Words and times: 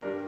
Bye. 0.00 0.21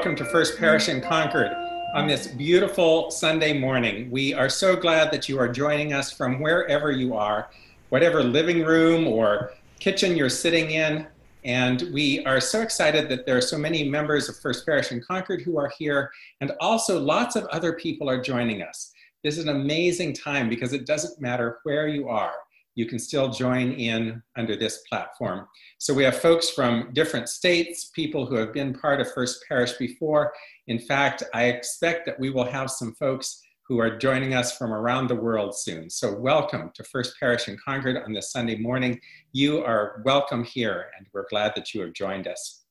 First 0.00 0.56
Parish 0.56 0.88
in 0.88 1.02
Concord 1.02 1.52
on 1.94 2.06
this 2.06 2.26
beautiful 2.26 3.10
Sunday 3.10 3.58
morning. 3.58 4.10
We 4.10 4.32
are 4.32 4.48
so 4.48 4.74
glad 4.74 5.12
that 5.12 5.28
you 5.28 5.38
are 5.38 5.46
joining 5.46 5.92
us 5.92 6.10
from 6.10 6.40
wherever 6.40 6.90
you 6.90 7.14
are, 7.14 7.50
whatever 7.90 8.22
living 8.22 8.64
room 8.64 9.06
or 9.06 9.52
kitchen 9.78 10.16
you're 10.16 10.30
sitting 10.30 10.70
in, 10.70 11.06
And 11.44 11.88
we 11.92 12.24
are 12.26 12.40
so 12.40 12.60
excited 12.60 13.08
that 13.08 13.24
there 13.24 13.36
are 13.36 13.42
so 13.42 13.56
many 13.56 13.88
members 13.88 14.28
of 14.28 14.38
First 14.38 14.66
Parish 14.66 14.92
in 14.92 15.02
Concord 15.02 15.40
who 15.42 15.58
are 15.58 15.72
here, 15.78 16.10
and 16.40 16.52
also 16.60 16.98
lots 16.98 17.36
of 17.36 17.44
other 17.46 17.72
people 17.74 18.08
are 18.10 18.20
joining 18.20 18.62
us. 18.62 18.92
This 19.24 19.38
is 19.38 19.44
an 19.44 19.56
amazing 19.56 20.14
time 20.14 20.48
because 20.48 20.72
it 20.72 20.86
doesn't 20.86 21.20
matter 21.20 21.58
where 21.64 21.88
you 21.88 22.08
are, 22.08 22.32
you 22.74 22.86
can 22.86 22.98
still 22.98 23.30
join 23.30 23.72
in 23.72 24.22
under 24.36 24.56
this 24.56 24.82
platform. 24.88 25.46
So 25.82 25.94
we 25.94 26.04
have 26.04 26.20
folks 26.20 26.50
from 26.50 26.90
different 26.92 27.30
states, 27.30 27.86
people 27.94 28.26
who 28.26 28.34
have 28.34 28.52
been 28.52 28.74
part 28.74 29.00
of 29.00 29.10
First 29.14 29.42
Parish 29.48 29.72
before. 29.78 30.30
In 30.66 30.78
fact, 30.78 31.22
I 31.32 31.44
expect 31.44 32.04
that 32.04 32.20
we 32.20 32.28
will 32.28 32.44
have 32.44 32.70
some 32.70 32.94
folks 32.96 33.40
who 33.62 33.78
are 33.80 33.96
joining 33.96 34.34
us 34.34 34.58
from 34.58 34.74
around 34.74 35.08
the 35.08 35.14
world 35.14 35.56
soon. 35.56 35.88
So 35.88 36.14
welcome 36.14 36.70
to 36.74 36.84
First 36.84 37.18
Parish 37.18 37.48
in 37.48 37.56
Concord 37.56 37.96
on 37.96 38.12
this 38.12 38.30
Sunday 38.30 38.58
morning. 38.58 39.00
You 39.32 39.64
are 39.64 40.02
welcome 40.04 40.44
here 40.44 40.90
and 40.98 41.06
we're 41.14 41.26
glad 41.30 41.54
that 41.56 41.72
you 41.72 41.80
have 41.80 41.94
joined 41.94 42.28
us. 42.28 42.64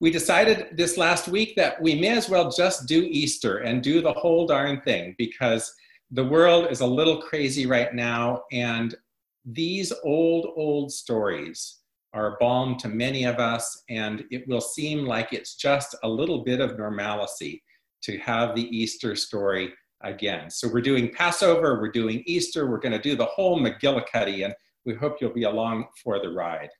We 0.00 0.10
decided 0.10 0.76
this 0.76 0.96
last 0.96 1.28
week 1.28 1.54
that 1.54 1.80
we 1.80 1.94
may 1.94 2.08
as 2.08 2.28
well 2.28 2.50
just 2.50 2.88
do 2.88 3.04
Easter 3.04 3.58
and 3.58 3.84
do 3.84 4.02
the 4.02 4.14
whole 4.14 4.48
darn 4.48 4.80
thing 4.80 5.14
because 5.16 5.72
the 6.10 6.24
world 6.24 6.72
is 6.72 6.80
a 6.80 6.86
little 6.86 7.22
crazy 7.22 7.66
right 7.66 7.94
now 7.94 8.42
and 8.50 8.96
these 9.44 9.92
old, 10.02 10.48
old 10.56 10.90
stories 10.90 11.81
are 12.14 12.36
balm 12.40 12.76
to 12.76 12.88
many 12.88 13.24
of 13.24 13.38
us 13.38 13.82
and 13.88 14.24
it 14.30 14.46
will 14.46 14.60
seem 14.60 15.06
like 15.06 15.32
it's 15.32 15.54
just 15.54 15.94
a 16.02 16.08
little 16.08 16.44
bit 16.44 16.60
of 16.60 16.78
normalcy 16.78 17.62
to 18.02 18.18
have 18.18 18.54
the 18.54 18.68
Easter 18.76 19.14
story 19.16 19.72
again. 20.02 20.50
So 20.50 20.68
we're 20.68 20.80
doing 20.80 21.10
Passover, 21.12 21.80
we're 21.80 21.90
doing 21.90 22.22
Easter, 22.26 22.70
we're 22.70 22.78
going 22.78 22.92
to 22.92 22.98
do 22.98 23.16
the 23.16 23.24
whole 23.24 23.60
McGillicuddy, 23.60 24.44
and 24.44 24.54
we 24.84 24.94
hope 24.94 25.18
you'll 25.20 25.32
be 25.32 25.44
along 25.44 25.86
for 26.02 26.20
the 26.20 26.30
ride. 26.30 26.70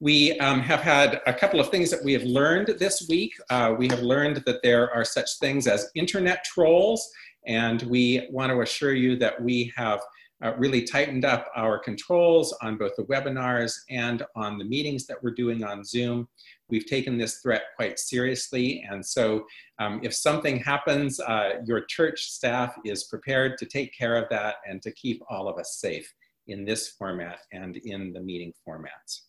We 0.00 0.38
um, 0.38 0.60
have 0.60 0.80
had 0.80 1.20
a 1.26 1.34
couple 1.34 1.60
of 1.60 1.68
things 1.68 1.90
that 1.90 2.02
we 2.02 2.14
have 2.14 2.22
learned 2.22 2.68
this 2.78 3.06
week. 3.08 3.34
Uh, 3.50 3.74
we 3.76 3.86
have 3.88 4.00
learned 4.00 4.42
that 4.46 4.62
there 4.62 4.90
are 4.94 5.04
such 5.04 5.38
things 5.38 5.66
as 5.66 5.90
internet 5.94 6.42
trolls, 6.44 7.06
and 7.46 7.82
we 7.82 8.26
want 8.30 8.50
to 8.50 8.62
assure 8.62 8.94
you 8.94 9.16
that 9.16 9.42
we 9.42 9.70
have 9.76 10.00
uh, 10.42 10.54
really 10.56 10.82
tightened 10.82 11.24
up 11.24 11.50
our 11.54 11.78
controls 11.78 12.56
on 12.62 12.76
both 12.76 12.96
the 12.96 13.04
webinars 13.04 13.74
and 13.90 14.22
on 14.36 14.58
the 14.58 14.64
meetings 14.64 15.06
that 15.06 15.22
we're 15.22 15.30
doing 15.30 15.62
on 15.62 15.84
Zoom. 15.84 16.28
We've 16.70 16.86
taken 16.86 17.18
this 17.18 17.40
threat 17.40 17.62
quite 17.76 17.98
seriously. 17.98 18.84
And 18.90 19.04
so 19.04 19.44
um, 19.78 20.00
if 20.02 20.14
something 20.14 20.58
happens, 20.58 21.20
uh, 21.20 21.60
your 21.66 21.82
church 21.82 22.30
staff 22.30 22.74
is 22.84 23.04
prepared 23.04 23.58
to 23.58 23.66
take 23.66 23.96
care 23.96 24.16
of 24.16 24.28
that 24.30 24.56
and 24.68 24.80
to 24.82 24.92
keep 24.92 25.22
all 25.28 25.48
of 25.48 25.58
us 25.58 25.78
safe 25.80 26.12
in 26.46 26.64
this 26.64 26.88
format 26.88 27.40
and 27.52 27.76
in 27.78 28.12
the 28.12 28.20
meeting 28.20 28.52
formats. 28.66 29.22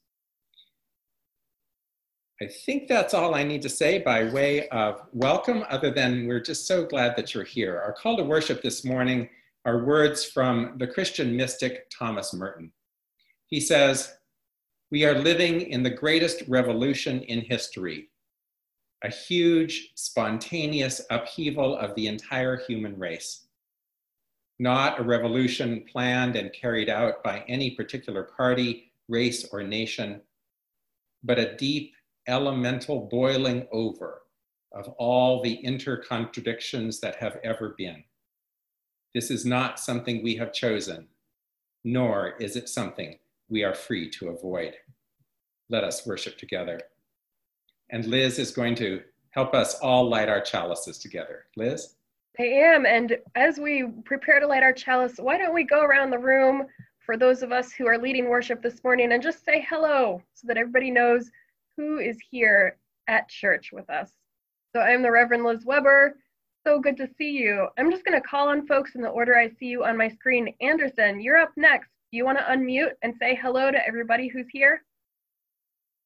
I 2.42 2.48
think 2.66 2.88
that's 2.88 3.14
all 3.14 3.36
I 3.36 3.44
need 3.44 3.62
to 3.62 3.70
say 3.70 4.00
by 4.00 4.24
way 4.24 4.68
of 4.70 5.02
welcome, 5.14 5.64
other 5.70 5.92
than 5.92 6.26
we're 6.26 6.40
just 6.40 6.66
so 6.66 6.84
glad 6.84 7.16
that 7.16 7.36
you're 7.36 7.44
here. 7.44 7.80
Our 7.80 7.94
call 7.94 8.18
to 8.18 8.24
worship 8.24 8.64
this 8.64 8.84
morning 8.84 9.30
are 9.66 9.86
words 9.86 10.26
from 10.26 10.76
the 10.78 10.88
Christian 10.88 11.36
mystic 11.36 11.90
Thomas 11.90 12.34
Merton. 12.34 12.72
He 13.46 13.60
says, 13.60 14.14
We 14.90 15.06
are 15.06 15.20
living 15.20 15.62
in 15.62 15.84
the 15.84 15.90
greatest 15.90 16.44
revolution 16.48 17.22
in 17.24 17.42
history, 17.42 18.10
a 19.04 19.10
huge, 19.10 19.92
spontaneous 19.96 21.02
upheaval 21.12 21.78
of 21.78 21.94
the 21.96 22.08
entire 22.08 22.58
human 22.58 22.98
race. 22.98 23.46
Not 24.58 25.00
a 25.00 25.04
revolution 25.04 25.86
planned 25.92 26.36
and 26.36 26.54
carried 26.54 26.90
out 26.90 27.24
by 27.24 27.44
any 27.48 27.72
particular 27.72 28.24
party, 28.24 28.92
race, 29.08 29.48
or 29.52 29.64
nation, 29.64 30.22
but 31.24 31.40
a 31.40 31.56
deep, 31.56 31.94
elemental 32.28 33.08
boiling 33.12 33.68
over 33.72 34.22
of 34.74 34.88
all 34.98 35.42
the 35.42 35.60
intercontradictions 35.64 37.00
that 37.00 37.16
have 37.16 37.38
ever 37.44 37.76
been 37.78 38.04
this 39.14 39.30
is 39.30 39.46
not 39.46 39.80
something 39.80 40.24
we 40.24 40.36
have 40.36 40.54
chosen, 40.54 41.08
nor 41.84 42.36
is 42.40 42.56
it 42.56 42.70
something 42.70 43.18
we 43.50 43.64
are 43.64 43.74
free 43.74 44.10
to 44.12 44.30
avoid. 44.30 44.76
Let 45.70 45.84
us 45.84 46.06
worship 46.06 46.38
together. 46.38 46.80
And 47.90 48.06
Liz 48.06 48.40
is 48.40 48.52
going 48.52 48.76
to 48.76 49.02
help 49.32 49.54
us 49.54 49.76
all 49.76 50.10
light 50.10 50.30
our 50.30 50.42
chalices 50.42 50.98
together. 50.98 51.46
Liz? 51.58 51.96
I 52.40 52.44
am. 52.44 52.86
And 52.86 53.18
as 53.36 53.60
we 53.60 53.88
prepare 54.06 54.40
to 54.40 54.48
light 54.48 54.64
our 54.64 54.74
chalice, 54.74 55.16
why 55.18 55.38
don't 55.38 55.54
we 55.54 55.64
go 55.64 55.82
around 55.82 56.12
the 56.12 56.18
room 56.18 56.66
for 57.00 57.18
those 57.18 57.44
of 57.44 57.52
us 57.52 57.74
who 57.74 57.88
are 57.88 57.98
leading 57.98 58.30
worship 58.30 58.62
this 58.62 58.84
morning 58.84 59.12
and 59.12 59.22
just 59.22 59.44
say 59.44 59.66
hello 59.70 60.22
so 60.34 60.48
that 60.48 60.58
everybody 60.58 60.92
knows 60.92 61.30
who 61.76 62.00
is 62.00 62.18
here 62.30 62.78
at 63.08 63.28
church 63.28 63.72
with 63.74 63.90
us. 63.90 64.12
So 64.74 64.80
I'm 64.80 65.02
the 65.02 65.12
Reverend 65.12 65.44
Liz 65.44 65.66
Weber, 65.66 66.18
so 66.64 66.80
good 66.80 66.98
to 66.98 67.10
see 67.18 67.32
you. 67.32 67.68
I'm 67.78 67.92
just 67.92 68.06
going 68.06 68.20
to 68.20 68.28
call 68.28 68.50
on 68.50 68.68
folks 68.68 68.96
in 68.96 69.02
the 69.02 69.10
order 69.10 69.36
I 69.36 69.50
see 69.60 69.66
you 69.66 69.84
on 69.84 69.98
my 69.98 70.10
screen. 70.10 70.54
Anderson, 70.62 71.20
you're 71.20 71.38
up 71.38 71.52
next. 71.56 71.90
Do 72.12 72.18
you 72.18 72.26
want 72.26 72.38
to 72.38 72.44
unmute 72.44 72.92
and 73.02 73.14
say 73.20 73.36
hello 73.42 73.72
to 73.72 73.88
everybody 73.88 74.28
who's 74.28 74.48
here? 74.52 74.84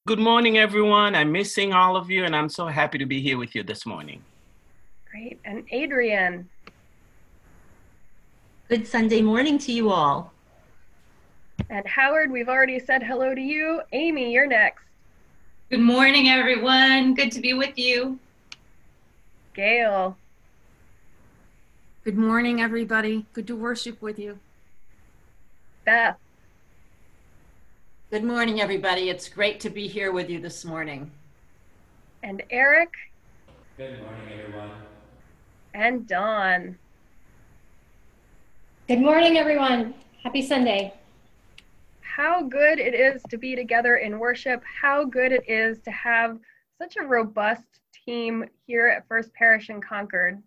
Good 0.07 0.19
morning, 0.19 0.57
everyone. 0.57 1.15
I'm 1.15 1.31
missing 1.31 1.73
all 1.73 1.97
of 1.97 2.11
you, 2.11 2.25
and 2.25 2.35
I'm 2.35 2.47
so 2.47 2.67
happy 2.67 2.99
to 2.99 3.05
be 3.05 3.21
here 3.21 3.37
with 3.37 3.55
you 3.55 3.63
this 3.63 3.85
morning. 3.85 4.21
Great. 5.09 5.39
And 5.45 5.65
Adrian. 5.71 6.47
Good 8.69 8.87
Sunday 8.87 9.21
morning 9.21 9.57
to 9.59 9.71
you 9.71 9.89
all. 9.89 10.31
And 11.69 11.87
Howard, 11.87 12.31
we've 12.31 12.49
already 12.49 12.79
said 12.79 13.01
hello 13.01 13.33
to 13.33 13.41
you. 13.41 13.81
Amy, 13.93 14.31
you're 14.31 14.47
next. 14.47 14.83
Good 15.71 15.79
morning, 15.79 16.29
everyone. 16.29 17.15
Good 17.15 17.31
to 17.31 17.41
be 17.41 17.53
with 17.53 17.77
you. 17.77 18.19
Gail. 19.55 20.15
Good 22.05 22.19
morning, 22.19 22.61
everybody. 22.61 23.25
Good 23.33 23.47
to 23.47 23.55
worship 23.55 23.99
with 23.99 24.19
you. 24.19 24.37
Beth. 25.85 26.19
Good 28.11 28.23
morning, 28.23 28.61
everybody. 28.61 29.09
It's 29.09 29.27
great 29.27 29.59
to 29.61 29.71
be 29.71 29.87
here 29.87 30.11
with 30.11 30.29
you 30.29 30.39
this 30.39 30.63
morning. 30.63 31.09
And 32.21 32.43
Eric. 32.51 32.93
Good 33.77 33.99
morning, 34.03 34.39
everyone. 34.39 34.69
And 35.73 36.07
Dawn. 36.07 36.77
Good 38.87 39.01
morning, 39.01 39.37
everyone. 39.37 39.95
Happy 40.23 40.43
Sunday. 40.43 40.93
How 42.01 42.43
good 42.43 42.77
it 42.77 42.93
is 42.93 43.23
to 43.31 43.37
be 43.39 43.55
together 43.55 43.95
in 43.95 44.19
worship. 44.19 44.61
How 44.63 45.05
good 45.05 45.31
it 45.31 45.49
is 45.49 45.79
to 45.79 45.89
have 45.89 46.37
such 46.77 46.97
a 46.97 47.03
robust 47.03 47.79
team 48.05 48.45
here 48.67 48.89
at 48.89 49.07
First 49.07 49.33
Parish 49.33 49.71
in 49.71 49.81
Concord. 49.81 50.43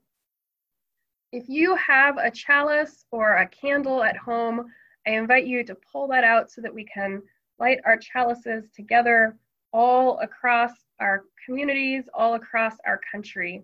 If 1.31 1.47
you 1.47 1.75
have 1.77 2.17
a 2.17 2.31
chalice 2.31 3.05
or 3.11 3.35
a 3.35 3.47
candle 3.47 4.03
at 4.03 4.17
home, 4.17 4.73
I 5.07 5.11
invite 5.11 5.47
you 5.47 5.63
to 5.65 5.75
pull 5.75 6.09
that 6.09 6.25
out 6.25 6.51
so 6.51 6.63
that 6.63 6.75
we 6.75 6.85
can 6.85 7.23
light 7.59 7.81
our 7.85 7.99
chalices 7.99 8.71
together 8.75 9.37
all 9.71 10.19
across 10.21 10.73
our 11.01 11.25
communities, 11.45 12.09
all 12.15 12.35
across 12.35 12.77
our 12.87 12.99
country. 13.13 13.63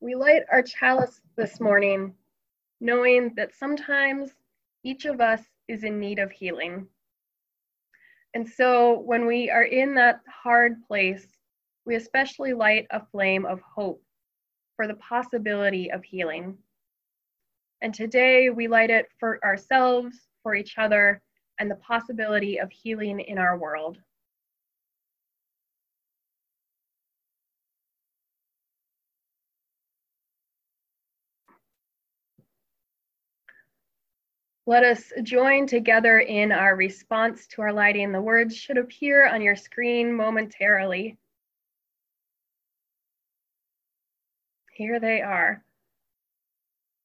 We 0.00 0.16
light 0.16 0.42
our 0.50 0.62
chalice 0.62 1.20
this 1.36 1.60
morning 1.60 2.14
knowing 2.80 3.32
that 3.36 3.54
sometimes 3.54 4.32
each 4.82 5.04
of 5.04 5.20
us 5.20 5.42
is 5.68 5.84
in 5.84 6.00
need 6.00 6.18
of 6.18 6.32
healing. 6.32 6.88
And 8.34 8.48
so 8.48 8.98
when 8.98 9.24
we 9.24 9.50
are 9.50 9.62
in 9.62 9.94
that 9.94 10.20
hard 10.26 10.82
place, 10.88 11.28
we 11.86 11.94
especially 11.94 12.54
light 12.54 12.88
a 12.90 13.06
flame 13.06 13.46
of 13.46 13.60
hope 13.60 14.02
for 14.76 14.86
the 14.86 14.94
possibility 14.94 15.90
of 15.90 16.04
healing. 16.04 16.56
And 17.80 17.92
today 17.92 18.50
we 18.50 18.68
light 18.68 18.90
it 18.90 19.06
for 19.18 19.38
ourselves, 19.44 20.16
for 20.42 20.54
each 20.54 20.78
other, 20.78 21.20
and 21.58 21.70
the 21.70 21.76
possibility 21.76 22.58
of 22.58 22.70
healing 22.70 23.20
in 23.20 23.38
our 23.38 23.58
world. 23.58 23.98
Let 34.64 34.84
us 34.84 35.12
join 35.24 35.66
together 35.66 36.20
in 36.20 36.52
our 36.52 36.76
response 36.76 37.48
to 37.48 37.62
our 37.62 37.72
lighting. 37.72 38.12
The 38.12 38.20
words 38.20 38.56
should 38.56 38.78
appear 38.78 39.26
on 39.26 39.42
your 39.42 39.56
screen 39.56 40.14
momentarily. 40.14 41.18
Here 44.82 44.98
they 44.98 45.22
are. 45.22 45.62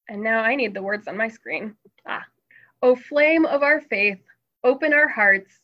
And 0.10 0.24
now 0.24 0.42
I 0.42 0.56
need 0.56 0.74
the 0.74 0.82
words 0.82 1.08
on 1.08 1.16
my 1.16 1.28
screen. 1.28 1.76
Ah. 2.08 2.26
O 2.82 2.96
flame 2.96 3.46
of 3.46 3.62
our 3.62 3.82
faith, 3.82 4.18
open 4.64 4.94
our 4.94 5.08
hearts 5.08 5.60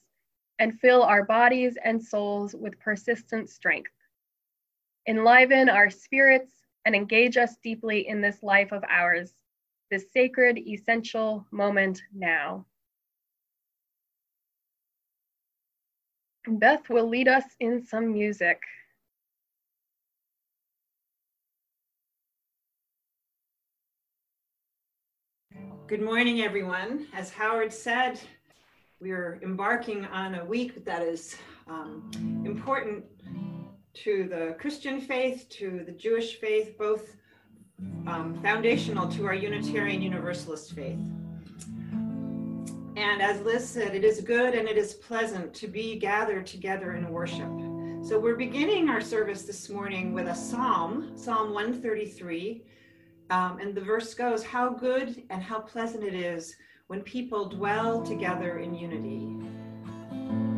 and 0.59 0.79
fill 0.79 1.01
our 1.01 1.25
bodies 1.25 1.75
and 1.83 1.99
souls 1.99 2.53
with 2.53 2.79
persistent 2.79 3.49
strength. 3.49 3.89
Enliven 5.07 5.69
our 5.69 5.89
spirits 5.89 6.53
and 6.85 6.95
engage 6.95 7.35
us 7.35 7.57
deeply 7.63 8.07
in 8.07 8.21
this 8.21 8.43
life 8.43 8.71
of 8.71 8.83
ours, 8.87 9.33
this 9.89 10.11
sacred, 10.13 10.59
essential 10.59 11.47
moment 11.49 12.03
now. 12.13 12.63
Beth 16.47 16.87
will 16.91 17.09
lead 17.09 17.27
us 17.27 17.45
in 17.59 17.83
some 17.83 18.13
music. 18.13 18.61
Good 25.85 26.01
morning, 26.01 26.39
everyone. 26.39 27.07
As 27.13 27.29
Howard 27.29 27.73
said, 27.73 28.17
we're 29.01 29.37
embarking 29.43 30.05
on 30.05 30.35
a 30.35 30.45
week 30.45 30.85
that 30.85 31.01
is 31.01 31.35
um, 31.67 32.09
important 32.45 33.03
to 33.95 34.29
the 34.29 34.55
Christian 34.57 35.01
faith, 35.01 35.45
to 35.49 35.83
the 35.85 35.91
Jewish 35.91 36.39
faith, 36.39 36.77
both 36.77 37.17
um, 38.07 38.39
foundational 38.41 39.09
to 39.09 39.25
our 39.25 39.33
Unitarian 39.33 40.01
Universalist 40.01 40.71
faith. 40.71 40.99
And 42.95 43.21
as 43.21 43.41
Liz 43.41 43.67
said, 43.67 43.93
it 43.93 44.05
is 44.05 44.21
good 44.21 44.55
and 44.55 44.69
it 44.69 44.77
is 44.77 44.93
pleasant 44.93 45.53
to 45.55 45.67
be 45.67 45.99
gathered 45.99 46.47
together 46.47 46.93
in 46.93 47.09
worship. 47.09 47.51
So 48.07 48.17
we're 48.17 48.37
beginning 48.37 48.87
our 48.87 49.01
service 49.01 49.43
this 49.43 49.69
morning 49.69 50.13
with 50.13 50.27
a 50.29 50.35
psalm, 50.35 51.11
Psalm 51.17 51.53
133. 51.53 52.63
Um, 53.29 53.59
and 53.59 53.73
the 53.73 53.81
verse 53.81 54.13
goes, 54.13 54.43
How 54.43 54.69
good 54.69 55.23
and 55.29 55.41
how 55.41 55.59
pleasant 55.59 56.03
it 56.03 56.13
is 56.13 56.55
when 56.87 57.01
people 57.01 57.49
dwell 57.49 58.03
together 58.03 58.59
in 58.59 58.75
unity. 58.75 59.27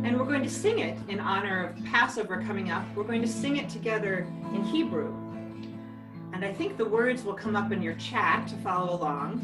And 0.06 0.18
we're 0.18 0.26
going 0.26 0.42
to 0.42 0.50
sing 0.50 0.80
it 0.80 0.98
in 1.08 1.18
honor 1.18 1.68
of 1.68 1.84
Passover 1.86 2.42
coming 2.42 2.70
up. 2.70 2.84
We're 2.94 3.04
going 3.04 3.22
to 3.22 3.28
sing 3.28 3.56
it 3.56 3.68
together 3.68 4.26
in 4.54 4.62
Hebrew. 4.64 5.14
And 6.32 6.44
I 6.44 6.52
think 6.52 6.76
the 6.76 6.84
words 6.84 7.22
will 7.22 7.34
come 7.34 7.56
up 7.56 7.72
in 7.72 7.82
your 7.82 7.94
chat 7.94 8.46
to 8.48 8.54
follow 8.56 8.94
along. 8.94 9.40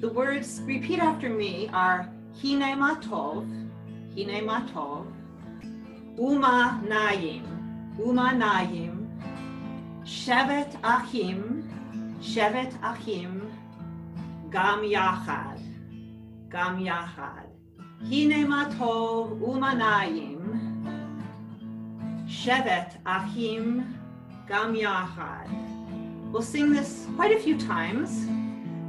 The 0.00 0.08
words, 0.08 0.60
repeat 0.64 1.00
after 1.00 1.28
me, 1.28 1.68
are 1.72 2.08
Hine 2.40 2.78
Matov, 2.78 3.46
Hine 4.14 4.46
Matov, 4.46 5.06
Uma 6.18 6.80
Naim, 6.86 7.94
Uma 7.98 8.32
Naim, 8.32 9.10
Shevet 10.04 10.76
Achim, 10.84 11.65
Shevet 12.20 12.74
Achim, 12.82 13.52
Gam 14.50 14.82
Yachad, 14.82 15.60
Gam 16.50 16.78
Yachad. 16.82 17.46
Hine 18.02 18.46
Matov 18.46 19.40
Uma 19.40 19.74
Naim, 19.74 20.86
Shevet 22.28 22.92
Achim, 23.06 23.98
Gam 24.46 24.74
Yachad. 24.74 25.48
We'll 26.30 26.42
sing 26.42 26.72
this 26.72 27.06
quite 27.16 27.34
a 27.34 27.40
few 27.40 27.58
times, 27.58 28.26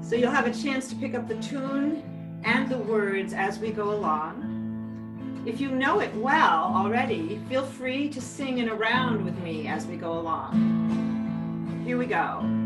so 0.07 0.15
you'll 0.15 0.31
have 0.31 0.45
a 0.45 0.53
chance 0.53 0.87
to 0.89 0.95
pick 0.95 1.15
up 1.15 1.27
the 1.27 1.35
tune 1.35 2.03
and 2.43 2.69
the 2.69 2.77
words 2.77 3.33
as 3.33 3.59
we 3.59 3.71
go 3.71 3.93
along. 3.93 5.43
If 5.45 5.61
you 5.61 5.71
know 5.71 5.99
it 6.01 6.13
well 6.15 6.73
already, 6.75 7.39
feel 7.47 7.65
free 7.65 8.09
to 8.09 8.21
sing 8.21 8.57
in 8.57 8.69
a 8.69 8.75
round 8.75 9.23
with 9.23 9.37
me 9.39 9.67
as 9.67 9.85
we 9.87 9.95
go 9.95 10.19
along. 10.19 11.81
Here 11.85 11.97
we 11.97 12.05
go. 12.05 12.56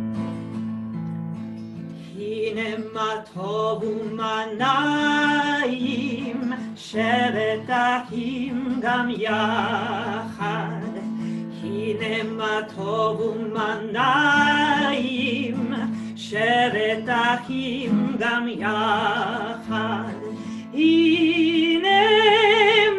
הנה 2.41 2.77
מה 2.93 3.15
טוב 3.35 3.83
ומה 3.85 4.45
נעים, 4.59 6.53
שבת 6.77 7.71
אחים 7.71 8.81
גם 8.83 9.11
יחד. 9.11 10.81
הנה 11.63 12.23
מה 12.37 12.59
טוב 12.77 13.21
ומה 13.21 13.79
נעים, 13.93 15.73
שבת 16.17 17.09
אחים 17.09 18.17
גם 18.19 18.49
יחד. 18.49 20.13
הנה 20.75 22.01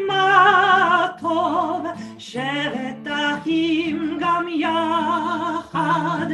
מה 0.07 1.07
טוב, 1.21 1.85
שבת 2.17 3.07
אחים 3.07 4.17
גם 4.19 4.47
יחד. 4.47 6.27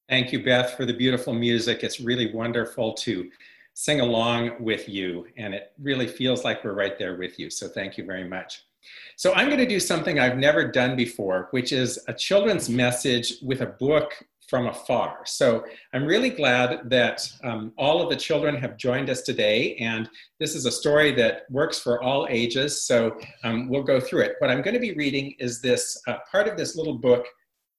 Thank 0.08 0.32
you, 0.32 0.42
Beth, 0.42 0.70
for 0.76 0.84
the 0.86 0.94
beautiful 0.94 1.34
music. 1.34 1.84
It's 1.84 2.00
really 2.00 2.32
wonderful 2.32 2.94
to 2.94 3.30
sing 3.74 4.00
along 4.00 4.40
with 4.58 4.88
you, 4.88 5.26
and 5.36 5.54
it 5.54 5.72
really 5.80 6.08
feels 6.08 6.44
like 6.44 6.64
we're 6.64 6.72
right 6.72 6.98
there 6.98 7.16
with 7.16 7.38
you. 7.38 7.50
So 7.50 7.68
thank 7.68 7.96
you 7.96 8.04
very 8.04 8.28
much. 8.28 8.64
So 9.16 9.32
I'm 9.34 9.48
going 9.48 9.58
to 9.58 9.66
do 9.66 9.78
something 9.78 10.18
I've 10.18 10.38
never 10.38 10.64
done 10.64 10.96
before, 10.96 11.48
which 11.52 11.72
is 11.72 11.98
a 12.08 12.14
children's 12.14 12.68
message 12.68 13.34
with 13.42 13.60
a 13.60 13.66
book 13.66 14.10
from 14.49 14.67
afar. 14.67 15.19
So 15.25 15.63
I'm 15.93 16.05
really 16.05 16.29
glad 16.29 16.89
that 16.89 17.27
um, 17.43 17.73
all 17.77 18.01
of 18.01 18.09
the 18.09 18.15
children 18.15 18.55
have 18.55 18.77
joined 18.77 19.09
us 19.09 19.21
today, 19.21 19.75
and 19.77 20.09
this 20.39 20.55
is 20.55 20.65
a 20.65 20.71
story 20.71 21.11
that 21.13 21.43
works 21.49 21.79
for 21.79 22.01
all 22.01 22.27
ages. 22.29 22.85
So 22.85 23.17
um, 23.43 23.69
we'll 23.69 23.83
go 23.83 23.99
through 23.99 24.21
it. 24.21 24.35
What 24.39 24.51
I'm 24.51 24.61
going 24.61 24.73
to 24.73 24.79
be 24.79 24.93
reading 24.93 25.33
is 25.39 25.61
this 25.61 25.99
uh, 26.07 26.17
part 26.31 26.47
of 26.47 26.57
this 26.57 26.75
little 26.75 26.97
book 26.97 27.25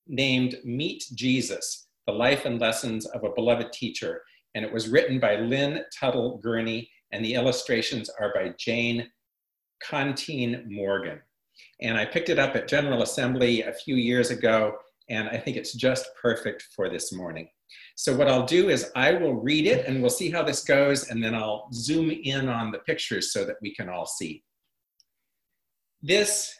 named 0.08 0.56
Meet 0.64 1.04
Jesus 1.14 1.88
The 2.06 2.12
Life 2.12 2.44
and 2.44 2.60
Lessons 2.60 3.06
of 3.06 3.24
a 3.24 3.32
Beloved 3.34 3.72
Teacher. 3.72 4.22
And 4.54 4.64
it 4.64 4.72
was 4.72 4.88
written 4.88 5.20
by 5.20 5.36
Lynn 5.36 5.84
Tuttle 5.98 6.40
Gunney, 6.44 6.88
and 7.12 7.24
the 7.24 7.34
illustrations 7.34 8.08
are 8.18 8.32
by 8.34 8.54
Jane 8.58 9.08
Conteh-Morgan. 9.84 11.20
And 11.80 11.98
I 11.98 12.04
picked 12.06 12.30
it 12.30 12.38
up 12.38 12.56
at 12.56 12.68
General 12.68 13.02
Assembly 13.02 13.62
a 13.62 13.72
few 13.72 13.96
years 13.96 14.30
ago, 14.30 14.76
and 15.08 15.28
I 15.28 15.38
think 15.38 15.56
it's 15.56 15.72
just 15.72 16.08
perfect 16.20 16.68
for 16.74 16.88
this 16.88 17.12
morning. 17.12 17.48
So 17.96 18.16
what 18.16 18.28
I'll 18.28 18.46
do 18.46 18.68
is 18.68 18.90
I 18.94 19.12
will 19.14 19.34
read 19.34 19.66
it 19.66 19.86
and 19.86 20.00
we'll 20.00 20.10
see 20.10 20.30
how 20.30 20.42
this 20.42 20.64
goes, 20.64 21.08
and 21.08 21.22
then 21.22 21.34
I'll 21.34 21.68
zoom 21.72 22.10
in 22.10 22.48
on 22.48 22.70
the 22.70 22.78
pictures 22.80 23.32
so 23.32 23.44
that 23.44 23.56
we 23.62 23.74
can 23.74 23.88
all 23.88 24.06
see. 24.06 24.42
This 26.02 26.54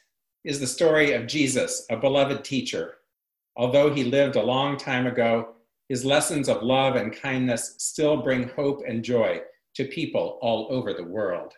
is 0.45 0.61
the 0.61 0.67
story 0.67 1.13
of 1.13 1.27
Jesus, 1.27 1.85
a 1.91 1.97
beloved 1.97 2.45
teacher. 2.45 2.95
Although 3.57 3.95
he 3.95 4.05
lived 4.05 4.37
a 4.37 4.43
long 4.43 4.77
time 4.77 5.07
ago, 5.07 5.55
his 5.89 6.05
lessons 6.05 6.49
of 6.49 6.63
love 6.63 6.97
and 6.97 7.13
kindness 7.13 7.77
still 7.79 8.17
bring 8.17 8.49
hope 8.49 8.83
and 8.87 9.05
joy 9.05 9.41
to 9.77 9.85
people 9.85 10.39
all 10.43 10.67
over 10.71 10.93
the 10.93 11.05
world. 11.05 11.53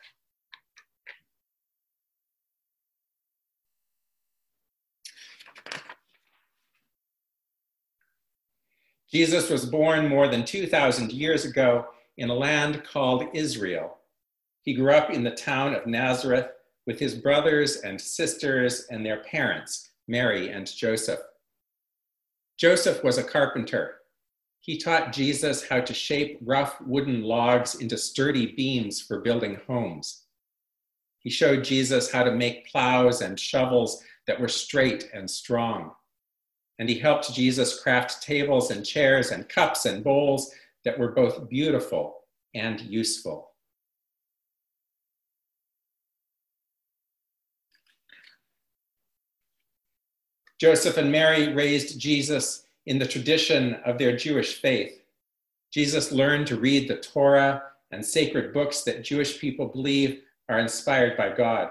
Jesus 9.11 9.49
was 9.49 9.65
born 9.65 10.07
more 10.09 10.29
than 10.29 10.45
2,000 10.45 11.13
years 11.13 11.45
ago 11.45 11.87
in 12.19 12.29
a 12.29 12.35
land 12.35 12.85
called 12.85 13.25
Israel. 13.33 13.99
He 14.63 14.75
grew 14.75 14.93
up 14.93 15.11
in 15.11 15.25
the 15.25 15.31
town 15.31 15.75
of 15.75 15.87
Nazareth 15.87 16.49
with 16.87 16.99
his 16.99 17.15
brothers 17.15 17.77
and 17.79 17.99
sisters 18.01 18.87
and 18.91 19.05
their 19.05 19.23
parents, 19.23 19.91
Mary 20.09 20.51
and 20.51 20.67
Joseph. 20.67 21.21
Joseph 22.59 23.03
was 23.03 23.19
a 23.19 23.23
carpenter. 23.23 23.97
He 24.61 24.77
taught 24.77 25.13
Jesus 25.13 25.67
how 25.67 25.81
to 25.81 25.95
shape 25.95 26.39
rough 26.43 26.81
wooden 26.81 27.23
logs 27.23 27.77
into 27.77 27.97
sturdy 27.97 28.53
beams 28.53 29.01
for 29.01 29.21
building 29.21 29.61
homes. 29.67 30.25
He 31.21 31.31
showed 31.31 31.65
Jesus 31.65 32.11
how 32.11 32.25
to 32.25 32.33
make 32.33 32.71
plows 32.71 33.23
and 33.23 33.39
shovels 33.39 34.03
that 34.27 34.41
were 34.41 34.49
straight 34.49 35.09
and 35.15 35.31
strong. 35.31 35.93
And 36.79 36.89
he 36.89 36.99
helped 36.99 37.35
Jesus 37.35 37.81
craft 37.81 38.23
tables 38.23 38.71
and 38.71 38.87
chairs 38.87 39.31
and 39.31 39.49
cups 39.49 39.85
and 39.85 40.05
bowls 40.05 40.53
that 40.85 40.99
were 40.99 41.13
both 41.13 41.49
beautiful 41.49 42.21
and 42.55 42.81
useful. 42.81 43.53
Joseph 50.61 50.97
and 50.97 51.13
Mary 51.13 51.53
raised 51.53 52.01
Jesus 52.01 52.65
in 52.87 52.99
the 52.99 53.07
tradition 53.07 53.75
of 53.85 53.99
their 53.99 54.17
Jewish 54.17 54.61
faith. 54.61 55.01
Jesus 55.73 56.11
learned 56.11 56.47
to 56.49 56.57
read 56.57 56.89
the 56.89 56.97
Torah 56.97 57.63
and 57.93 58.05
sacred 58.05 58.53
books 58.53 58.83
that 58.83 59.05
Jewish 59.05 59.39
people 59.39 59.67
believe 59.67 60.23
are 60.49 60.59
inspired 60.59 61.17
by 61.17 61.31
God. 61.31 61.71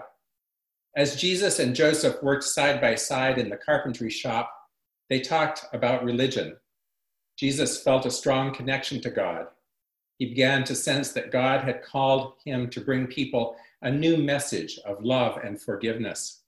As 0.95 1.19
Jesus 1.19 1.59
and 1.59 1.75
Joseph 1.75 2.21
worked 2.23 2.43
side 2.43 2.79
by 2.79 2.95
side 2.95 3.37
in 3.37 3.49
the 3.49 3.57
carpentry 3.57 4.09
shop, 4.09 4.51
they 5.09 5.19
talked 5.19 5.65
about 5.73 6.03
religion. 6.03 6.57
Jesus 7.37 7.81
felt 7.81 8.05
a 8.05 8.11
strong 8.11 8.53
connection 8.53 8.99
to 9.01 9.09
God. 9.09 9.47
He 10.17 10.25
began 10.25 10.63
to 10.63 10.75
sense 10.75 11.11
that 11.11 11.31
God 11.31 11.63
had 11.63 11.83
called 11.83 12.33
him 12.43 12.69
to 12.71 12.81
bring 12.81 13.07
people 13.07 13.55
a 13.81 13.91
new 13.91 14.17
message 14.17 14.79
of 14.85 15.03
love 15.03 15.37
and 15.43 15.61
forgiveness. 15.61 16.41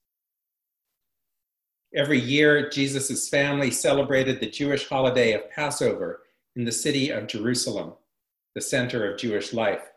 Every 1.94 2.20
year, 2.20 2.68
Jesus' 2.68 3.28
family 3.28 3.70
celebrated 3.70 4.40
the 4.40 4.50
Jewish 4.50 4.88
holiday 4.88 5.32
of 5.32 5.50
Passover 5.50 6.22
in 6.56 6.64
the 6.64 6.72
city 6.72 7.10
of 7.10 7.26
Jerusalem, 7.26 7.94
the 8.54 8.60
center 8.60 9.10
of 9.10 9.18
Jewish 9.18 9.52
life. 9.52 9.90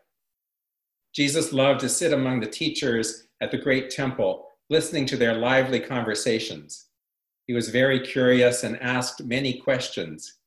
Jesus 1.14 1.52
loved 1.52 1.80
to 1.80 1.88
sit 1.88 2.12
among 2.12 2.40
the 2.40 2.46
teachers 2.46 3.28
at 3.40 3.50
the 3.50 3.58
great 3.58 3.90
temple, 3.90 4.48
listening 4.70 5.06
to 5.06 5.16
their 5.16 5.34
lively 5.34 5.78
conversations. 5.78 6.86
He 7.46 7.52
was 7.52 7.68
very 7.68 8.00
curious 8.00 8.64
and 8.64 8.80
asked 8.80 9.24
many 9.24 9.60
questions. 9.60 10.38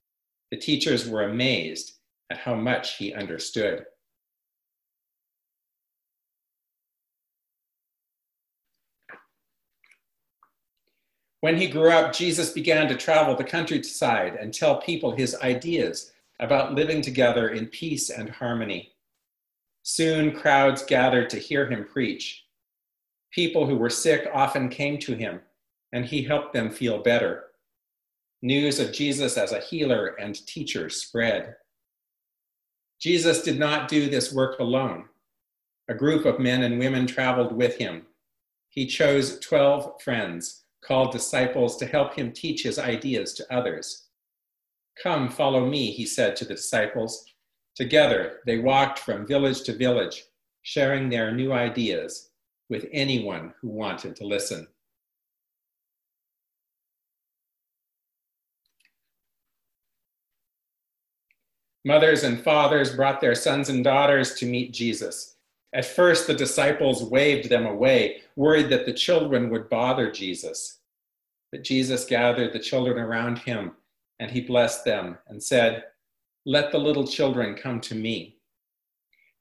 The 0.51 0.58
teachers 0.58 1.08
were 1.08 1.24
amazed 1.24 1.94
at 2.32 2.38
how 2.38 2.56
much 2.56 2.98
he 2.98 3.13
understood. 3.13 3.86
When 11.42 11.58
he 11.58 11.68
grew 11.68 11.92
up, 11.92 12.13
Jesus 12.13 12.51
began 12.51 12.88
to 12.88 12.98
travel 12.98 13.36
the 13.36 13.44
countryside 13.44 14.36
and 14.36 14.51
tell 14.51 14.82
people 14.82 15.12
his 15.12 15.36
ideas 15.36 16.12
about 16.39 16.74
living 16.74 17.01
together 17.01 17.50
in 17.50 17.68
peace 17.68 18.10
and 18.10 18.30
harmony. 18.30 18.94
Soon, 19.84 20.36
crowds 20.36 20.84
gathered 20.84 21.30
to 21.30 21.39
hear 21.39 21.70
him 21.70 21.86
preach. 21.86 22.46
People 23.32 23.68
who 23.68 23.77
were 23.77 23.89
sick 23.89 24.27
often 24.34 24.68
came 24.68 24.98
to 25.00 25.13
him, 25.13 25.39
and 25.93 26.06
he 26.06 26.21
helped 26.23 26.54
them 26.54 26.69
feel 26.69 27.02
better. 27.02 27.45
News 28.41 28.80
of 28.80 28.93
Jesus 28.93 29.38
as 29.38 29.52
a 29.52 29.62
healer 29.62 30.15
and 30.19 30.45
teacher 30.45 30.89
spread. 30.89 31.56
Jesus 33.00 33.41
did 33.41 33.60
not 33.60 33.88
do 33.88 34.10
this 34.10 34.34
work 34.34 34.60
alone. 34.60 35.06
A 35.88 35.93
group 35.93 36.26
of 36.26 36.39
men 36.39 36.63
and 36.63 36.80
women 36.80 37.08
traveled 37.08 37.54
with 37.54 37.78
him. 37.78 38.06
He 38.69 38.86
chose 38.86 39.39
12 39.39 40.02
friends 40.02 40.65
called 40.84 41.12
disciples 41.12 41.78
to 41.78 41.86
help 41.86 42.15
him 42.15 42.32
teach 42.32 42.63
his 42.63 42.78
ideas 42.78 43.34
to 43.34 43.54
others. 43.54 44.08
Come, 45.02 45.30
follow 45.30 45.65
me, 45.65 45.91
he 45.91 46.06
said 46.06 46.36
to 46.38 46.45
the 46.45 46.56
disciples. 46.56 47.26
Together, 47.76 48.39
they 48.45 48.58
walked 48.58 49.00
from 49.00 49.28
village 49.28 49.62
to 49.63 49.73
village, 49.76 50.23
sharing 50.63 51.10
their 51.10 51.32
new 51.32 51.54
ideas 51.54 52.32
with 52.69 52.88
anyone 52.91 53.54
who 53.62 53.69
wanted 53.69 54.15
to 54.15 54.26
listen. 54.26 54.67
Mothers 61.88 62.26
and 62.26 62.38
fathers 62.38 62.93
brought 62.93 63.21
their 63.21 63.34
sons 63.34 63.69
and 63.69 63.82
daughters 63.82 64.36
to 64.36 64.45
meet 64.45 64.73
Jesus. 64.73 65.38
At 65.71 65.86
first, 65.86 66.28
the 66.28 66.34
disciples 66.34 67.02
waved 67.02 67.47
them 67.47 67.65
away, 67.65 68.23
worried 68.36 68.67
that 68.71 68.86
the 68.86 68.91
children 68.91 69.50
would 69.50 69.69
bother 69.69 70.12
Jesus. 70.12 70.80
But 71.50 71.63
Jesus 71.63 72.04
gathered 72.04 72.52
the 72.52 72.60
children 72.60 72.97
around 72.97 73.38
him 73.39 73.71
and 74.19 74.30
he 74.30 74.41
blessed 74.41 74.84
them 74.84 75.17
and 75.30 75.41
said, 75.41 75.86
Let 76.45 76.73
the 76.73 76.78
little 76.78 77.08
children 77.08 77.56
come 77.56 77.80
to 77.80 77.95
me. 77.95 78.36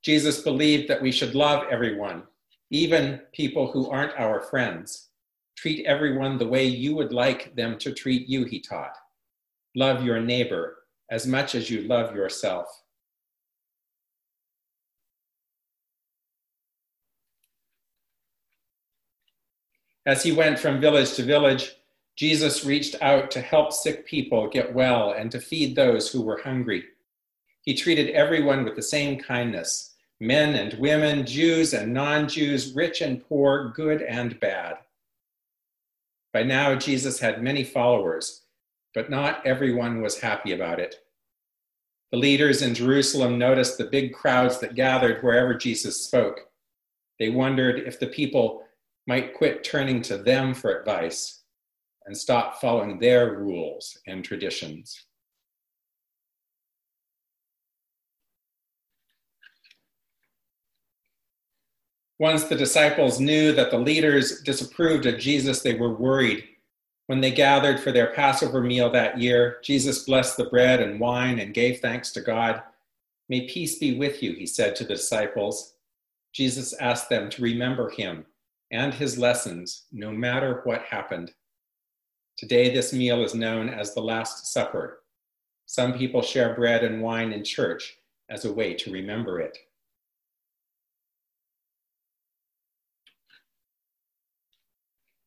Jesus 0.04 0.42
believed 0.42 0.88
that 0.88 1.02
we 1.02 1.10
should 1.10 1.34
love 1.34 1.64
everyone, 1.68 2.22
even 2.70 3.22
people 3.32 3.72
who 3.72 3.90
aren't 3.90 4.16
our 4.20 4.40
friends. 4.40 5.08
Treat 5.56 5.84
everyone 5.84 6.38
the 6.38 6.46
way 6.46 6.64
you 6.64 6.94
would 6.94 7.12
like 7.12 7.56
them 7.56 7.76
to 7.78 7.92
treat 7.92 8.28
you, 8.28 8.44
he 8.44 8.60
taught. 8.60 8.96
Love 9.74 10.04
your 10.04 10.20
neighbor 10.20 10.76
as 11.10 11.26
much 11.26 11.54
as 11.54 11.70
you 11.70 11.82
love 11.82 12.14
yourself. 12.14 12.66
As 20.06 20.22
he 20.22 20.30
went 20.30 20.58
from 20.58 20.80
village 20.80 21.14
to 21.14 21.22
village, 21.24 21.72
Jesus 22.14 22.64
reached 22.64 22.94
out 23.02 23.30
to 23.32 23.40
help 23.40 23.72
sick 23.72 24.06
people 24.06 24.48
get 24.48 24.74
well 24.74 25.12
and 25.12 25.30
to 25.32 25.40
feed 25.40 25.74
those 25.74 26.10
who 26.10 26.22
were 26.22 26.40
hungry. 26.42 26.84
He 27.62 27.74
treated 27.74 28.10
everyone 28.10 28.64
with 28.64 28.76
the 28.76 28.82
same 28.82 29.18
kindness 29.18 29.92
men 30.18 30.54
and 30.54 30.78
women, 30.80 31.26
Jews 31.26 31.74
and 31.74 31.92
non 31.92 32.26
Jews, 32.26 32.72
rich 32.72 33.02
and 33.02 33.22
poor, 33.28 33.72
good 33.76 34.00
and 34.00 34.40
bad. 34.40 34.78
By 36.32 36.42
now, 36.42 36.74
Jesus 36.74 37.18
had 37.18 37.42
many 37.42 37.64
followers, 37.64 38.45
but 38.96 39.10
not 39.10 39.46
everyone 39.46 40.00
was 40.00 40.18
happy 40.18 40.54
about 40.54 40.80
it. 40.80 40.96
The 42.12 42.16
leaders 42.16 42.62
in 42.62 42.72
Jerusalem 42.72 43.38
noticed 43.38 43.76
the 43.76 43.84
big 43.84 44.14
crowds 44.14 44.58
that 44.60 44.74
gathered 44.74 45.22
wherever 45.22 45.52
Jesus 45.52 46.02
spoke. 46.02 46.40
They 47.18 47.28
wondered 47.28 47.80
if 47.86 48.00
the 48.00 48.06
people 48.06 48.62
might 49.06 49.34
quit 49.34 49.62
turning 49.62 50.00
to 50.02 50.16
them 50.16 50.54
for 50.54 50.80
advice 50.80 51.42
and 52.06 52.16
stop 52.16 52.58
following 52.58 52.98
their 52.98 53.34
rules 53.34 53.98
and 54.06 54.24
traditions. 54.24 55.04
Once 62.18 62.44
the 62.44 62.56
disciples 62.56 63.20
knew 63.20 63.52
that 63.52 63.70
the 63.70 63.78
leaders 63.78 64.40
disapproved 64.40 65.04
of 65.04 65.20
Jesus, 65.20 65.60
they 65.60 65.74
were 65.74 65.94
worried. 65.94 66.44
When 67.06 67.20
they 67.20 67.30
gathered 67.30 67.78
for 67.78 67.92
their 67.92 68.12
Passover 68.12 68.60
meal 68.60 68.90
that 68.90 69.18
year, 69.18 69.58
Jesus 69.62 70.04
blessed 70.04 70.36
the 70.36 70.46
bread 70.46 70.80
and 70.80 70.98
wine 70.98 71.38
and 71.38 71.54
gave 71.54 71.78
thanks 71.78 72.10
to 72.12 72.20
God. 72.20 72.62
May 73.28 73.46
peace 73.46 73.78
be 73.78 73.96
with 73.96 74.22
you, 74.22 74.34
he 74.34 74.46
said 74.46 74.74
to 74.76 74.84
the 74.84 74.94
disciples. 74.94 75.74
Jesus 76.32 76.72
asked 76.74 77.08
them 77.08 77.30
to 77.30 77.42
remember 77.42 77.90
him 77.90 78.26
and 78.70 78.92
his 78.92 79.18
lessons 79.18 79.84
no 79.92 80.10
matter 80.10 80.60
what 80.64 80.82
happened. 80.82 81.32
Today, 82.36 82.74
this 82.74 82.92
meal 82.92 83.24
is 83.24 83.34
known 83.34 83.68
as 83.68 83.94
the 83.94 84.02
Last 84.02 84.52
Supper. 84.52 85.00
Some 85.64 85.94
people 85.94 86.22
share 86.22 86.54
bread 86.54 86.84
and 86.84 87.00
wine 87.00 87.32
in 87.32 87.42
church 87.44 87.96
as 88.28 88.44
a 88.44 88.52
way 88.52 88.74
to 88.74 88.92
remember 88.92 89.40
it. 89.40 89.56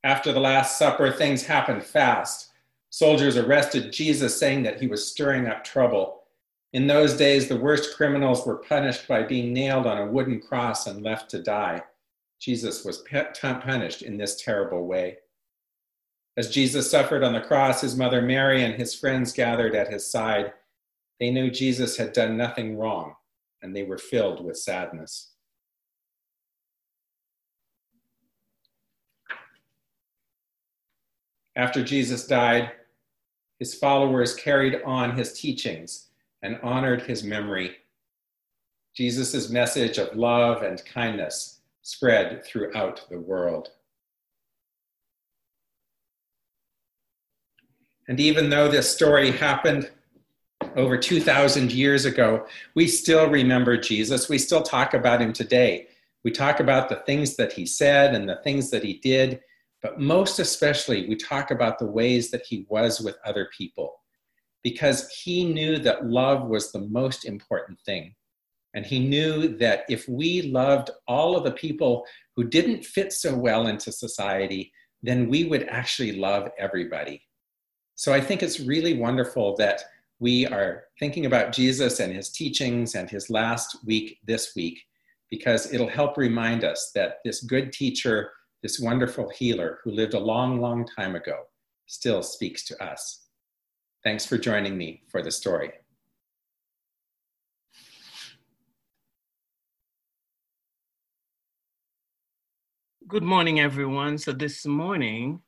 After 0.03 0.31
the 0.31 0.39
Last 0.39 0.77
Supper, 0.77 1.11
things 1.11 1.45
happened 1.45 1.83
fast. 1.83 2.51
Soldiers 2.89 3.37
arrested 3.37 3.91
Jesus, 3.91 4.39
saying 4.39 4.63
that 4.63 4.79
he 4.79 4.87
was 4.87 5.05
stirring 5.05 5.47
up 5.47 5.63
trouble. 5.63 6.23
In 6.71 6.87
those 6.87 7.17
days, 7.17 7.47
the 7.47 7.59
worst 7.59 7.95
criminals 7.97 8.45
were 8.45 8.57
punished 8.57 9.07
by 9.07 9.23
being 9.23 9.53
nailed 9.53 9.85
on 9.85 9.97
a 9.97 10.11
wooden 10.11 10.39
cross 10.39 10.87
and 10.87 11.03
left 11.03 11.29
to 11.31 11.41
die. 11.41 11.81
Jesus 12.39 12.85
was 12.85 13.03
punished 13.41 14.01
in 14.01 14.17
this 14.17 14.41
terrible 14.41 14.85
way. 14.85 15.17
As 16.37 16.49
Jesus 16.49 16.89
suffered 16.89 17.23
on 17.23 17.33
the 17.33 17.41
cross, 17.41 17.81
his 17.81 17.97
mother 17.97 18.21
Mary 18.21 18.63
and 18.63 18.75
his 18.75 18.95
friends 18.95 19.33
gathered 19.33 19.75
at 19.75 19.91
his 19.91 20.09
side. 20.09 20.53
They 21.19 21.31
knew 21.31 21.51
Jesus 21.51 21.97
had 21.97 22.13
done 22.13 22.37
nothing 22.37 22.77
wrong, 22.77 23.15
and 23.61 23.75
they 23.75 23.83
were 23.83 23.97
filled 23.97 24.45
with 24.45 24.57
sadness. 24.57 25.31
After 31.59 31.83
Jesus 31.83 32.25
died, 32.25 32.71
his 33.59 33.75
followers 33.75 34.33
carried 34.33 34.81
on 34.85 35.17
his 35.17 35.33
teachings 35.33 36.07
and 36.41 36.57
honored 36.63 37.01
his 37.01 37.21
memory. 37.21 37.75
Jesus' 38.95 39.49
message 39.49 39.97
of 39.97 40.15
love 40.15 40.61
and 40.63 40.81
kindness 40.85 41.59
spread 41.81 42.45
throughout 42.45 43.05
the 43.09 43.19
world. 43.19 43.71
And 48.07 48.21
even 48.21 48.49
though 48.49 48.69
this 48.69 48.89
story 48.89 49.31
happened 49.31 49.91
over 50.77 50.97
2,000 50.97 51.73
years 51.73 52.05
ago, 52.05 52.45
we 52.73 52.87
still 52.87 53.29
remember 53.29 53.75
Jesus. 53.75 54.29
We 54.29 54.37
still 54.37 54.63
talk 54.63 54.93
about 54.93 55.21
him 55.21 55.33
today. 55.33 55.89
We 56.23 56.31
talk 56.31 56.61
about 56.61 56.87
the 56.87 57.03
things 57.05 57.35
that 57.35 57.51
he 57.51 57.65
said 57.65 58.15
and 58.15 58.29
the 58.29 58.39
things 58.45 58.71
that 58.71 58.83
he 58.85 58.93
did, 58.93 59.41
but 59.81 59.99
most 59.99 60.39
especially, 60.39 61.07
we 61.07 61.15
talk 61.15 61.51
about 61.51 61.79
the 61.79 61.85
ways 61.85 62.31
that 62.31 62.45
he 62.47 62.65
was 62.69 62.99
with 62.99 63.17
other 63.25 63.49
people 63.57 63.95
because 64.63 65.09
he 65.09 65.45
knew 65.45 65.79
that 65.79 66.05
love 66.05 66.47
was 66.47 66.71
the 66.71 66.87
most 66.89 67.25
important 67.25 67.79
thing. 67.85 68.13
And 68.73 68.85
he 68.85 68.99
knew 68.99 69.57
that 69.57 69.83
if 69.89 70.07
we 70.07 70.43
loved 70.43 70.91
all 71.07 71.35
of 71.35 71.43
the 71.43 71.51
people 71.51 72.05
who 72.35 72.43
didn't 72.43 72.85
fit 72.85 73.13
so 73.13 73.35
well 73.35 73.67
into 73.67 73.91
society, 73.91 74.71
then 75.01 75.29
we 75.29 75.45
would 75.45 75.63
actually 75.69 76.13
love 76.13 76.49
everybody. 76.57 77.23
So 77.95 78.13
I 78.13 78.21
think 78.21 78.43
it's 78.43 78.59
really 78.59 78.97
wonderful 78.97 79.55
that 79.57 79.81
we 80.19 80.45
are 80.45 80.83
thinking 80.99 81.25
about 81.25 81.53
Jesus 81.53 81.99
and 81.99 82.13
his 82.13 82.29
teachings 82.29 82.95
and 82.95 83.09
his 83.09 83.29
last 83.29 83.77
week 83.85 84.19
this 84.25 84.51
week, 84.55 84.79
because 85.29 85.73
it'll 85.73 85.87
help 85.87 86.17
remind 86.17 86.63
us 86.63 86.91
that 86.93 87.19
this 87.23 87.41
good 87.41 87.71
teacher, 87.71 88.31
this 88.61 88.79
wonderful 88.79 89.29
healer 89.29 89.79
who 89.83 89.91
lived 89.91 90.13
a 90.13 90.19
long, 90.19 90.59
long 90.59 90.85
time 90.85 91.15
ago, 91.15 91.43
still 91.85 92.21
speaks 92.21 92.65
to 92.65 92.83
us. 92.83 93.27
Thanks 94.03 94.25
for 94.25 94.37
joining 94.37 94.77
me 94.77 95.03
for 95.09 95.21
the 95.21 95.31
story. 95.31 95.71
Good 103.07 103.23
morning, 103.23 103.59
everyone. 103.59 104.17
So, 104.19 104.33
this 104.33 104.65
morning, 104.65 105.41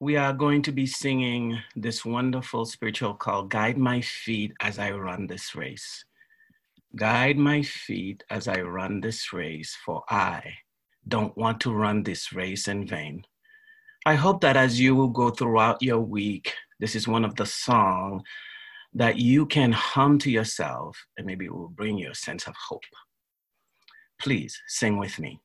we 0.00 0.16
are 0.16 0.32
going 0.32 0.62
to 0.62 0.72
be 0.72 0.84
singing 0.84 1.56
this 1.76 2.04
wonderful 2.04 2.64
spiritual 2.64 3.14
call 3.14 3.44
Guide 3.44 3.78
My 3.78 4.00
Feet 4.00 4.52
as 4.60 4.80
I 4.80 4.90
Run 4.90 5.28
This 5.28 5.54
Race. 5.54 6.04
Guide 6.96 7.38
my 7.38 7.62
feet 7.62 8.24
as 8.28 8.48
I 8.48 8.60
run 8.62 9.00
this 9.00 9.32
race, 9.32 9.76
for 9.84 10.02
I 10.10 10.42
don't 11.08 11.36
want 11.36 11.60
to 11.60 11.72
run 11.72 12.02
this 12.02 12.32
race 12.32 12.68
in 12.68 12.86
vain. 12.86 13.24
I 14.04 14.14
hope 14.14 14.40
that 14.40 14.56
as 14.56 14.80
you 14.80 14.94
will 14.94 15.08
go 15.08 15.30
throughout 15.30 15.82
your 15.82 16.00
week, 16.00 16.52
this 16.80 16.96
is 16.96 17.06
one 17.06 17.24
of 17.24 17.36
the 17.36 17.46
songs 17.46 18.22
that 18.94 19.16
you 19.16 19.46
can 19.46 19.72
hum 19.72 20.18
to 20.18 20.30
yourself 20.30 21.06
and 21.16 21.26
maybe 21.26 21.46
it 21.46 21.54
will 21.54 21.68
bring 21.68 21.98
you 21.98 22.10
a 22.10 22.14
sense 22.14 22.46
of 22.46 22.54
hope. 22.56 22.82
Please 24.18 24.60
sing 24.66 24.98
with 24.98 25.18
me. 25.18 25.40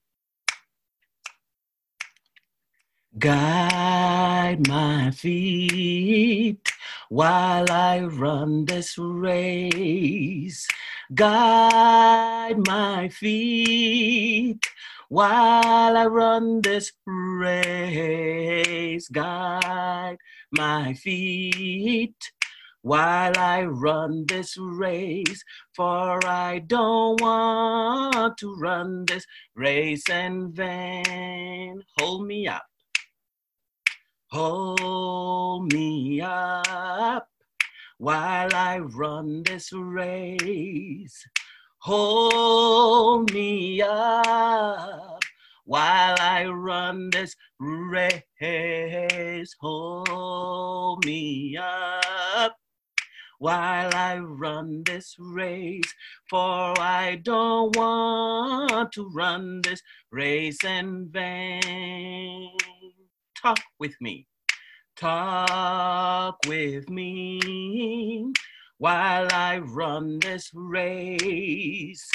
Guide 3.18 4.68
my 4.68 5.12
feet 5.12 6.72
while 7.10 7.72
I 7.72 8.02
run 8.02 8.66
this 8.66 8.98
race. 8.98 10.68
Guide 11.16 12.68
my 12.68 13.10
feet 13.10 14.64
while 15.10 15.98
I 15.98 16.06
run 16.06 16.62
this 16.62 16.92
race. 17.06 19.08
Guide 19.10 20.18
my 20.52 20.94
feet 20.94 22.32
while 22.82 23.38
I 23.38 23.64
run 23.64 24.26
this 24.28 24.56
race, 24.58 25.44
for 25.76 26.26
I 26.26 26.60
don't 26.60 27.20
want 27.22 28.38
to 28.38 28.56
run 28.56 29.06
this 29.06 29.26
race 29.56 30.08
in 30.10 30.54
vain. 30.54 31.84
Hold 32.00 32.28
me 32.28 32.48
up 32.48 32.64
Hold 34.32 35.72
me 35.72 36.20
up 36.20 37.30
while 37.98 38.54
I 38.54 38.80
run 38.80 39.44
this 39.44 39.72
race. 39.72 41.26
Hold 41.88 43.32
me 43.32 43.82
up 43.82 45.24
while 45.64 46.18
I 46.20 46.46
run 46.48 47.10
this 47.12 47.34
race. 47.62 49.56
Hold 49.62 51.06
me 51.06 51.58
up 51.58 52.58
while 53.40 53.96
I 53.96 54.18
run 54.18 54.84
this 54.86 55.16
race, 55.18 55.94
for 56.30 56.78
I 56.78 57.22
don't 57.24 57.74
want 57.78 58.92
to 58.92 59.10
run 59.16 59.62
this 59.62 59.82
race 60.12 60.62
in 60.66 61.08
vain. 61.10 62.52
Talk 63.42 63.62
with 63.80 63.96
me. 64.02 64.28
Talk 64.98 66.36
with 66.48 66.90
me 66.90 68.34
while 68.78 69.28
I 69.32 69.58
run 69.60 70.20
this 70.20 70.52
race. 70.54 72.08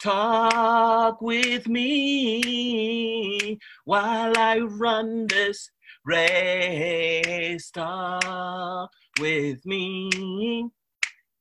Talk 0.00 1.20
with 1.20 1.68
me 1.68 3.58
while 3.84 4.36
I 4.36 4.58
run 4.58 5.26
this 5.26 5.70
race. 6.04 7.70
Talk 7.70 8.90
with 9.20 9.64
me 9.66 10.70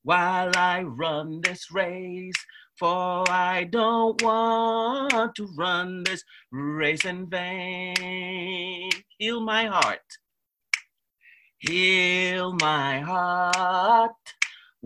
while 0.03 0.51
I 0.55 0.83
run 0.83 1.41
this 1.41 1.71
race. 1.71 2.33
For 2.77 3.25
I 3.29 3.63
don't 3.63 4.21
want 4.21 5.33
to 5.35 5.47
run 5.57 6.03
this 6.03 6.23
race 6.51 7.05
in 7.05 7.27
vain. 7.27 8.91
Heal 9.17 9.41
my 9.41 9.65
heart. 9.65 10.17
Heal 11.57 12.53
my 12.53 12.99
heart 12.99 14.36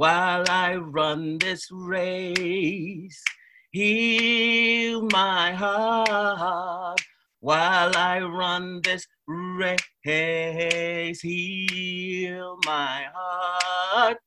while 0.01 0.43
I 0.49 0.77
run 0.77 1.37
this 1.37 1.69
race. 1.71 3.23
Heal 3.69 5.07
my 5.11 5.53
heart 5.53 6.99
while 7.39 7.95
I 7.95 8.19
run 8.21 8.81
this 8.81 9.05
race. 9.27 11.21
Heal 11.21 12.57
my 12.65 13.05
heart 13.13 14.17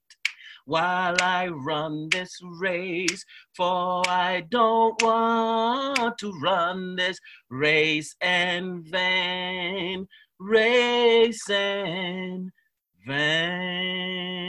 while 0.64 1.16
I 1.20 1.48
run 1.48 2.08
this 2.10 2.38
race, 2.60 3.24
for 3.56 4.04
I 4.06 4.44
don't 4.48 5.02
want 5.02 6.18
to 6.18 6.32
run 6.40 6.94
this 6.94 7.18
race 7.50 8.14
in 8.22 8.84
vain, 8.84 10.06
race 10.38 11.50
in 11.50 12.52
vain. 13.04 14.44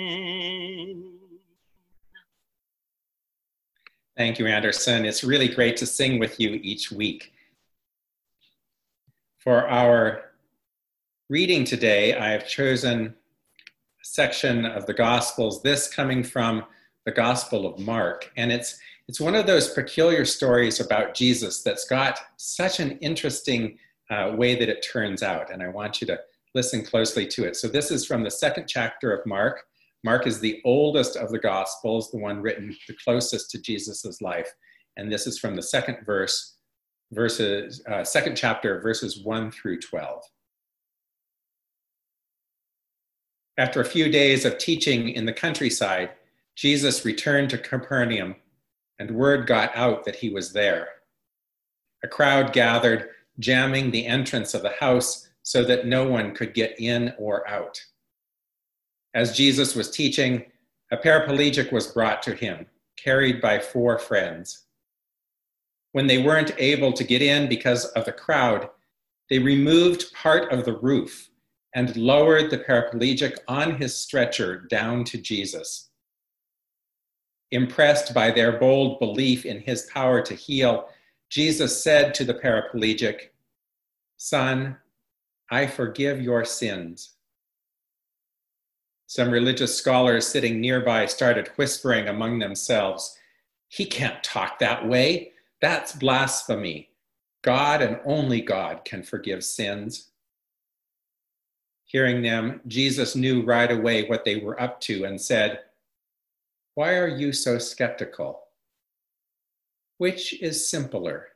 Thank 4.17 4.39
you, 4.39 4.47
Anderson. 4.47 5.03
It's 5.03 5.25
really 5.25 5.49
great 5.49 5.75
to 5.77 5.85
sing 5.85 6.19
with 6.19 6.39
you 6.39 6.51
each 6.63 6.89
week. 6.89 7.33
For 9.39 9.67
our 9.67 10.31
reading 11.29 11.65
today, 11.65 12.15
I 12.15 12.29
have 12.29 12.47
chosen 12.47 13.07
a 13.07 13.13
section 14.05 14.65
of 14.65 14.85
the 14.85 14.93
Gospels, 14.93 15.61
this 15.63 15.93
coming 15.93 16.23
from 16.23 16.63
the 17.03 17.11
Gospel 17.11 17.67
of 17.67 17.77
Mark. 17.77 18.31
And 18.37 18.53
it's, 18.53 18.79
it's 19.09 19.19
one 19.19 19.35
of 19.35 19.47
those 19.47 19.73
peculiar 19.73 20.23
stories 20.23 20.79
about 20.79 21.13
Jesus 21.13 21.61
that's 21.61 21.85
got 21.85 22.17
such 22.37 22.79
an 22.79 22.97
interesting 22.99 23.77
uh, 24.09 24.31
way 24.37 24.55
that 24.55 24.69
it 24.69 24.81
turns 24.81 25.23
out. 25.23 25.51
And 25.51 25.61
I 25.61 25.67
want 25.67 25.99
you 25.99 26.07
to 26.07 26.21
listen 26.53 26.85
closely 26.85 27.27
to 27.27 27.43
it. 27.43 27.57
So, 27.57 27.67
this 27.67 27.91
is 27.91 28.05
from 28.05 28.23
the 28.23 28.31
second 28.31 28.67
chapter 28.69 29.11
of 29.11 29.25
Mark. 29.25 29.65
Mark 30.05 30.27
is 30.27 30.39
the 30.39 30.61
oldest 30.63 31.17
of 31.17 31.31
the 31.31 31.39
Gospels, 31.39 32.11
the 32.11 32.19
one 32.19 32.39
written 32.39 32.75
the 32.87 32.95
closest 33.03 33.49
to 33.49 33.59
Jesus' 33.59 34.21
life. 34.21 34.53
And 34.97 35.11
this 35.11 35.25
is 35.25 35.39
from 35.39 35.55
the 35.55 35.63
second 35.63 35.97
verse, 36.05 36.57
verses, 37.11 37.83
uh, 37.91 38.03
second 38.03 38.35
chapter, 38.35 38.79
verses 38.81 39.23
1 39.23 39.49
through 39.49 39.81
12. 39.81 40.21
After 43.57 43.81
a 43.81 43.85
few 43.85 44.11
days 44.11 44.45
of 44.45 44.59
teaching 44.59 45.09
in 45.09 45.25
the 45.25 45.33
countryside, 45.33 46.11
Jesus 46.55 47.03
returned 47.03 47.49
to 47.49 47.57
Capernaum, 47.57 48.35
and 48.99 49.09
word 49.09 49.47
got 49.47 49.75
out 49.75 50.05
that 50.05 50.17
he 50.17 50.29
was 50.29 50.53
there. 50.53 50.87
A 52.03 52.07
crowd 52.07 52.53
gathered, 52.53 53.09
jamming 53.39 53.89
the 53.89 54.05
entrance 54.05 54.53
of 54.53 54.61
the 54.61 54.75
house 54.79 55.27
so 55.41 55.63
that 55.63 55.87
no 55.87 56.07
one 56.07 56.35
could 56.35 56.53
get 56.53 56.79
in 56.79 57.11
or 57.17 57.47
out. 57.49 57.81
As 59.15 59.35
Jesus 59.35 59.75
was 59.75 59.89
teaching, 59.89 60.43
a 60.91 60.97
paraplegic 60.97 61.71
was 61.71 61.87
brought 61.87 62.21
to 62.23 62.35
him, 62.35 62.65
carried 62.97 63.41
by 63.41 63.59
four 63.59 63.97
friends. 63.97 64.65
When 65.93 66.05
they 66.05 66.21
weren't 66.21 66.51
able 66.57 66.91
to 66.91 67.03
get 67.05 67.21
in 67.21 67.47
because 67.47 67.85
of 67.85 68.03
the 68.03 68.11
crowd, 68.11 68.69
they 69.29 69.39
removed 69.39 70.13
part 70.13 70.51
of 70.51 70.65
the 70.65 70.77
roof 70.77 71.29
and 71.73 71.95
lowered 71.95 72.51
the 72.51 72.57
paraplegic 72.57 73.37
on 73.47 73.77
his 73.77 73.97
stretcher 73.97 74.59
down 74.69 75.05
to 75.05 75.17
Jesus. 75.17 75.89
Impressed 77.51 78.13
by 78.13 78.31
their 78.31 78.59
bold 78.59 78.99
belief 78.99 79.45
in 79.45 79.61
his 79.61 79.89
power 79.93 80.21
to 80.23 80.35
heal, 80.35 80.89
Jesus 81.29 81.81
said 81.81 82.13
to 82.15 82.25
the 82.25 82.33
paraplegic, 82.33 83.29
Son, 84.17 84.75
I 85.49 85.67
forgive 85.67 86.21
your 86.21 86.43
sins. 86.43 87.14
Some 89.07 89.29
religious 89.29 89.77
scholars 89.77 90.27
sitting 90.27 90.59
nearby 90.59 91.05
started 91.05 91.49
whispering 91.55 92.07
among 92.07 92.39
themselves, 92.39 93.17
He 93.67 93.85
can't 93.85 94.23
talk 94.23 94.59
that 94.59 94.87
way. 94.87 95.33
That's 95.61 95.93
blasphemy. 95.93 96.89
God 97.43 97.81
and 97.81 97.99
only 98.05 98.41
God 98.41 98.83
can 98.85 99.03
forgive 99.03 99.43
sins. 99.43 100.09
Hearing 101.85 102.23
them, 102.23 102.61
Jesus 102.67 103.15
knew 103.15 103.43
right 103.43 103.71
away 103.71 104.07
what 104.07 104.25
they 104.25 104.37
were 104.37 104.59
up 104.59 104.81
to 104.81 105.05
and 105.05 105.21
said, 105.21 105.59
Why 106.73 106.95
are 106.95 107.07
you 107.07 107.31
so 107.31 107.59
skeptical? 107.59 108.41
Which 109.97 110.41
is 110.41 110.67
simpler? 110.67 111.27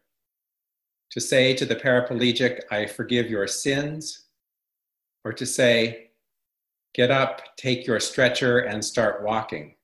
To 1.12 1.22
say 1.22 1.54
to 1.54 1.66
the 1.66 1.76
paraplegic, 1.76 2.62
I 2.72 2.88
forgive 2.88 3.30
your 3.30 3.48
sins, 3.48 4.26
or 5.24 5.34
to 5.34 5.46
say, 5.46 6.09
Get 6.94 7.12
up, 7.12 7.42
take 7.56 7.86
your 7.86 8.00
stretcher, 8.00 8.60
and 8.60 8.84
start 8.84 9.24
walking? 9.24 9.76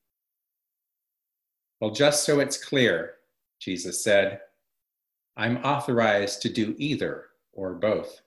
Well, 1.79 1.91
just 1.91 2.23
so 2.23 2.39
it's 2.39 2.63
clear, 2.63 3.15
Jesus 3.59 4.03
said, 4.03 4.41
I'm 5.37 5.57
authorized 5.57 6.41
to 6.41 6.49
do 6.49 6.75
either 6.77 7.25
or 7.53 7.73
both. 7.73 8.21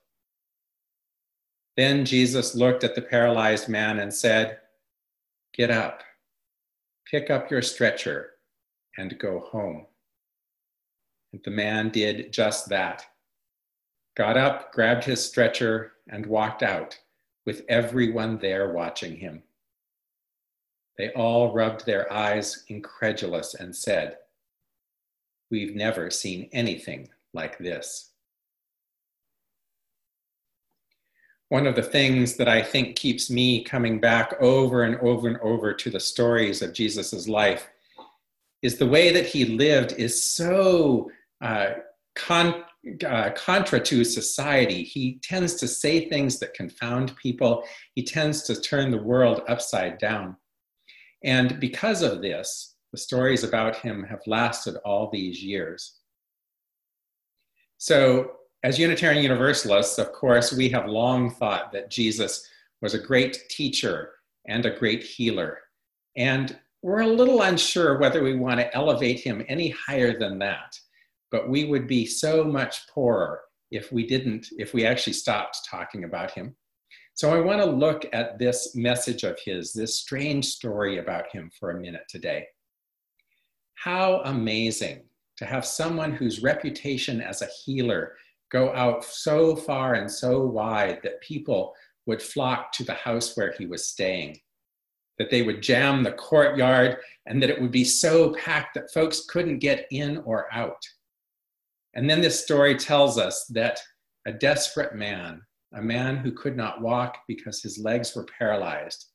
Then 1.77 2.05
Jesus 2.05 2.55
looked 2.55 2.85
at 2.85 2.95
the 2.95 3.03
paralyzed 3.03 3.69
man 3.69 3.99
and 3.99 4.13
said, 4.13 4.59
Get 5.55 5.71
up, 5.71 6.03
pick 7.11 7.31
up 7.31 7.51
your 7.51 7.63
stretcher, 7.63 8.31
and 8.97 9.19
go 9.19 9.41
home. 9.41 9.87
And 11.33 11.41
the 11.45 11.51
man 11.51 11.89
did 11.91 12.33
just 12.33 12.69
that. 12.69 13.05
Got 14.17 14.37
up, 14.37 14.73
grabbed 14.73 15.05
his 15.05 15.25
stretcher, 15.25 15.93
and 16.09 16.27
walked 16.27 16.63
out 16.63 16.99
with 17.49 17.65
everyone 17.71 18.37
there 18.37 18.75
watching 18.75 19.17
him. 19.17 19.43
They 20.99 21.09
all 21.13 21.55
rubbed 21.55 21.87
their 21.87 22.13
eyes, 22.13 22.65
incredulous, 22.69 23.55
and 23.55 23.75
said, 23.75 24.19
We've 25.51 25.75
never 25.75 26.11
seen 26.11 26.51
anything 26.53 27.09
like 27.33 27.57
this. 27.57 28.11
One 31.49 31.67
of 31.67 31.75
the 31.75 31.83
things 31.83 32.37
that 32.37 32.51
I 32.51 32.61
think 32.61 32.97
keeps 32.97 33.31
me 33.31 33.65
coming 33.65 33.99
back 33.99 34.35
over 34.43 34.83
and 34.83 34.97
over 34.97 35.27
and 35.27 35.39
over 35.39 35.73
to 35.73 35.89
the 35.89 36.01
stories 36.01 36.61
of 36.61 36.75
Jesus' 36.75 37.29
life 37.29 37.67
is 38.61 38.77
the 38.77 38.87
way 38.87 39.11
that 39.11 39.25
he 39.25 39.47
lived 39.47 39.93
is 39.93 40.23
so 40.23 41.11
uh, 41.41 41.71
con- 42.15 42.65
uh, 43.07 43.31
contra 43.31 43.81
to 43.81 44.05
society. 44.05 44.83
He 44.83 45.21
tends 45.23 45.55
to 45.57 45.69
say 45.69 46.09
things 46.09 46.39
that 46.39 46.55
confound 46.55 47.17
people. 47.17 47.65
He 47.95 48.05
tends 48.05 48.43
to 48.45 48.61
turn 48.61 48.91
the 48.91 49.03
world 49.03 49.43
upside 49.49 49.99
down. 49.99 50.37
And 51.25 51.59
because 51.61 52.03
of 52.03 52.23
this, 52.23 52.77
the 52.93 52.99
stories 52.99 53.45
about 53.45 53.77
him 53.77 54.05
have 54.05 54.21
lasted 54.27 54.77
all 54.85 55.11
these 55.11 55.43
years. 55.43 55.99
So, 57.77 58.33
as 58.65 58.79
Unitarian 58.79 59.23
Universalists, 59.23 59.99
of 59.99 60.13
course, 60.13 60.53
we 60.53 60.69
have 60.71 60.87
long 60.87 61.31
thought 61.31 61.71
that 61.73 61.91
Jesus 61.91 62.49
was 62.83 62.95
a 62.95 62.99
great 62.99 63.49
teacher 63.49 64.11
and 64.49 64.67
a 64.67 64.77
great 64.77 65.05
healer. 65.05 65.59
And 66.17 66.59
we're 66.83 67.03
a 67.03 67.07
little 67.07 67.43
unsure 67.43 67.99
whether 67.99 68.23
we 68.23 68.35
want 68.35 68.59
to 68.61 68.75
elevate 68.75 69.21
him 69.21 69.45
any 69.49 69.71
higher 69.71 70.19
than 70.19 70.39
that. 70.41 70.79
But 71.31 71.49
we 71.49 71.65
would 71.65 71.87
be 71.87 72.07
so 72.07 72.45
much 72.45 72.89
poorer 72.89 73.41
if 73.71 73.93
we 73.93 74.07
didn't, 74.07 74.49
if 74.59 74.73
we 74.73 74.87
actually 74.87 75.13
stopped 75.13 75.59
talking 75.69 76.05
about 76.05 76.31
him. 76.31 76.57
So 77.15 77.35
I 77.35 77.41
want 77.41 77.61
to 77.61 77.69
look 77.69 78.07
at 78.13 78.39
this 78.39 78.77
message 78.77 79.25
of 79.25 79.39
his, 79.45 79.73
this 79.73 79.99
strange 79.99 80.47
story 80.47 80.99
about 80.99 81.31
him 81.33 81.51
for 81.59 81.71
a 81.71 81.81
minute 81.81 82.05
today. 82.09 82.47
How 83.75 84.23
amazing 84.25 85.03
to 85.37 85.45
have 85.45 85.67
someone 85.67 86.13
whose 86.13 86.43
reputation 86.43 87.21
as 87.21 87.43
a 87.43 87.49
healer 87.65 88.15
go 88.51 88.73
out 88.73 89.05
so 89.05 89.55
far 89.55 89.95
and 89.95 90.11
so 90.11 90.47
wide 90.47 91.01
that 91.03 91.21
people 91.21 91.75
would 92.07 92.23
flock 92.23 92.73
to 92.73 92.85
the 92.85 92.95
house 92.95 93.37
where 93.37 93.53
he 93.59 93.67
was 93.67 93.89
staying, 93.89 94.39
that 95.19 95.31
they 95.31 95.43
would 95.43 95.63
jam 95.63 96.03
the 96.03 96.13
courtyard, 96.13 96.97
and 97.27 97.43
that 97.43 97.51
it 97.51 97.61
would 97.61 97.71
be 97.71 97.85
so 97.85 98.33
packed 98.35 98.75
that 98.75 98.93
folks 98.93 99.27
couldn't 99.27 99.59
get 99.59 99.87
in 99.91 100.19
or 100.19 100.47
out. 100.53 100.83
And 101.99 102.09
then 102.09 102.21
this 102.21 102.45
story 102.45 102.77
tells 102.77 103.19
us 103.19 103.45
that 103.47 103.81
a 104.25 104.33
desperate 104.33 104.95
man, 104.95 105.43
a 105.75 105.83
man 105.83 106.17
who 106.17 106.31
could 106.31 106.57
not 106.57 106.81
walk 106.81 107.19
because 107.27 107.61
his 107.61 107.77
legs 107.77 108.15
were 108.15 108.25
paralyzed, 108.39 109.07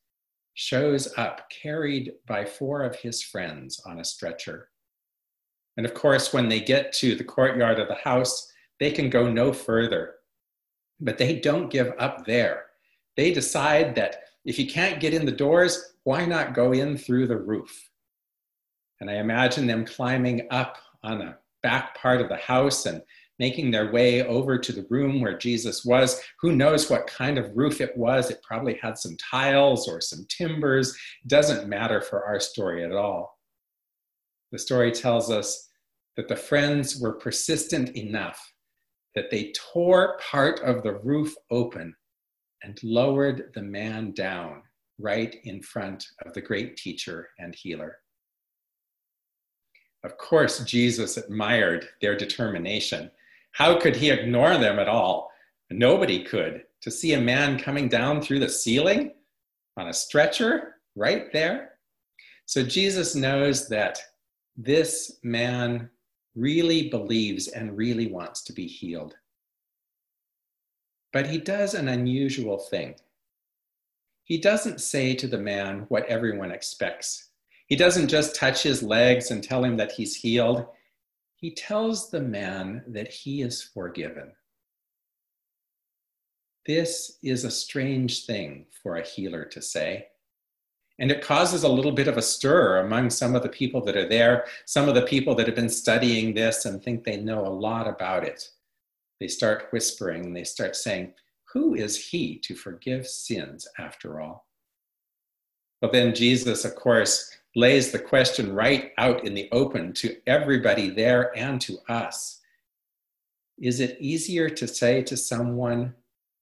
shows 0.55 1.17
up 1.17 1.49
carried 1.49 2.11
by 2.27 2.43
four 2.43 2.83
of 2.83 2.97
his 2.97 3.23
friends 3.23 3.81
on 3.85 4.01
a 4.01 4.03
stretcher. 4.03 4.67
And 5.77 5.85
of 5.85 5.93
course, 5.93 6.33
when 6.33 6.49
they 6.49 6.59
get 6.59 6.91
to 6.95 7.15
the 7.15 7.23
courtyard 7.23 7.79
of 7.79 7.87
the 7.87 7.95
house, 7.95 8.51
they 8.81 8.91
can 8.91 9.09
go 9.09 9.31
no 9.31 9.53
further. 9.53 10.15
But 10.99 11.17
they 11.17 11.39
don't 11.39 11.71
give 11.71 11.93
up 11.99 12.25
there. 12.25 12.65
They 13.15 13.31
decide 13.31 13.95
that 13.95 14.23
if 14.43 14.59
you 14.59 14.67
can't 14.67 14.99
get 14.99 15.13
in 15.13 15.25
the 15.25 15.31
doors, 15.31 15.93
why 16.03 16.25
not 16.25 16.53
go 16.53 16.73
in 16.73 16.97
through 16.97 17.27
the 17.27 17.37
roof? 17.37 17.89
And 18.99 19.09
I 19.09 19.19
imagine 19.19 19.67
them 19.67 19.85
climbing 19.85 20.47
up 20.51 20.75
on 21.01 21.21
a 21.21 21.37
back 21.63 21.97
part 21.97 22.21
of 22.21 22.30
the 22.30 22.38
house 22.38 22.86
and 22.86 23.02
making 23.39 23.71
their 23.71 23.91
way 23.91 24.23
over 24.23 24.60
to 24.60 24.71
the 24.71 24.86
room 24.89 25.19
where 25.19 25.38
Jesus 25.38 25.84
was. 25.84 26.21
Who 26.41 26.56
knows 26.56 26.89
what 26.89 27.08
kind 27.08 27.38
of 27.38 27.52
roof 27.56 27.82
it 27.82 27.97
was? 27.97 28.30
It 28.30 28.43
probably 28.43 28.78
had 28.82 28.97
some 28.97 29.17
tiles 29.17 29.88
or 29.88 30.02
some 30.02 30.26
timbers. 30.30 30.95
Doesn't 31.26 31.67
matter 31.67 32.02
for 32.02 32.26
our 32.26 32.39
story 32.39 32.84
at 32.84 32.91
all. 32.91 33.39
The 34.52 34.60
story 34.60 34.91
tells 34.91 35.32
us 35.32 35.69
that 36.15 36.28
the 36.28 36.36
friends 36.36 37.02
were 37.02 37.13
persistent 37.13 37.89
enough 37.97 38.39
that 39.15 39.30
they 39.30 39.52
tore 39.73 40.17
part 40.19 40.60
of 40.62 40.84
the 40.84 40.95
roof 40.99 41.34
open 41.52 41.95
and 42.63 42.80
lowered 42.84 43.52
the 43.54 43.62
man 43.62 44.12
down 44.12 44.62
right 44.99 45.36
in 45.43 45.62
front 45.62 46.06
of 46.26 46.34
the 46.34 46.41
great 46.41 46.78
teacher 46.78 47.30
and 47.39 47.54
healer. 47.56 47.97
Of 50.03 50.17
course, 50.17 50.59
Jesus 50.65 51.17
admired 51.17 51.87
their 52.01 52.17
determination. 52.17 53.09
How 53.51 53.79
could 53.79 53.95
he 53.95 54.09
ignore 54.09 54.57
them 54.57 54.79
at 54.79 54.89
all? 54.89 55.31
Nobody 55.69 56.23
could. 56.23 56.63
To 56.81 56.91
see 56.91 57.13
a 57.13 57.21
man 57.21 57.57
coming 57.57 57.87
down 57.87 58.21
through 58.21 58.39
the 58.39 58.49
ceiling 58.49 59.13
on 59.77 59.87
a 59.87 59.93
stretcher 59.93 60.75
right 60.95 61.31
there. 61.31 61.73
So 62.45 62.63
Jesus 62.63 63.15
knows 63.15 63.69
that 63.69 63.99
this 64.57 65.19
man 65.23 65.89
really 66.35 66.89
believes 66.89 67.47
and 67.47 67.77
really 67.77 68.07
wants 68.07 68.43
to 68.43 68.53
be 68.53 68.67
healed. 68.67 69.15
But 71.13 71.27
he 71.27 71.37
does 71.37 71.73
an 71.73 71.87
unusual 71.87 72.57
thing. 72.57 72.95
He 74.23 74.37
doesn't 74.37 74.81
say 74.81 75.13
to 75.15 75.27
the 75.27 75.37
man 75.37 75.85
what 75.89 76.05
everyone 76.07 76.51
expects. 76.51 77.29
He 77.73 77.77
doesn't 77.77 78.09
just 78.09 78.36
touch 78.36 78.62
his 78.62 78.83
legs 78.83 79.31
and 79.31 79.43
tell 79.43 79.63
him 79.63 79.77
that 79.77 79.93
he's 79.93 80.15
healed. 80.15 80.67
He 81.33 81.49
tells 81.55 82.12
the 82.12 82.21
man 82.21 82.83
that 82.86 83.07
he 83.07 83.41
is 83.41 83.63
forgiven. 83.63 84.31
This 86.67 87.17
is 87.23 87.43
a 87.43 87.49
strange 87.49 88.27
thing 88.27 88.67
for 88.83 88.97
a 88.97 89.03
healer 89.03 89.43
to 89.45 89.59
say. 89.59 90.05
And 90.99 91.09
it 91.09 91.23
causes 91.23 91.63
a 91.63 91.67
little 91.67 91.93
bit 91.93 92.07
of 92.07 92.15
a 92.15 92.21
stir 92.21 92.77
among 92.77 93.09
some 93.09 93.33
of 93.33 93.41
the 93.41 93.49
people 93.49 93.83
that 93.86 93.97
are 93.97 94.07
there, 94.07 94.45
some 94.67 94.88
of 94.88 94.93
the 94.93 95.07
people 95.07 95.33
that 95.33 95.47
have 95.47 95.55
been 95.55 95.67
studying 95.67 96.36
this 96.36 96.65
and 96.65 96.79
think 96.79 97.03
they 97.03 97.17
know 97.17 97.43
a 97.43 97.57
lot 97.57 97.88
about 97.88 98.23
it. 98.23 98.49
They 99.19 99.27
start 99.27 99.69
whispering 99.71 100.31
they 100.31 100.43
start 100.43 100.75
saying, 100.75 101.15
Who 101.53 101.73
is 101.73 102.09
he 102.09 102.38
to 102.43 102.53
forgive 102.53 103.07
sins 103.07 103.67
after 103.79 104.21
all? 104.21 104.45
But 105.81 105.91
then 105.91 106.13
Jesus, 106.13 106.65
of 106.65 106.75
course, 106.75 107.36
lays 107.55 107.91
the 107.91 107.99
question 107.99 108.53
right 108.53 108.91
out 108.97 109.25
in 109.25 109.33
the 109.33 109.49
open 109.51 109.93
to 109.93 110.17
everybody 110.25 110.89
there 110.89 111.35
and 111.37 111.61
to 111.61 111.77
us. 111.87 112.41
Is 113.59 113.79
it 113.79 113.97
easier 113.99 114.49
to 114.49 114.67
say 114.67 115.03
to 115.03 115.17
someone, 115.17 115.95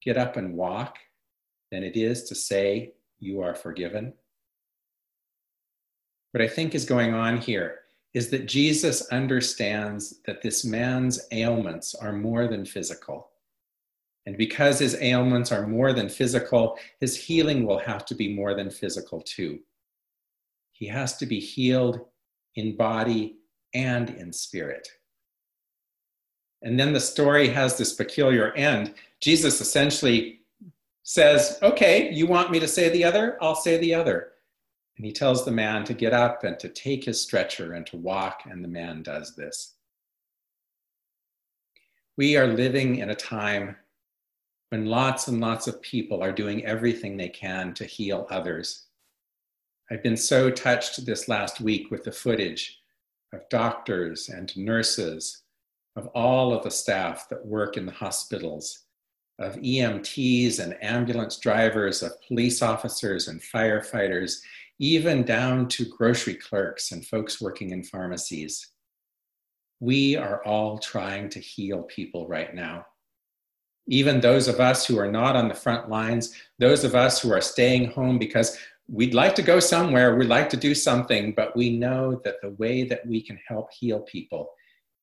Get 0.03 0.17
up 0.17 0.35
and 0.35 0.55
walk, 0.55 0.97
than 1.71 1.83
it 1.83 1.95
is 1.95 2.23
to 2.23 2.35
say, 2.35 2.93
You 3.19 3.41
are 3.41 3.53
forgiven? 3.53 4.13
What 6.31 6.41
I 6.41 6.47
think 6.47 6.73
is 6.73 6.85
going 6.85 7.13
on 7.13 7.37
here 7.37 7.79
is 8.13 8.29
that 8.29 8.47
Jesus 8.47 9.07
understands 9.09 10.19
that 10.25 10.41
this 10.41 10.65
man's 10.65 11.27
ailments 11.31 11.93
are 11.93 12.13
more 12.13 12.47
than 12.47 12.65
physical. 12.65 13.29
And 14.25 14.37
because 14.37 14.79
his 14.79 14.95
ailments 15.01 15.51
are 15.51 15.67
more 15.67 15.93
than 15.93 16.09
physical, 16.09 16.77
his 16.99 17.15
healing 17.15 17.65
will 17.65 17.79
have 17.79 18.05
to 18.05 18.15
be 18.15 18.33
more 18.33 18.53
than 18.53 18.69
physical 18.69 19.21
too. 19.21 19.59
He 20.81 20.87
has 20.87 21.15
to 21.17 21.27
be 21.27 21.39
healed 21.39 21.99
in 22.55 22.75
body 22.75 23.37
and 23.71 24.09
in 24.09 24.33
spirit. 24.33 24.89
And 26.63 26.79
then 26.79 26.91
the 26.91 26.99
story 26.99 27.49
has 27.49 27.77
this 27.77 27.93
peculiar 27.93 28.51
end. 28.53 28.95
Jesus 29.19 29.61
essentially 29.61 30.39
says, 31.03 31.59
Okay, 31.61 32.11
you 32.11 32.25
want 32.25 32.49
me 32.49 32.59
to 32.59 32.67
say 32.67 32.89
the 32.89 33.03
other? 33.03 33.37
I'll 33.43 33.53
say 33.53 33.77
the 33.77 33.93
other. 33.93 34.31
And 34.97 35.05
he 35.05 35.11
tells 35.11 35.45
the 35.45 35.51
man 35.51 35.83
to 35.83 35.93
get 35.93 36.13
up 36.13 36.43
and 36.43 36.59
to 36.59 36.67
take 36.67 37.03
his 37.03 37.21
stretcher 37.21 37.73
and 37.73 37.85
to 37.85 37.97
walk, 37.97 38.41
and 38.49 38.63
the 38.63 38.67
man 38.67 39.03
does 39.03 39.35
this. 39.35 39.75
We 42.17 42.37
are 42.37 42.47
living 42.47 42.95
in 42.95 43.11
a 43.11 43.15
time 43.15 43.75
when 44.69 44.87
lots 44.87 45.27
and 45.27 45.39
lots 45.39 45.67
of 45.67 45.79
people 45.83 46.23
are 46.23 46.31
doing 46.31 46.65
everything 46.65 47.17
they 47.17 47.29
can 47.29 47.75
to 47.75 47.85
heal 47.85 48.25
others. 48.31 48.87
I've 49.91 50.01
been 50.01 50.15
so 50.15 50.49
touched 50.49 51.05
this 51.05 51.27
last 51.27 51.59
week 51.59 51.91
with 51.91 52.05
the 52.05 52.13
footage 52.13 52.79
of 53.33 53.49
doctors 53.49 54.29
and 54.29 54.55
nurses, 54.55 55.41
of 55.97 56.07
all 56.15 56.53
of 56.53 56.63
the 56.63 56.71
staff 56.71 57.27
that 57.27 57.45
work 57.45 57.75
in 57.75 57.85
the 57.85 57.91
hospitals, 57.91 58.85
of 59.37 59.57
EMTs 59.57 60.59
and 60.59 60.81
ambulance 60.81 61.37
drivers, 61.39 62.03
of 62.03 62.13
police 62.25 62.61
officers 62.61 63.27
and 63.27 63.41
firefighters, 63.41 64.39
even 64.79 65.23
down 65.23 65.67
to 65.67 65.83
grocery 65.83 66.35
clerks 66.35 66.93
and 66.93 67.05
folks 67.05 67.41
working 67.41 67.71
in 67.71 67.83
pharmacies. 67.83 68.69
We 69.81 70.15
are 70.15 70.41
all 70.45 70.77
trying 70.77 71.27
to 71.31 71.39
heal 71.39 71.83
people 71.83 72.29
right 72.29 72.55
now 72.55 72.85
even 73.87 74.21
those 74.21 74.47
of 74.47 74.59
us 74.59 74.85
who 74.85 74.97
are 74.99 75.11
not 75.11 75.35
on 75.35 75.47
the 75.47 75.53
front 75.53 75.89
lines, 75.89 76.33
those 76.59 76.83
of 76.83 76.95
us 76.95 77.21
who 77.21 77.31
are 77.31 77.41
staying 77.41 77.91
home 77.91 78.17
because 78.17 78.57
we'd 78.87 79.13
like 79.13 79.35
to 79.35 79.41
go 79.41 79.59
somewhere, 79.59 80.15
we'd 80.15 80.27
like 80.27 80.49
to 80.49 80.57
do 80.57 80.75
something, 80.75 81.33
but 81.33 81.55
we 81.55 81.77
know 81.77 82.21
that 82.23 82.41
the 82.41 82.51
way 82.51 82.83
that 82.83 83.05
we 83.05 83.21
can 83.21 83.39
help 83.47 83.71
heal 83.71 84.01
people 84.01 84.49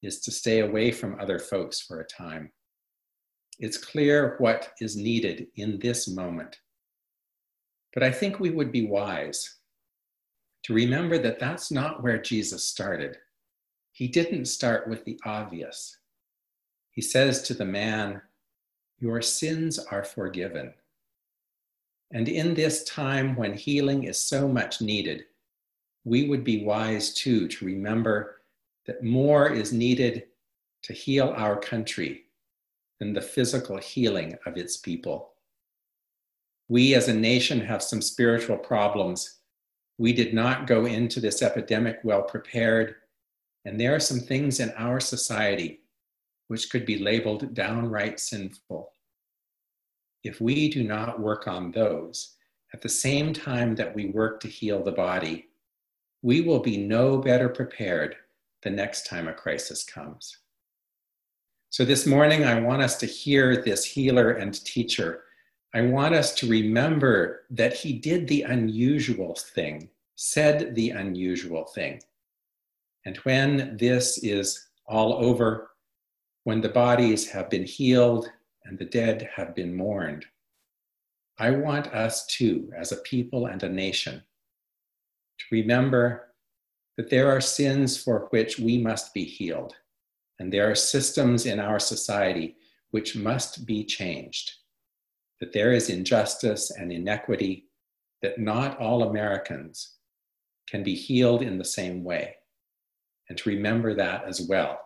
is 0.03 0.21
to 0.21 0.31
stay 0.31 0.61
away 0.61 0.91
from 0.91 1.19
other 1.19 1.39
folks 1.39 1.81
for 1.81 2.01
a 2.01 2.07
time. 2.07 2.53
It's 3.59 3.79
clear 3.79 4.37
what 4.39 4.73
is 4.81 4.97
needed 4.97 5.49
in 5.57 5.79
this 5.81 6.09
moment. 6.09 6.59
But 7.95 8.03
I 8.03 8.13
think 8.13 8.39
we 8.39 8.51
would 8.51 8.71
be 8.71 8.87
wise 8.87 9.57
to 10.65 10.75
remember 10.75 11.19
that 11.19 11.41
that's 11.41 11.71
not 11.71 12.03
where 12.03 12.21
Jesus 12.21 12.65
started. 12.65 13.17
He 13.93 14.07
didn't 14.07 14.45
start 14.45 14.89
with 14.89 15.05
the 15.05 15.19
obvious. 15.25 15.97
He 16.91 17.03
says 17.03 17.43
to 17.43 17.55
the 17.55 17.65
man, 17.65 18.23
your 18.99 19.23
sins 19.23 19.79
are 19.79 20.05
forgiven. 20.05 20.75
And 22.11 22.29
in 22.29 22.55
this 22.55 22.85
time 22.85 23.37
when 23.37 23.55
healing 23.55 24.05
is 24.05 24.19
so 24.19 24.49
much 24.49 24.81
needed, 24.81 25.25
we 26.05 26.29
would 26.29 26.43
be 26.43 26.65
wise 26.65 27.13
too 27.13 27.49
to 27.49 27.67
remember 27.67 28.41
that 28.87 29.05
more 29.05 29.51
is 29.51 29.73
needed 29.73 30.25
to 30.85 30.93
heal 30.93 31.35
our 31.37 31.59
country 31.59 32.25
than 32.99 33.13
the 33.13 33.21
physical 33.21 33.77
healing 33.77 34.39
of 34.47 34.57
its 34.57 34.79
people. 34.79 35.33
We 36.69 36.95
as 36.95 37.09
a 37.09 37.15
nation 37.15 37.61
have 37.61 37.83
some 37.83 38.03
spiritual 38.03 38.57
problems. 38.57 39.39
We 39.99 40.13
did 40.13 40.33
not 40.33 40.67
go 40.67 40.87
into 40.87 41.21
this 41.21 41.43
epidemic 41.43 41.99
well 42.05 42.23
prepared, 42.23 42.97
and 43.65 43.79
there 43.79 43.95
are 43.95 44.01
some 44.01 44.21
things 44.21 44.61
in 44.61 44.71
our 44.77 45.01
society 45.01 45.81
which 46.49 46.71
could 46.71 46.87
be 46.87 46.99
labeled 46.99 47.55
downright 47.55 48.19
sinful. 48.19 48.93
If 50.25 50.41
we 50.41 50.69
do 50.69 50.83
not 50.83 51.21
work 51.21 51.47
on 51.47 51.71
those 51.71 52.37
at 52.75 52.83
the 52.83 52.89
same 52.89 53.33
time 53.33 53.75
that 53.77 53.95
we 53.95 54.07
work 54.07 54.41
to 54.41 54.49
heal 54.49 54.83
the 54.83 54.93
body, 54.93 55.49
we 56.23 56.41
will 56.41 56.61
be 56.61 56.77
no 56.77 57.19
better 57.19 57.49
prepared 57.49 58.17
the 58.63 58.71
next 58.71 59.07
time 59.07 59.29
a 59.29 59.33
crisis 59.33 59.85
comes. 59.85 60.39
So, 61.71 61.85
this 61.85 62.07
morning, 62.07 62.45
I 62.45 62.61
want 62.61 62.83
us 62.83 62.97
to 62.97 63.07
hear 63.07 63.63
this 63.63 63.85
healer 63.85 64.33
and 64.33 64.53
teacher. 64.65 65.25
I 65.75 65.83
want 65.83 66.15
us 66.15 66.35
to 66.37 66.49
remember 66.49 67.43
that 67.51 67.75
he 67.75 67.93
did 67.93 68.27
the 68.27 68.43
unusual 68.43 69.35
thing, 69.35 69.91
said 70.17 70.75
the 70.75 70.91
unusual 70.91 71.67
thing. 71.67 72.01
And 73.05 73.17
when 73.19 73.77
this 73.77 74.19
is 74.25 74.69
all 74.87 75.25
over, 75.25 75.71
when 76.45 76.63
the 76.63 76.71
bodies 76.71 77.31
have 77.31 77.51
been 77.51 77.65
healed 77.65 78.31
and 78.65 78.79
the 78.79 78.85
dead 78.85 79.29
have 79.35 79.55
been 79.55 79.77
mourned, 79.77 80.27
I 81.39 81.51
want 81.51 81.87
us 81.89 82.27
too, 82.27 82.71
as 82.77 82.91
a 82.91 82.97
people 82.97 83.47
and 83.47 83.63
a 83.63 83.69
nation, 83.69 84.23
to 85.39 85.45
remember 85.53 86.35
that 86.97 87.11
there 87.11 87.31
are 87.31 87.41
sins 87.41 87.97
for 87.97 88.27
which 88.31 88.59
we 88.59 88.79
must 88.79 89.15
be 89.15 89.25
healed, 89.25 89.75
and 90.41 90.53
there 90.53 90.69
are 90.69 90.75
systems 90.75 91.47
in 91.47 91.61
our 91.61 91.79
society 91.79 92.57
which 92.91 93.15
must 93.15 93.67
be 93.67 93.85
changed, 93.85 94.51
that 95.41 95.53
there 95.53 95.73
is 95.73 95.91
injustice 95.91 96.73
and 96.73 96.91
inequity, 96.93 97.69
that 98.23 98.41
not 98.41 98.79
all 98.81 99.05
Americans 99.05 99.95
can 100.69 100.83
be 100.83 100.97
healed 100.97 101.43
in 101.43 101.57
the 101.57 101.65
same 101.65 102.03
way, 102.03 102.35
and 103.29 103.39
to 103.39 103.49
remember 103.49 103.95
that 103.95 104.25
as 104.25 104.43
well, 104.43 104.81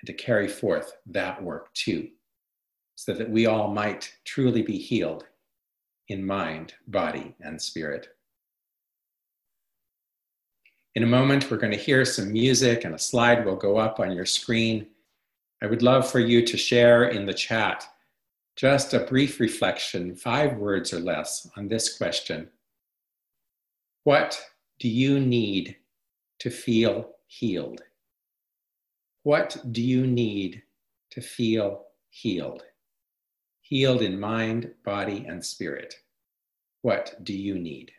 and 0.00 0.06
to 0.06 0.12
carry 0.12 0.46
forth 0.46 0.92
that 1.06 1.42
work 1.42 1.74
too, 1.74 2.08
so 3.04 3.12
that 3.12 3.28
we 3.28 3.46
all 3.46 3.66
might 3.66 4.14
truly 4.24 4.62
be 4.62 4.78
healed 4.78 5.24
in 6.06 6.24
mind, 6.24 6.74
body, 6.86 7.34
and 7.40 7.60
spirit. 7.60 8.06
In 10.94 11.02
a 11.02 11.06
moment, 11.08 11.50
we're 11.50 11.56
going 11.56 11.72
to 11.72 11.78
hear 11.78 12.04
some 12.04 12.32
music 12.32 12.84
and 12.84 12.94
a 12.94 12.98
slide 13.00 13.44
will 13.44 13.56
go 13.56 13.76
up 13.76 13.98
on 13.98 14.12
your 14.12 14.24
screen. 14.24 14.86
I 15.60 15.66
would 15.66 15.82
love 15.82 16.08
for 16.08 16.20
you 16.20 16.46
to 16.46 16.56
share 16.56 17.08
in 17.08 17.26
the 17.26 17.34
chat 17.34 17.84
just 18.54 18.94
a 18.94 19.00
brief 19.00 19.40
reflection, 19.40 20.14
five 20.14 20.56
words 20.56 20.92
or 20.92 21.00
less, 21.00 21.50
on 21.56 21.66
this 21.66 21.98
question 21.98 22.50
What 24.04 24.40
do 24.78 24.88
you 24.88 25.18
need 25.18 25.74
to 26.38 26.50
feel 26.50 27.16
healed? 27.26 27.82
What 29.24 29.56
do 29.72 29.82
you 29.82 30.06
need 30.06 30.62
to 31.10 31.20
feel 31.20 31.86
healed? 32.10 32.62
Healed 33.72 34.02
in 34.02 34.20
mind, 34.20 34.70
body, 34.84 35.24
and 35.26 35.42
spirit. 35.42 35.94
What 36.82 37.14
do 37.24 37.32
you 37.32 37.58
need? 37.58 37.90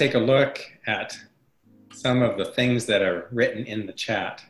Take 0.00 0.14
a 0.14 0.18
look 0.18 0.58
at 0.86 1.14
some 1.92 2.22
of 2.22 2.38
the 2.38 2.46
things 2.46 2.86
that 2.86 3.02
are 3.02 3.28
written 3.30 3.66
in 3.66 3.84
the 3.84 3.92
chat. 3.92 4.42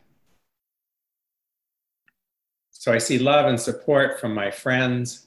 So 2.70 2.92
I 2.92 2.98
see 2.98 3.18
love 3.18 3.46
and 3.46 3.59
support 3.59 4.20
from 4.20 4.32
my 4.32 4.53
friends, 4.53 5.26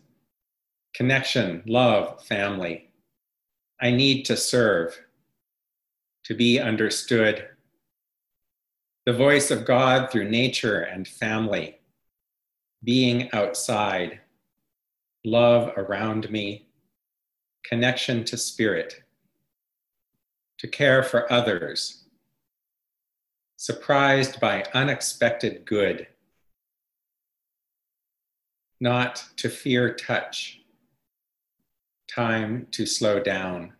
connection, 0.94 1.62
love, 1.66 2.24
family. 2.24 2.90
I 3.82 3.92
need 3.92 4.24
to 4.28 4.38
serve, 4.38 4.98
to 6.24 6.34
be 6.34 6.58
understood. 6.58 7.50
The 9.06 9.12
voice 9.12 9.52
of 9.52 9.66
God 9.66 10.10
through 10.10 10.30
nature 10.30 10.80
and 10.80 11.06
family, 11.06 11.82
being 12.82 13.30
outside, 13.34 14.22
love 15.26 15.74
around 15.76 16.32
me, 16.32 16.70
connection 17.66 18.24
to 18.24 18.38
spirit 18.38 19.03
to 20.60 20.68
care 20.68 21.04
for 21.04 21.32
others, 21.32 22.04
surprised 23.58 24.40
by 24.40 24.64
unexpected 24.74 25.66
good, 25.66 26.08
not 28.80 29.24
to 29.38 29.50
fear 29.50 29.94
touch, 29.94 30.62
time 32.08 32.68
to 32.72 32.86
slow 32.86 33.20
down, 33.20 33.74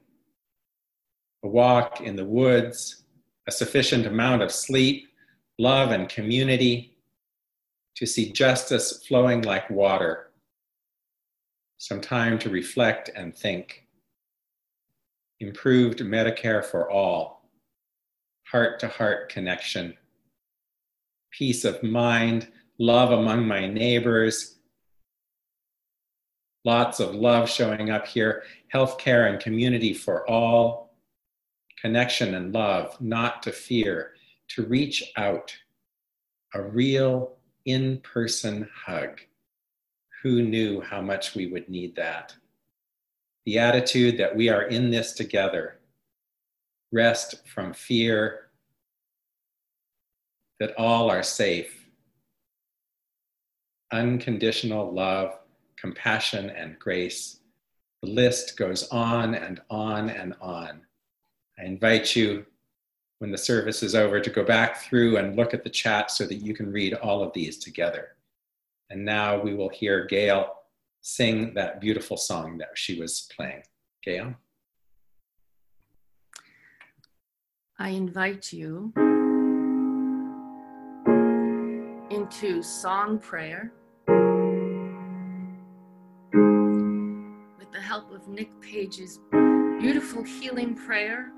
a 1.44 1.48
walk 1.48 2.02
in 2.02 2.16
the 2.16 2.26
woods, 2.26 3.04
a 3.48 3.52
sufficient 3.52 4.06
amount 4.06 4.42
of 4.42 4.52
sleep, 4.52 5.10
love 5.60 5.92
and 5.92 6.10
community, 6.10 6.98
to 7.96 8.06
see 8.06 8.32
justice 8.32 9.06
flowing 9.06 9.42
like 9.42 9.70
water, 9.70 10.32
some 11.78 12.02
time 12.02 12.40
to 12.40 12.50
reflect 12.50 13.10
and 13.16 13.36
think 13.36 13.83
improved 15.40 16.00
Medicare 16.00 16.64
for 16.64 16.90
all, 16.90 17.50
heart 18.48 18.80
to 18.80 18.88
heart 18.88 19.30
connection, 19.30 19.96
peace 21.32 21.66
of 21.66 21.82
mind, 21.84 22.48
love 22.80 23.12
among 23.12 23.48
my 23.48 23.68
neighbors, 23.68 24.60
lots 26.66 27.00
of 27.00 27.16
love 27.16 27.50
showing 27.50 27.90
up 27.90 28.08
here, 28.08 28.44
healthcare 28.74 29.30
and 29.30 29.40
community 29.40 29.94
for 29.94 30.28
all, 30.30 30.96
connection 31.82 32.36
and 32.36 32.54
love, 32.54 33.00
not 33.02 33.44
to 33.44 33.52
fear, 33.52 34.14
to 34.48 34.64
reach 34.64 35.04
out, 35.18 35.54
a 36.54 36.62
real 36.62 37.38
in 37.66 38.00
person 38.02 38.70
hug. 38.86 39.20
Who 40.22 40.42
knew 40.42 40.80
how 40.80 41.02
much 41.02 41.36
we 41.36 41.48
would 41.48 41.68
need 41.68 41.96
that? 41.98 42.36
The 43.46 43.60
attitude 43.60 44.18
that 44.18 44.36
we 44.36 44.50
are 44.50 44.64
in 44.64 44.90
this 44.90 45.14
together, 45.14 45.80
rest 46.92 47.46
from 47.48 47.74
fear, 47.74 48.50
that 50.60 50.74
all 50.78 51.10
are 51.10 51.24
safe, 51.24 51.90
unconditional 53.92 54.92
love, 54.94 55.38
compassion, 55.78 56.50
and 56.50 56.80
grace. 56.80 57.40
The 58.02 58.10
list 58.10 58.58
goes 58.58 58.88
on 58.90 59.36
and 59.36 59.62
on 59.70 60.10
and 60.10 60.36
on. 60.40 60.82
I 61.60 61.64
invite 61.64 62.16
you, 62.16 62.46
when 63.20 63.32
the 63.32 63.38
service 63.38 63.84
is 63.84 63.96
over, 63.96 64.20
to 64.20 64.30
go 64.30 64.44
back 64.44 64.82
through 64.82 65.18
and 65.18 65.36
look 65.36 65.54
at 65.54 65.64
the 65.64 65.70
chat 65.70 66.12
so 66.12 66.26
that 66.26 66.36
you 66.36 66.54
can 66.54 66.72
read 66.72 66.94
all 66.94 67.22
of 67.24 67.34
these 67.34 67.58
together. 67.58 68.10
And 68.90 69.04
now 69.04 69.42
we 69.42 69.54
will 69.54 69.70
hear 69.70 70.06
Gail 70.06 70.56
sing 71.04 71.54
that 71.54 71.82
beautiful 71.82 72.16
song 72.16 72.58
that 72.58 72.70
she 72.76 73.00
was 73.00 73.28
playing. 73.36 73.62
Gail? 74.04 74.34
I 77.78 77.90
invite 77.90 78.54
you 78.54 78.94
into 82.10 82.64
song 82.64 83.20
prayer 83.20 83.74
with 87.58 87.72
the 87.74 87.82
help 87.82 88.14
of 88.14 88.30
Nick 88.30 88.50
Page's 88.62 89.20
beautiful 89.82 90.24
healing 90.24 90.74
prayer. 90.74 91.34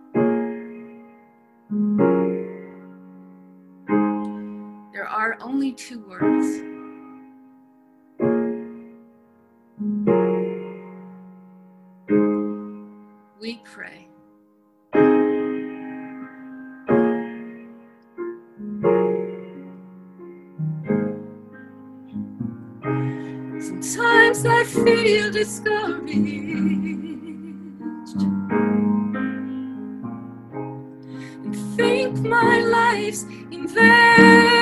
There 4.93 5.07
are 5.07 5.37
only 5.41 5.71
two 5.73 6.05
words. 6.07 6.74
Pray. 13.75 14.07
Sometimes 23.59 24.45
I 24.45 24.63
feel 24.63 25.29
discouraged 25.31 26.09
and 31.43 31.55
think 31.75 32.19
my 32.19 32.59
life's 32.59 33.23
in 33.51 33.67
vain 33.67 34.55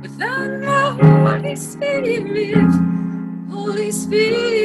without 0.00 0.50
the 0.60 0.80
Holy 1.02 1.56
Spirit. 1.56 2.72
Holy 3.50 3.90
Spirit 3.90 4.57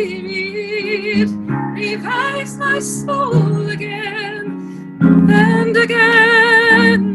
my 2.74 2.80
soul 2.80 3.70
again 3.70 4.98
and 5.30 5.78
again. 5.78 7.06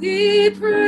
We 0.00 0.50
pray. 0.50 0.83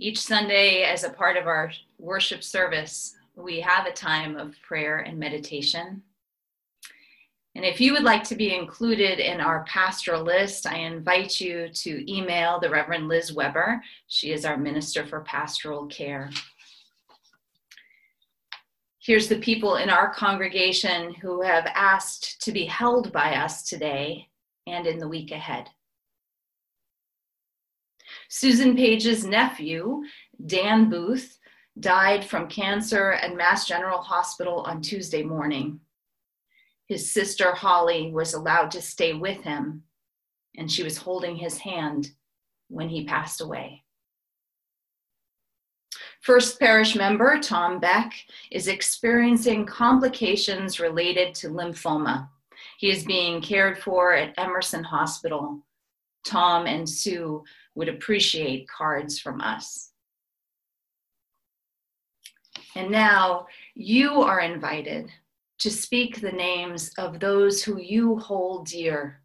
Each 0.00 0.20
Sunday, 0.20 0.84
as 0.84 1.02
a 1.02 1.10
part 1.10 1.36
of 1.36 1.48
our 1.48 1.72
worship 1.98 2.44
service, 2.44 3.16
we 3.34 3.58
have 3.60 3.84
a 3.84 3.92
time 3.92 4.36
of 4.36 4.54
prayer 4.62 4.98
and 4.98 5.18
meditation. 5.18 6.02
And 7.56 7.64
if 7.64 7.80
you 7.80 7.92
would 7.92 8.04
like 8.04 8.22
to 8.24 8.36
be 8.36 8.54
included 8.54 9.18
in 9.18 9.40
our 9.40 9.64
pastoral 9.64 10.22
list, 10.22 10.68
I 10.68 10.76
invite 10.76 11.40
you 11.40 11.68
to 11.68 12.12
email 12.12 12.60
the 12.60 12.70
Reverend 12.70 13.08
Liz 13.08 13.32
Weber. 13.32 13.82
She 14.06 14.30
is 14.30 14.44
our 14.44 14.56
Minister 14.56 15.04
for 15.04 15.22
Pastoral 15.22 15.86
Care. 15.86 16.30
Here's 19.00 19.26
the 19.26 19.40
people 19.40 19.76
in 19.76 19.90
our 19.90 20.14
congregation 20.14 21.12
who 21.14 21.42
have 21.42 21.66
asked 21.74 22.40
to 22.42 22.52
be 22.52 22.66
held 22.66 23.12
by 23.12 23.34
us 23.34 23.64
today 23.64 24.28
and 24.68 24.86
in 24.86 24.98
the 24.98 25.08
week 25.08 25.32
ahead. 25.32 25.68
Susan 28.28 28.76
Page's 28.76 29.24
nephew, 29.24 30.02
Dan 30.46 30.90
Booth, 30.90 31.38
died 31.80 32.24
from 32.24 32.48
cancer 32.48 33.12
at 33.12 33.34
Mass 33.34 33.66
General 33.66 34.00
Hospital 34.00 34.60
on 34.60 34.82
Tuesday 34.82 35.22
morning. 35.22 35.80
His 36.86 37.10
sister 37.10 37.52
Holly 37.52 38.10
was 38.12 38.34
allowed 38.34 38.70
to 38.72 38.82
stay 38.82 39.14
with 39.14 39.42
him, 39.42 39.82
and 40.56 40.70
she 40.70 40.82
was 40.82 40.98
holding 40.98 41.36
his 41.36 41.58
hand 41.58 42.10
when 42.68 42.88
he 42.88 43.04
passed 43.04 43.40
away. 43.40 43.84
First 46.20 46.58
parish 46.58 46.96
member 46.96 47.38
Tom 47.38 47.80
Beck 47.80 48.12
is 48.50 48.68
experiencing 48.68 49.64
complications 49.64 50.80
related 50.80 51.34
to 51.36 51.48
lymphoma. 51.48 52.28
He 52.78 52.90
is 52.90 53.04
being 53.04 53.40
cared 53.40 53.78
for 53.78 54.12
at 54.12 54.34
Emerson 54.36 54.84
Hospital. 54.84 55.62
Tom 56.24 56.66
and 56.66 56.88
Sue 56.88 57.42
would 57.78 57.88
appreciate 57.88 58.68
cards 58.68 59.18
from 59.18 59.40
us. 59.40 59.92
And 62.74 62.90
now 62.90 63.46
you 63.74 64.20
are 64.22 64.40
invited 64.40 65.10
to 65.60 65.70
speak 65.70 66.20
the 66.20 66.32
names 66.32 66.90
of 66.98 67.20
those 67.20 67.62
who 67.62 67.80
you 67.80 68.18
hold 68.18 68.66
dear 68.66 69.22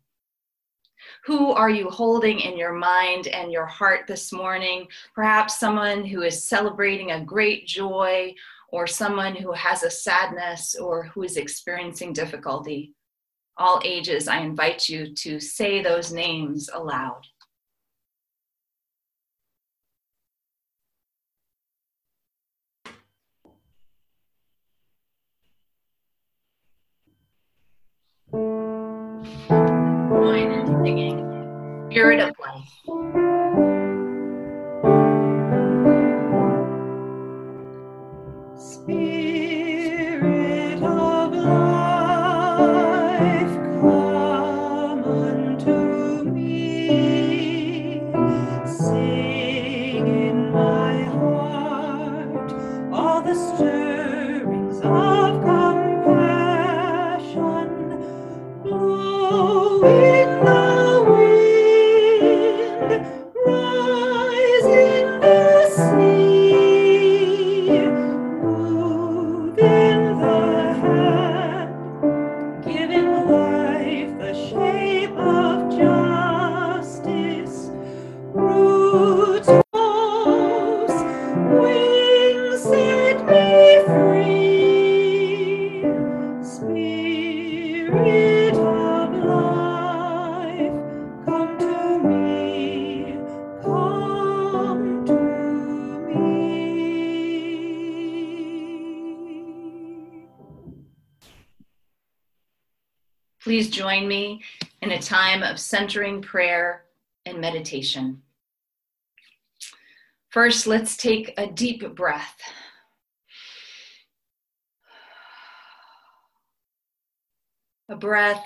who 1.25 1.51
are 1.51 1.69
you 1.69 1.89
holding 1.89 2.39
in 2.39 2.57
your 2.57 2.73
mind 2.73 3.27
and 3.27 3.51
your 3.51 3.65
heart 3.65 4.07
this 4.07 4.31
morning? 4.31 4.87
Perhaps 5.15 5.59
someone 5.59 6.05
who 6.05 6.21
is 6.21 6.43
celebrating 6.47 7.11
a 7.11 7.23
great 7.23 7.67
joy, 7.67 8.33
or 8.69 8.87
someone 8.87 9.35
who 9.35 9.51
has 9.51 9.83
a 9.83 9.91
sadness, 9.91 10.75
or 10.75 11.03
who 11.03 11.23
is 11.23 11.37
experiencing 11.37 12.13
difficulty. 12.13 12.93
All 13.57 13.79
ages, 13.85 14.27
I 14.27 14.39
invite 14.39 14.89
you 14.89 15.13
to 15.13 15.39
say 15.39 15.83
those 15.83 16.11
names 16.11 16.69
aloud. 16.73 17.27
Join 28.33 28.41
in 30.51 30.65
singing 30.83 31.87
Spirit 31.91 32.19
of 32.19 32.33
Life. 32.39 33.32
Join 104.03 104.07
me 104.09 104.41
in 104.81 104.91
a 104.91 105.01
time 105.01 105.43
of 105.43 105.59
centering 105.59 106.21
prayer 106.21 106.83
and 107.25 107.39
meditation. 107.39 108.21
First, 110.29 110.67
let's 110.67 110.97
take 110.97 111.33
a 111.37 111.47
deep 111.47 111.95
breath. 111.95 112.37
A 117.89 117.95
breath 117.95 118.43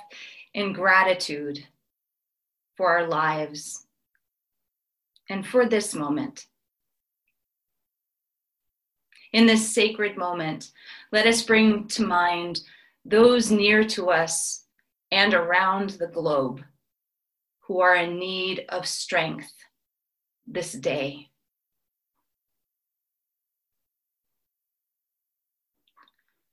in 0.54 0.74
gratitude 0.74 1.66
for 2.76 2.90
our 2.90 3.08
lives 3.08 3.86
and 5.30 5.46
for 5.46 5.66
this 5.66 5.96
moment. 5.96 6.46
In 9.34 9.46
this 9.46 9.74
sacred 9.74 10.18
moment, 10.18 10.72
let 11.12 11.26
us 11.26 11.42
bring 11.42 11.88
to 11.90 12.06
mind 12.06 12.62
those 13.06 13.52
near 13.52 13.84
to 13.86 14.10
us 14.10 14.67
and 15.12 15.34
around 15.34 15.92
the 15.92 16.08
globe 16.08 16.64
who 17.62 17.82
are 17.82 17.96
in 17.96 18.18
need 18.18 18.66
of 18.70 18.86
strength 18.86 19.52
this 20.46 20.72
day. 20.72 21.30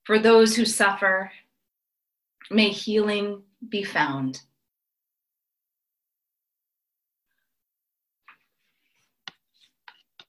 For 0.03 0.19
those 0.19 0.55
who 0.55 0.65
suffer, 0.65 1.31
may 2.51 2.69
healing 2.69 3.41
be 3.67 3.83
found. 3.83 4.41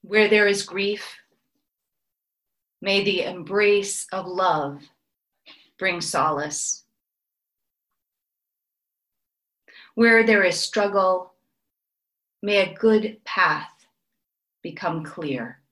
Where 0.01 0.27
there 0.27 0.47
is 0.47 0.63
grief, 0.63 1.17
may 2.81 3.03
the 3.03 3.23
embrace 3.23 4.07
of 4.11 4.25
love 4.25 4.81
bring 5.77 6.01
solace. 6.01 6.86
Where 9.97 10.23
there 10.23 10.43
is 10.43 10.59
struggle, 10.59 11.33
may 12.43 12.57
a 12.57 12.75
good 12.75 13.17
path 13.25 13.73
become 14.61 15.03
clear. 15.03 15.63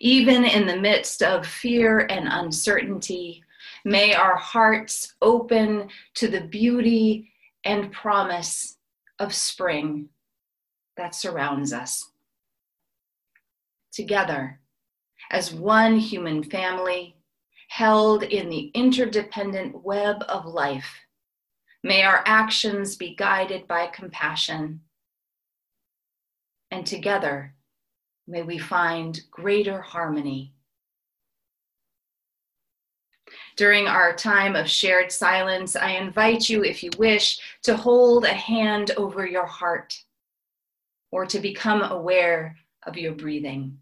Even 0.00 0.46
in 0.46 0.66
the 0.66 0.80
midst 0.80 1.22
of 1.22 1.46
fear 1.46 2.06
and 2.08 2.26
uncertainty, 2.26 3.44
may 3.84 4.14
our 4.14 4.36
hearts 4.36 5.12
open 5.20 5.90
to 6.14 6.26
the 6.26 6.40
beauty 6.40 7.30
and 7.64 7.92
promise 7.92 8.78
of 9.18 9.34
spring 9.34 10.08
that 10.96 11.14
surrounds 11.14 11.74
us. 11.74 12.12
Together, 13.92 14.58
as 15.30 15.52
one 15.52 15.98
human 15.98 16.42
family, 16.42 17.14
held 17.68 18.22
in 18.22 18.48
the 18.48 18.70
interdependent 18.72 19.84
web 19.84 20.24
of 20.30 20.46
life, 20.46 20.96
may 21.82 22.02
our 22.02 22.22
actions 22.26 22.96
be 22.96 23.14
guided 23.14 23.66
by 23.66 23.86
compassion. 23.88 24.80
And 26.70 26.86
together, 26.86 27.54
may 28.26 28.42
we 28.42 28.58
find 28.58 29.20
greater 29.30 29.80
harmony. 29.80 30.54
During 33.56 33.86
our 33.86 34.14
time 34.14 34.56
of 34.56 34.68
shared 34.68 35.12
silence, 35.12 35.76
I 35.76 35.90
invite 35.90 36.48
you, 36.48 36.64
if 36.64 36.82
you 36.82 36.90
wish, 36.98 37.38
to 37.64 37.76
hold 37.76 38.24
a 38.24 38.32
hand 38.32 38.92
over 38.96 39.26
your 39.26 39.46
heart 39.46 40.02
or 41.10 41.26
to 41.26 41.38
become 41.38 41.82
aware 41.82 42.56
of 42.84 42.96
your 42.96 43.12
breathing. 43.12 43.78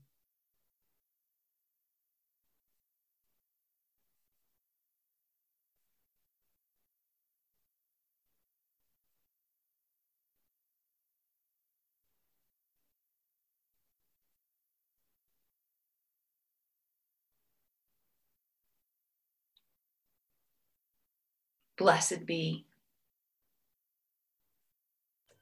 Blessed 21.81 22.27
be. 22.27 22.67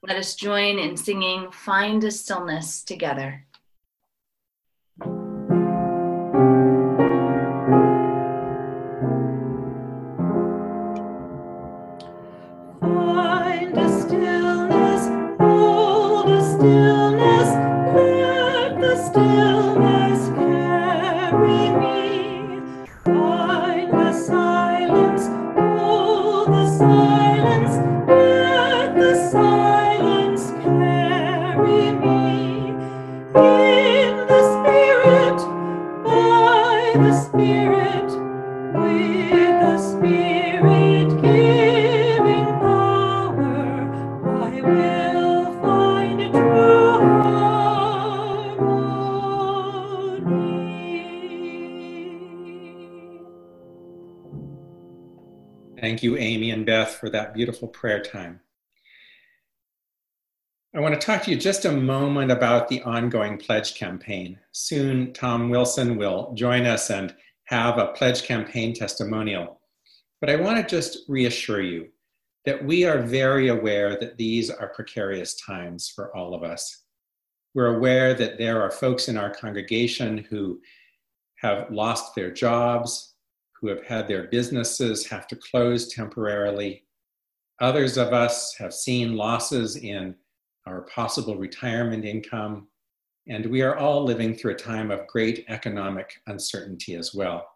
Let 0.07 0.16
us 0.16 0.36
join 0.36 0.78
in 0.78 0.97
singing 0.97 1.51
Find 1.51 2.05
a 2.05 2.12
Stillness 2.12 2.84
together. 2.84 3.45
Beth, 56.69 56.97
for 56.97 57.09
that 57.09 57.33
beautiful 57.33 57.66
prayer 57.66 58.03
time. 58.03 58.41
I 60.77 60.81
want 60.81 60.93
to 60.93 61.01
talk 61.01 61.23
to 61.23 61.31
you 61.31 61.39
just 61.39 61.64
a 61.64 61.73
moment 61.73 62.31
about 62.31 62.69
the 62.69 62.83
ongoing 62.83 63.39
pledge 63.39 63.75
campaign. 63.75 64.39
Soon, 64.53 65.14
Tom 65.14 65.49
Wilson 65.49 65.97
will 65.97 66.35
join 66.35 66.66
us 66.66 66.91
and 66.91 67.14
have 67.45 67.79
a 67.79 67.87
pledge 67.87 68.25
campaign 68.25 68.75
testimonial. 68.75 69.62
But 70.21 70.29
I 70.29 70.37
want 70.37 70.59
to 70.59 70.77
just 70.77 71.09
reassure 71.09 71.62
you 71.62 71.89
that 72.45 72.62
we 72.62 72.85
are 72.85 73.01
very 73.01 73.49
aware 73.49 73.99
that 73.99 74.19
these 74.19 74.51
are 74.51 74.69
precarious 74.69 75.41
times 75.41 75.89
for 75.89 76.14
all 76.14 76.35
of 76.35 76.43
us. 76.43 76.85
We're 77.55 77.77
aware 77.79 78.12
that 78.12 78.37
there 78.37 78.61
are 78.61 78.71
folks 78.71 79.09
in 79.09 79.16
our 79.16 79.31
congregation 79.31 80.19
who 80.29 80.61
have 81.37 81.71
lost 81.71 82.14
their 82.14 82.31
jobs, 82.31 83.14
who 83.61 83.69
have 83.69 83.83
had 83.85 84.07
their 84.07 84.29
businesses 84.29 85.07
have 85.07 85.27
to 85.29 85.37
close 85.37 85.89
temporarily. 85.89 86.85
Others 87.61 87.97
of 87.97 88.13
us 88.13 88.55
have 88.57 88.73
seen 88.73 89.17
losses 89.17 89.77
in 89.77 90.15
our 90.67 90.83
possible 90.83 91.37
retirement 91.37 92.05
income, 92.05 92.69
and 93.29 93.47
we 93.47 93.63
are 93.63 93.77
all 93.77 94.05
living 94.05 94.35
through 94.35 94.53
a 94.53 94.57
time 94.57 94.91
of 94.91 95.07
great 95.07 95.45
economic 95.49 96.21
uncertainty 96.27 96.95
as 96.95 97.15
well. 97.15 97.47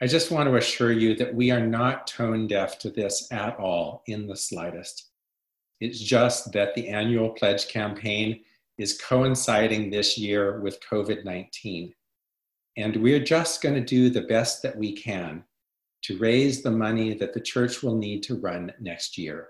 I 0.00 0.06
just 0.06 0.30
want 0.30 0.48
to 0.48 0.56
assure 0.56 0.92
you 0.92 1.14
that 1.16 1.34
we 1.34 1.50
are 1.50 1.64
not 1.64 2.06
tone 2.06 2.46
deaf 2.46 2.78
to 2.80 2.90
this 2.90 3.30
at 3.30 3.56
all 3.58 4.02
in 4.06 4.26
the 4.26 4.36
slightest. 4.36 5.10
It's 5.80 6.00
just 6.00 6.52
that 6.52 6.74
the 6.74 6.88
annual 6.88 7.30
pledge 7.30 7.68
campaign 7.68 8.40
is 8.78 9.00
coinciding 9.00 9.90
this 9.90 10.16
year 10.16 10.60
with 10.60 10.80
COVID 10.80 11.24
19. 11.24 11.92
And 12.76 12.96
we're 12.96 13.24
just 13.24 13.62
going 13.62 13.74
to 13.74 13.80
do 13.80 14.08
the 14.08 14.22
best 14.22 14.62
that 14.62 14.76
we 14.76 14.92
can 14.92 15.44
to 16.02 16.18
raise 16.18 16.62
the 16.62 16.70
money 16.70 17.14
that 17.14 17.32
the 17.32 17.40
church 17.40 17.82
will 17.82 17.96
need 17.96 18.22
to 18.24 18.40
run 18.40 18.72
next 18.80 19.16
year. 19.16 19.48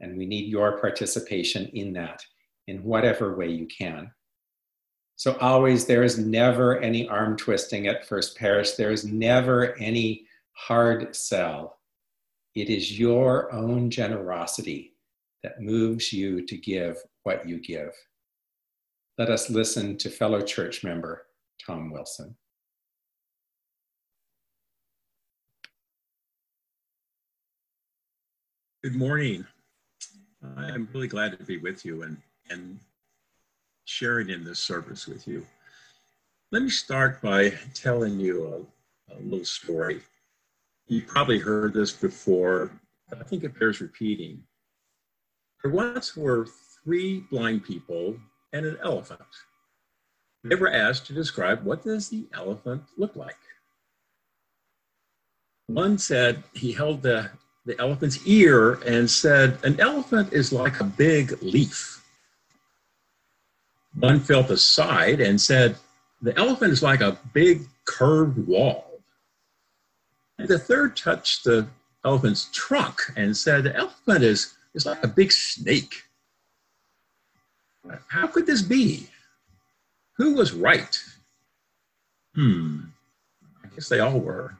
And 0.00 0.16
we 0.16 0.26
need 0.26 0.48
your 0.48 0.78
participation 0.78 1.66
in 1.72 1.92
that 1.94 2.22
in 2.66 2.82
whatever 2.82 3.36
way 3.36 3.48
you 3.48 3.66
can. 3.66 4.10
So, 5.18 5.38
always, 5.40 5.86
there 5.86 6.02
is 6.02 6.18
never 6.18 6.78
any 6.80 7.08
arm 7.08 7.38
twisting 7.38 7.86
at 7.86 8.06
First 8.06 8.36
Parish. 8.36 8.72
There 8.72 8.90
is 8.90 9.06
never 9.06 9.74
any 9.76 10.26
hard 10.52 11.16
sell. 11.16 11.78
It 12.54 12.68
is 12.68 12.98
your 12.98 13.50
own 13.52 13.88
generosity 13.88 14.94
that 15.42 15.60
moves 15.60 16.12
you 16.12 16.44
to 16.46 16.56
give 16.58 16.98
what 17.22 17.48
you 17.48 17.60
give. 17.60 17.94
Let 19.16 19.30
us 19.30 19.48
listen 19.48 19.96
to 19.98 20.10
fellow 20.10 20.42
church 20.42 20.84
member 20.84 21.26
Tom 21.64 21.90
Wilson. 21.90 22.36
Good 28.86 28.94
morning. 28.94 29.44
I'm 30.56 30.88
really 30.94 31.08
glad 31.08 31.36
to 31.36 31.44
be 31.44 31.56
with 31.56 31.84
you 31.84 32.04
and, 32.04 32.18
and 32.50 32.78
sharing 33.84 34.30
in 34.30 34.44
this 34.44 34.60
service 34.60 35.08
with 35.08 35.26
you. 35.26 35.44
Let 36.52 36.62
me 36.62 36.68
start 36.68 37.20
by 37.20 37.54
telling 37.74 38.20
you 38.20 38.46
a, 39.10 39.12
a 39.12 39.18
little 39.18 39.44
story. 39.44 40.02
You 40.86 41.02
probably 41.02 41.40
heard 41.40 41.74
this 41.74 41.90
before, 41.90 42.70
but 43.08 43.18
I 43.18 43.24
think 43.24 43.42
it 43.42 43.58
bears 43.58 43.80
repeating. 43.80 44.44
There 45.64 45.72
once 45.72 46.16
were 46.16 46.46
three 46.84 47.24
blind 47.28 47.64
people 47.64 48.16
and 48.52 48.64
an 48.64 48.78
elephant. 48.84 49.20
They 50.44 50.54
were 50.54 50.70
asked 50.70 51.06
to 51.06 51.12
describe 51.12 51.64
what 51.64 51.82
does 51.82 52.08
the 52.08 52.28
elephant 52.32 52.84
look 52.96 53.16
like. 53.16 53.34
One 55.66 55.98
said 55.98 56.44
he 56.54 56.70
held 56.70 57.02
the 57.02 57.32
the 57.66 57.78
elephant's 57.80 58.24
ear 58.26 58.74
and 58.86 59.10
said, 59.10 59.58
An 59.64 59.78
elephant 59.80 60.32
is 60.32 60.52
like 60.52 60.80
a 60.80 60.84
big 60.84 61.42
leaf. 61.42 62.04
One 63.98 64.20
felt 64.20 64.48
the 64.48 64.56
side 64.56 65.20
and 65.20 65.40
said, 65.40 65.76
The 66.22 66.36
elephant 66.38 66.72
is 66.72 66.82
like 66.82 67.00
a 67.00 67.18
big 67.34 67.62
curved 67.84 68.46
wall. 68.46 69.00
And 70.38 70.48
the 70.48 70.58
third 70.58 70.96
touched 70.96 71.44
the 71.44 71.66
elephant's 72.04 72.48
trunk 72.52 73.00
and 73.16 73.36
said, 73.36 73.64
The 73.64 73.74
elephant 73.74 74.22
is, 74.22 74.54
is 74.74 74.86
like 74.86 75.02
a 75.02 75.08
big 75.08 75.32
snake. 75.32 76.04
How 78.08 78.28
could 78.28 78.46
this 78.46 78.62
be? 78.62 79.08
Who 80.18 80.34
was 80.34 80.52
right? 80.52 80.98
Hmm, 82.34 82.80
I 83.64 83.68
guess 83.74 83.88
they 83.88 84.00
all 84.00 84.20
were. 84.20 84.54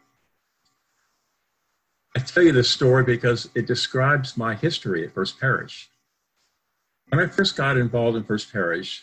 I 2.16 2.18
tell 2.18 2.42
you 2.44 2.52
this 2.52 2.70
story 2.70 3.04
because 3.04 3.50
it 3.54 3.66
describes 3.66 4.38
my 4.38 4.54
history 4.54 5.04
at 5.04 5.12
First 5.12 5.38
Parish. 5.38 5.90
When 7.10 7.20
I 7.20 7.26
first 7.26 7.56
got 7.56 7.76
involved 7.76 8.16
in 8.16 8.24
First 8.24 8.50
Parish, 8.50 9.02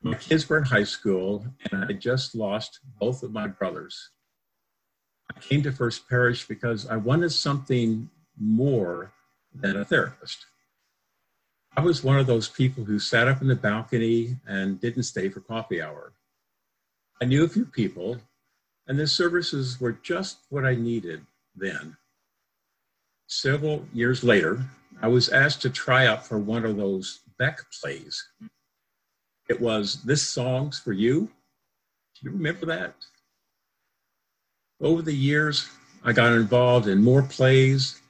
my 0.00 0.14
kids 0.14 0.48
were 0.48 0.58
in 0.58 0.62
high 0.62 0.84
school 0.84 1.44
and 1.72 1.84
I 1.84 1.92
just 1.92 2.36
lost 2.36 2.78
both 3.00 3.24
of 3.24 3.32
my 3.32 3.48
brothers. 3.48 4.10
I 5.34 5.40
came 5.40 5.60
to 5.64 5.72
First 5.72 6.08
Parish 6.08 6.46
because 6.46 6.86
I 6.86 6.94
wanted 6.94 7.30
something 7.30 8.08
more 8.38 9.10
than 9.52 9.76
a 9.76 9.84
therapist. 9.84 10.46
I 11.76 11.80
was 11.80 12.04
one 12.04 12.16
of 12.16 12.28
those 12.28 12.48
people 12.48 12.84
who 12.84 13.00
sat 13.00 13.26
up 13.26 13.42
in 13.42 13.48
the 13.48 13.56
balcony 13.56 14.36
and 14.46 14.80
didn't 14.80 15.02
stay 15.02 15.30
for 15.30 15.40
coffee 15.40 15.82
hour. 15.82 16.12
I 17.20 17.24
knew 17.24 17.42
a 17.42 17.48
few 17.48 17.64
people, 17.64 18.18
and 18.86 18.96
the 18.96 19.08
services 19.08 19.80
were 19.80 19.98
just 20.00 20.38
what 20.48 20.64
I 20.64 20.76
needed 20.76 21.26
then. 21.56 21.96
Several 23.28 23.84
years 23.92 24.22
later, 24.22 24.64
I 25.02 25.08
was 25.08 25.28
asked 25.28 25.62
to 25.62 25.70
try 25.70 26.06
out 26.06 26.26
for 26.26 26.38
one 26.38 26.64
of 26.64 26.76
those 26.76 27.20
Beck 27.38 27.60
plays. 27.80 28.24
It 29.48 29.60
was 29.60 30.02
This 30.02 30.22
Song's 30.22 30.78
for 30.78 30.92
You. 30.92 31.20
Do 31.20 32.20
you 32.22 32.30
remember 32.30 32.66
that? 32.66 32.94
Over 34.80 35.02
the 35.02 35.14
years, 35.14 35.68
I 36.04 36.12
got 36.12 36.32
involved 36.32 36.88
in 36.88 37.02
more 37.02 37.22
plays 37.22 38.00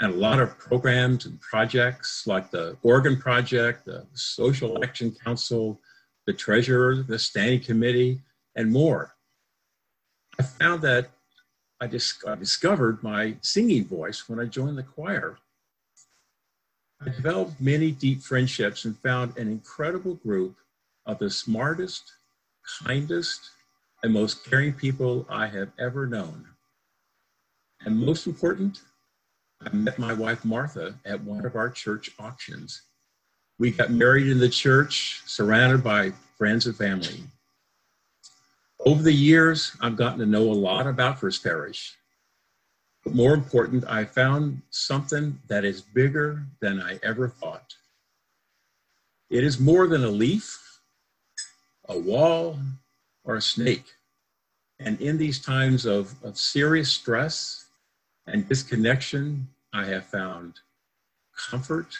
and 0.00 0.12
a 0.12 0.16
lot 0.16 0.40
of 0.40 0.58
programs 0.58 1.24
and 1.24 1.40
projects 1.40 2.26
like 2.26 2.50
the 2.50 2.76
Organ 2.82 3.16
Project, 3.16 3.86
the 3.86 4.06
Social 4.12 4.82
Action 4.84 5.16
Council, 5.24 5.80
the 6.26 6.32
Treasurer, 6.32 7.02
the 7.02 7.18
Standing 7.18 7.60
Committee, 7.60 8.20
and 8.56 8.70
more. 8.70 9.14
I 10.38 10.42
found 10.42 10.82
that 10.82 11.10
I, 11.80 11.86
dis- 11.86 12.24
I 12.26 12.34
discovered 12.34 13.02
my 13.02 13.36
singing 13.42 13.84
voice 13.84 14.28
when 14.28 14.40
I 14.40 14.46
joined 14.46 14.78
the 14.78 14.82
choir. 14.82 15.38
I 17.00 17.10
developed 17.10 17.60
many 17.60 17.90
deep 17.90 18.22
friendships 18.22 18.86
and 18.86 18.98
found 18.98 19.36
an 19.36 19.48
incredible 19.48 20.14
group 20.14 20.56
of 21.04 21.18
the 21.18 21.28
smartest, 21.28 22.12
kindest, 22.84 23.50
and 24.02 24.12
most 24.12 24.44
caring 24.44 24.72
people 24.72 25.26
I 25.28 25.46
have 25.48 25.70
ever 25.78 26.06
known. 26.06 26.46
And 27.84 27.98
most 27.98 28.26
important, 28.26 28.80
I 29.60 29.74
met 29.74 29.98
my 29.98 30.14
wife 30.14 30.44
Martha 30.44 30.94
at 31.04 31.22
one 31.22 31.44
of 31.44 31.56
our 31.56 31.68
church 31.68 32.10
auctions. 32.18 32.82
We 33.58 33.70
got 33.70 33.90
married 33.90 34.28
in 34.28 34.38
the 34.38 34.48
church, 34.48 35.22
surrounded 35.26 35.84
by 35.84 36.12
friends 36.36 36.66
and 36.66 36.76
family. 36.76 37.24
Over 38.86 39.02
the 39.02 39.12
years, 39.12 39.76
I've 39.80 39.96
gotten 39.96 40.20
to 40.20 40.26
know 40.26 40.44
a 40.44 40.54
lot 40.54 40.86
about 40.86 41.18
First 41.18 41.42
Parish. 41.42 41.96
But 43.02 43.16
more 43.16 43.34
important, 43.34 43.84
I 43.88 44.04
found 44.04 44.62
something 44.70 45.40
that 45.48 45.64
is 45.64 45.82
bigger 45.82 46.46
than 46.60 46.80
I 46.80 47.00
ever 47.02 47.28
thought. 47.28 47.74
It 49.28 49.42
is 49.42 49.58
more 49.58 49.88
than 49.88 50.04
a 50.04 50.08
leaf, 50.08 50.78
a 51.88 51.98
wall, 51.98 52.60
or 53.24 53.34
a 53.34 53.42
snake. 53.42 53.86
And 54.78 55.00
in 55.00 55.18
these 55.18 55.40
times 55.40 55.84
of, 55.84 56.14
of 56.22 56.38
serious 56.38 56.92
stress 56.92 57.66
and 58.28 58.48
disconnection, 58.48 59.48
I 59.72 59.86
have 59.86 60.06
found 60.06 60.60
comfort 61.50 61.98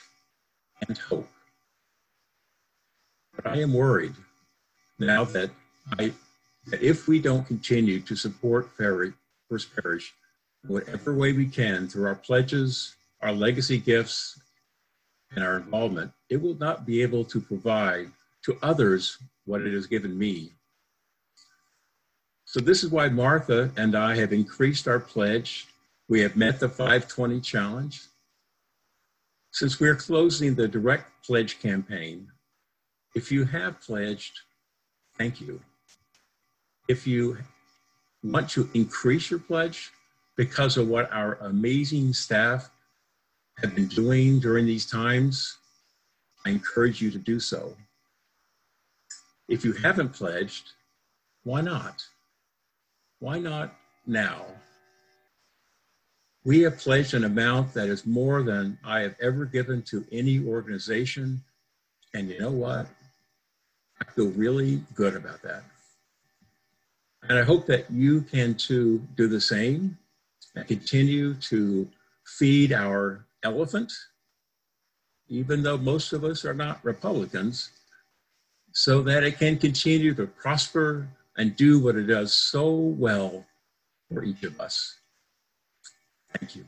and 0.87 0.97
hope. 0.97 1.28
But 3.34 3.49
I 3.49 3.57
am 3.57 3.74
worried 3.74 4.14
now 5.01 5.24
that 5.24 5.51
I 5.99 6.12
that 6.67 6.83
if 6.83 7.07
we 7.07 7.21
don't 7.21 7.47
continue 7.47 8.01
to 8.01 8.17
support 8.17 8.71
Ferry, 8.77 9.12
First 9.49 9.75
Parish 9.75 10.14
in 10.64 10.71
whatever 10.71 11.14
way 11.14 11.33
we 11.33 11.47
can 11.47 11.89
through 11.89 12.07
our 12.07 12.14
pledges, 12.17 12.97
our 13.23 13.33
legacy 13.33 13.79
gifts, 13.79 14.41
and 15.35 15.45
our 15.45 15.57
involvement, 15.57 16.12
it 16.29 16.41
will 16.41 16.57
not 16.57 16.87
be 16.87 17.03
able 17.03 17.25
to 17.25 17.41
provide 17.41 18.11
to 18.45 18.59
others 18.62 19.19
what 19.45 19.62
it 19.62 19.73
has 19.73 19.87
given 19.87 20.17
me. 20.17 20.53
So 22.45 22.61
this 22.61 22.85
is 22.85 22.91
why 22.91 23.09
Martha 23.09 23.71
and 23.77 23.97
I 23.97 24.17
have 24.17 24.33
increased 24.33 24.87
our 24.87 25.01
pledge. 25.01 25.67
We 26.09 26.21
have 26.21 26.37
met 26.37 26.61
the 26.61 26.69
520 26.69 27.41
challenge. 27.41 28.03
Since 29.51 29.81
we're 29.81 29.97
closing 29.97 30.55
the 30.55 30.69
direct 30.69 31.11
pledge 31.25 31.61
campaign, 31.61 32.29
if 33.14 33.33
you 33.33 33.45
have 33.45 33.81
pledged, 33.81 34.41
thank 35.19 35.41
you. 35.41 35.61
If 36.89 37.07
you 37.07 37.39
want 38.22 38.49
to 38.51 38.68
increase 38.74 39.30
your 39.30 39.41
pledge 39.41 39.91
because 40.37 40.76
of 40.76 40.89
what 40.89 41.12
our 41.12 41.34
amazing 41.41 42.12
staff 42.12 42.70
have 43.59 43.74
been 43.74 43.89
doing 43.89 44.39
during 44.39 44.66
these 44.66 44.87
times, 44.87 45.57
I 46.45 46.51
encourage 46.51 47.01
you 47.01 47.11
to 47.11 47.18
do 47.18 47.41
so. 47.41 47.74
If 49.49 49.64
you 49.64 49.72
haven't 49.72 50.12
pledged, 50.12 50.72
why 51.45 51.61
not? 51.61 52.05
Why 53.18 53.39
not 53.39 53.74
now? 54.07 54.45
We 56.45 56.61
have 56.61 56.78
pledged 56.78 57.14
an 57.14 57.24
amount 57.24 57.74
that 57.74 57.89
is 57.89 58.07
more 58.07 58.43
than 58.43 58.78
I 58.84 59.01
have 59.01 59.16
ever 59.20 59.45
given 59.45 59.82
to 59.82 60.05
any 60.12 60.45
organization. 60.47 61.43
And 62.14 62.28
you 62.28 62.39
know 62.39 62.53
what? 62.53 62.87
I 64.01 64.05
feel 64.12 64.28
really 64.28 64.82
good 64.95 65.16
about 65.16 65.43
that. 65.43 65.64
And 67.29 67.39
I 67.39 67.43
hope 67.43 67.66
that 67.66 67.91
you 67.91 68.22
can 68.22 68.55
too 68.55 69.03
do 69.16 69.27
the 69.29 69.41
same 69.41 69.99
and 70.55 70.66
continue 70.66 71.35
to 71.35 71.89
feed 72.24 72.72
our 72.72 73.24
elephant, 73.43 73.93
even 75.29 75.62
though 75.62 75.79
most 75.79 76.12
of 76.12 76.24
us 76.24 76.45
are 76.45 76.55
not 76.55 76.85
Republicans, 76.85 77.70
so 78.72 79.03
that 79.03 79.24
it 79.24 79.39
can 79.39 79.57
continue 79.59 80.14
to 80.14 80.27
prosper 80.27 81.09
and 81.37 81.57
do 81.57 81.81
what 81.81 81.97
it 81.97 82.05
does 82.05 82.33
so 82.33 82.70
well 82.74 83.45
for 84.12 84.22
each 84.22 84.43
of 84.45 84.61
us. 84.61 84.99
Thank 86.39 86.57
you. 86.57 86.64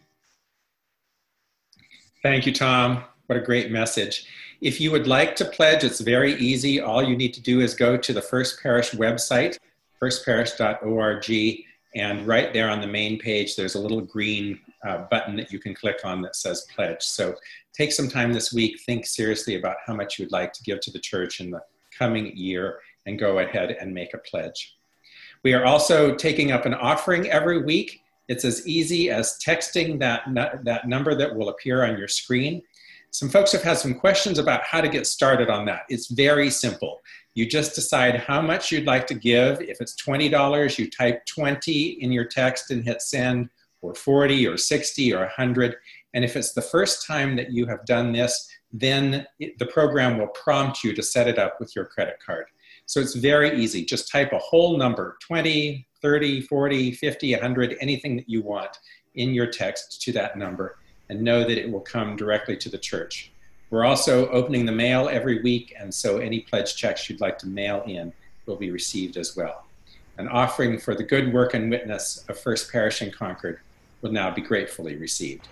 Thank 2.22 2.46
you, 2.46 2.52
Tom. 2.52 3.04
What 3.26 3.38
a 3.38 3.42
great 3.42 3.70
message. 3.70 4.26
If 4.60 4.80
you 4.80 4.90
would 4.90 5.06
like 5.06 5.36
to 5.36 5.44
pledge, 5.44 5.84
it's 5.84 6.00
very 6.00 6.34
easy. 6.34 6.80
All 6.80 7.02
you 7.02 7.16
need 7.16 7.32
to 7.34 7.40
do 7.40 7.60
is 7.60 7.74
go 7.74 7.96
to 7.96 8.12
the 8.12 8.22
First 8.22 8.60
Parish 8.62 8.90
website, 8.90 9.58
firstparish.org, 10.02 11.64
and 11.94 12.26
right 12.26 12.52
there 12.52 12.68
on 12.68 12.80
the 12.80 12.86
main 12.86 13.18
page, 13.18 13.56
there's 13.56 13.74
a 13.74 13.80
little 13.80 14.00
green 14.00 14.60
uh, 14.86 15.04
button 15.10 15.36
that 15.36 15.52
you 15.52 15.58
can 15.58 15.74
click 15.74 16.00
on 16.04 16.22
that 16.22 16.36
says 16.36 16.66
pledge. 16.74 17.02
So 17.02 17.34
take 17.72 17.92
some 17.92 18.08
time 18.08 18.32
this 18.32 18.52
week, 18.52 18.80
think 18.84 19.06
seriously 19.06 19.56
about 19.56 19.76
how 19.86 19.94
much 19.94 20.18
you'd 20.18 20.32
like 20.32 20.52
to 20.52 20.62
give 20.62 20.80
to 20.80 20.90
the 20.90 20.98
church 20.98 21.40
in 21.40 21.50
the 21.50 21.62
coming 21.96 22.36
year, 22.36 22.80
and 23.06 23.18
go 23.18 23.38
ahead 23.38 23.76
and 23.80 23.92
make 23.92 24.14
a 24.14 24.18
pledge. 24.18 24.76
We 25.42 25.54
are 25.54 25.64
also 25.64 26.14
taking 26.14 26.52
up 26.52 26.66
an 26.66 26.74
offering 26.74 27.28
every 27.30 27.62
week. 27.62 28.00
It's 28.28 28.44
as 28.44 28.66
easy 28.66 29.10
as 29.10 29.38
texting 29.44 29.98
that, 30.00 30.22
that 30.64 30.88
number 30.88 31.14
that 31.14 31.34
will 31.34 31.48
appear 31.48 31.84
on 31.84 31.96
your 31.96 32.08
screen. 32.08 32.62
Some 33.10 33.28
folks 33.28 33.52
have 33.52 33.62
had 33.62 33.78
some 33.78 33.94
questions 33.94 34.38
about 34.38 34.62
how 34.64 34.80
to 34.80 34.88
get 34.88 35.06
started 35.06 35.48
on 35.48 35.64
that. 35.66 35.82
It's 35.88 36.08
very 36.08 36.50
simple. 36.50 37.00
You 37.34 37.46
just 37.46 37.74
decide 37.74 38.16
how 38.16 38.40
much 38.42 38.70
you'd 38.70 38.86
like 38.86 39.06
to 39.06 39.14
give. 39.14 39.62
If 39.62 39.80
it's 39.80 39.96
$20, 40.02 40.78
you 40.78 40.90
type 40.90 41.24
20 41.26 42.02
in 42.02 42.12
your 42.12 42.24
text 42.24 42.70
and 42.70 42.84
hit 42.84 43.00
send, 43.00 43.48
or 43.80 43.94
40 43.94 44.46
or 44.46 44.56
60 44.56 45.14
or 45.14 45.20
100. 45.20 45.76
And 46.14 46.24
if 46.24 46.36
it's 46.36 46.52
the 46.52 46.62
first 46.62 47.06
time 47.06 47.36
that 47.36 47.52
you 47.52 47.66
have 47.66 47.84
done 47.86 48.12
this, 48.12 48.48
then 48.72 49.26
it, 49.38 49.58
the 49.58 49.66
program 49.66 50.18
will 50.18 50.28
prompt 50.28 50.84
you 50.84 50.92
to 50.94 51.02
set 51.02 51.28
it 51.28 51.38
up 51.38 51.58
with 51.60 51.74
your 51.74 51.84
credit 51.84 52.18
card. 52.24 52.46
So 52.86 53.00
it's 53.00 53.14
very 53.14 53.58
easy. 53.58 53.84
Just 53.84 54.10
type 54.10 54.32
a 54.32 54.38
whole 54.38 54.76
number 54.76 55.16
20, 55.20 55.86
30, 56.02 56.40
40, 56.42 56.92
50, 56.92 57.32
100, 57.32 57.76
anything 57.80 58.16
that 58.16 58.28
you 58.28 58.42
want 58.42 58.76
in 59.14 59.34
your 59.34 59.46
text 59.46 60.02
to 60.02 60.12
that 60.12 60.36
number 60.36 60.76
and 61.08 61.22
know 61.22 61.40
that 61.40 61.58
it 61.58 61.70
will 61.70 61.80
come 61.80 62.16
directly 62.16 62.56
to 62.56 62.68
the 62.68 62.78
church. 62.78 63.30
We're 63.70 63.84
also 63.84 64.28
opening 64.30 64.64
the 64.64 64.72
mail 64.72 65.08
every 65.10 65.42
week, 65.42 65.74
and 65.78 65.92
so 65.92 66.18
any 66.18 66.40
pledge 66.40 66.74
checks 66.76 67.08
you'd 67.08 67.20
like 67.20 67.38
to 67.38 67.46
mail 67.46 67.82
in 67.86 68.12
will 68.46 68.56
be 68.56 68.70
received 68.70 69.16
as 69.16 69.36
well. 69.36 69.66
An 70.16 70.28
offering 70.28 70.78
for 70.78 70.94
the 70.94 71.04
good 71.04 71.32
work 71.32 71.54
and 71.54 71.70
witness 71.70 72.24
of 72.28 72.40
First 72.40 72.72
Parish 72.72 73.02
in 73.02 73.10
Concord 73.10 73.60
will 74.00 74.12
now 74.12 74.30
be 74.30 74.40
gratefully 74.40 74.96
received. 74.96 75.48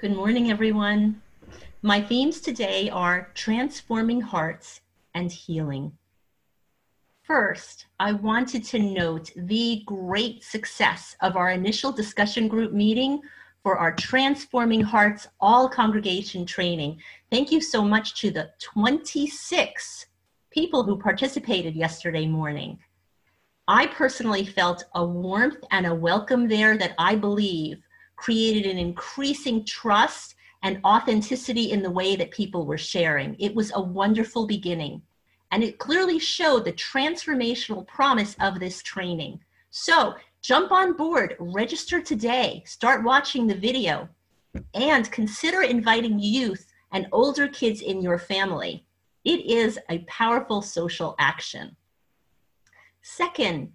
Good 0.00 0.16
morning, 0.16 0.50
everyone. 0.50 1.20
My 1.82 2.00
themes 2.00 2.40
today 2.40 2.88
are 2.88 3.30
transforming 3.34 4.22
hearts 4.22 4.80
and 5.14 5.30
healing. 5.30 5.92
First, 7.24 7.84
I 7.98 8.12
wanted 8.12 8.64
to 8.64 8.78
note 8.78 9.30
the 9.36 9.82
great 9.84 10.42
success 10.42 11.16
of 11.20 11.36
our 11.36 11.50
initial 11.50 11.92
discussion 11.92 12.48
group 12.48 12.72
meeting 12.72 13.20
for 13.62 13.76
our 13.76 13.94
Transforming 13.94 14.80
Hearts 14.80 15.28
All 15.38 15.68
Congregation 15.68 16.46
training. 16.46 16.98
Thank 17.30 17.52
you 17.52 17.60
so 17.60 17.82
much 17.82 18.18
to 18.22 18.30
the 18.30 18.48
26 18.58 20.06
people 20.50 20.82
who 20.82 20.96
participated 20.96 21.76
yesterday 21.76 22.26
morning. 22.26 22.78
I 23.68 23.86
personally 23.88 24.46
felt 24.46 24.82
a 24.94 25.04
warmth 25.04 25.62
and 25.70 25.86
a 25.86 25.94
welcome 25.94 26.48
there 26.48 26.78
that 26.78 26.94
I 26.96 27.16
believe 27.16 27.82
created 28.20 28.70
an 28.70 28.76
increasing 28.76 29.64
trust 29.64 30.34
and 30.62 30.78
authenticity 30.84 31.72
in 31.72 31.82
the 31.82 31.90
way 31.90 32.16
that 32.16 32.30
people 32.30 32.66
were 32.66 32.76
sharing. 32.76 33.34
It 33.38 33.54
was 33.54 33.72
a 33.74 33.80
wonderful 33.80 34.46
beginning. 34.46 35.00
And 35.52 35.64
it 35.64 35.78
clearly 35.78 36.18
showed 36.18 36.66
the 36.66 36.74
transformational 36.74 37.86
promise 37.86 38.36
of 38.38 38.60
this 38.60 38.82
training. 38.82 39.40
So 39.70 40.16
jump 40.42 40.70
on 40.70 40.98
board, 40.98 41.34
register 41.38 42.02
today, 42.02 42.62
start 42.66 43.04
watching 43.04 43.46
the 43.46 43.54
video, 43.54 44.06
and 44.74 45.10
consider 45.10 45.62
inviting 45.62 46.18
youth 46.18 46.70
and 46.92 47.06
older 47.12 47.48
kids 47.48 47.80
in 47.80 48.02
your 48.02 48.18
family. 48.18 48.84
It 49.24 49.46
is 49.46 49.78
a 49.88 50.00
powerful 50.00 50.60
social 50.60 51.14
action. 51.18 51.74
Second, 53.00 53.72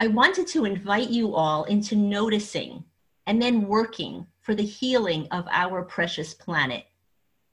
I 0.00 0.08
wanted 0.08 0.46
to 0.48 0.66
invite 0.66 1.08
you 1.08 1.34
all 1.34 1.64
into 1.64 1.96
noticing 1.96 2.84
and 3.30 3.40
then 3.40 3.68
working 3.68 4.26
for 4.40 4.56
the 4.56 4.64
healing 4.64 5.28
of 5.30 5.46
our 5.52 5.84
precious 5.84 6.34
planet. 6.34 6.86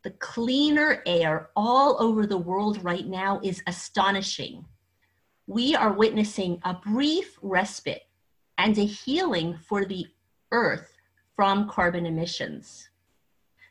The 0.02 0.10
cleaner 0.10 1.04
air 1.06 1.52
all 1.56 2.02
over 2.02 2.26
the 2.26 2.36
world 2.36 2.84
right 2.84 3.06
now 3.06 3.40
is 3.44 3.62
astonishing. 3.68 4.66
We 5.46 5.76
are 5.76 5.94
witnessing 5.94 6.60
a 6.64 6.74
brief 6.74 7.38
respite 7.44 8.08
and 8.58 8.76
a 8.76 8.88
healing 8.88 9.56
for 9.68 9.86
the 9.86 10.08
earth 10.52 10.98
from 11.36 11.70
carbon 11.70 12.08
emissions. 12.08 12.90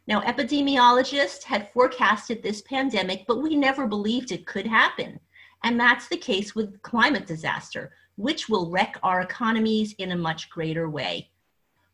Now, 0.07 0.21
epidemiologists 0.21 1.43
had 1.43 1.73
forecasted 1.73 2.41
this 2.41 2.63
pandemic, 2.63 3.25
but 3.27 3.43
we 3.43 3.57
never 3.57 3.89
believed 3.89 4.31
it 4.31 4.47
could 4.47 4.69
happen. 4.69 5.19
And 5.65 5.81
that's 5.81 6.07
the 6.07 6.17
case 6.17 6.55
with 6.55 6.81
climate 6.83 7.27
disaster, 7.27 7.91
which 8.15 8.49
will 8.49 8.71
wreck 8.71 8.97
our 9.03 9.23
economies 9.23 9.93
in 9.99 10.13
a 10.13 10.17
much 10.17 10.49
greater 10.51 10.89
way. 10.89 11.31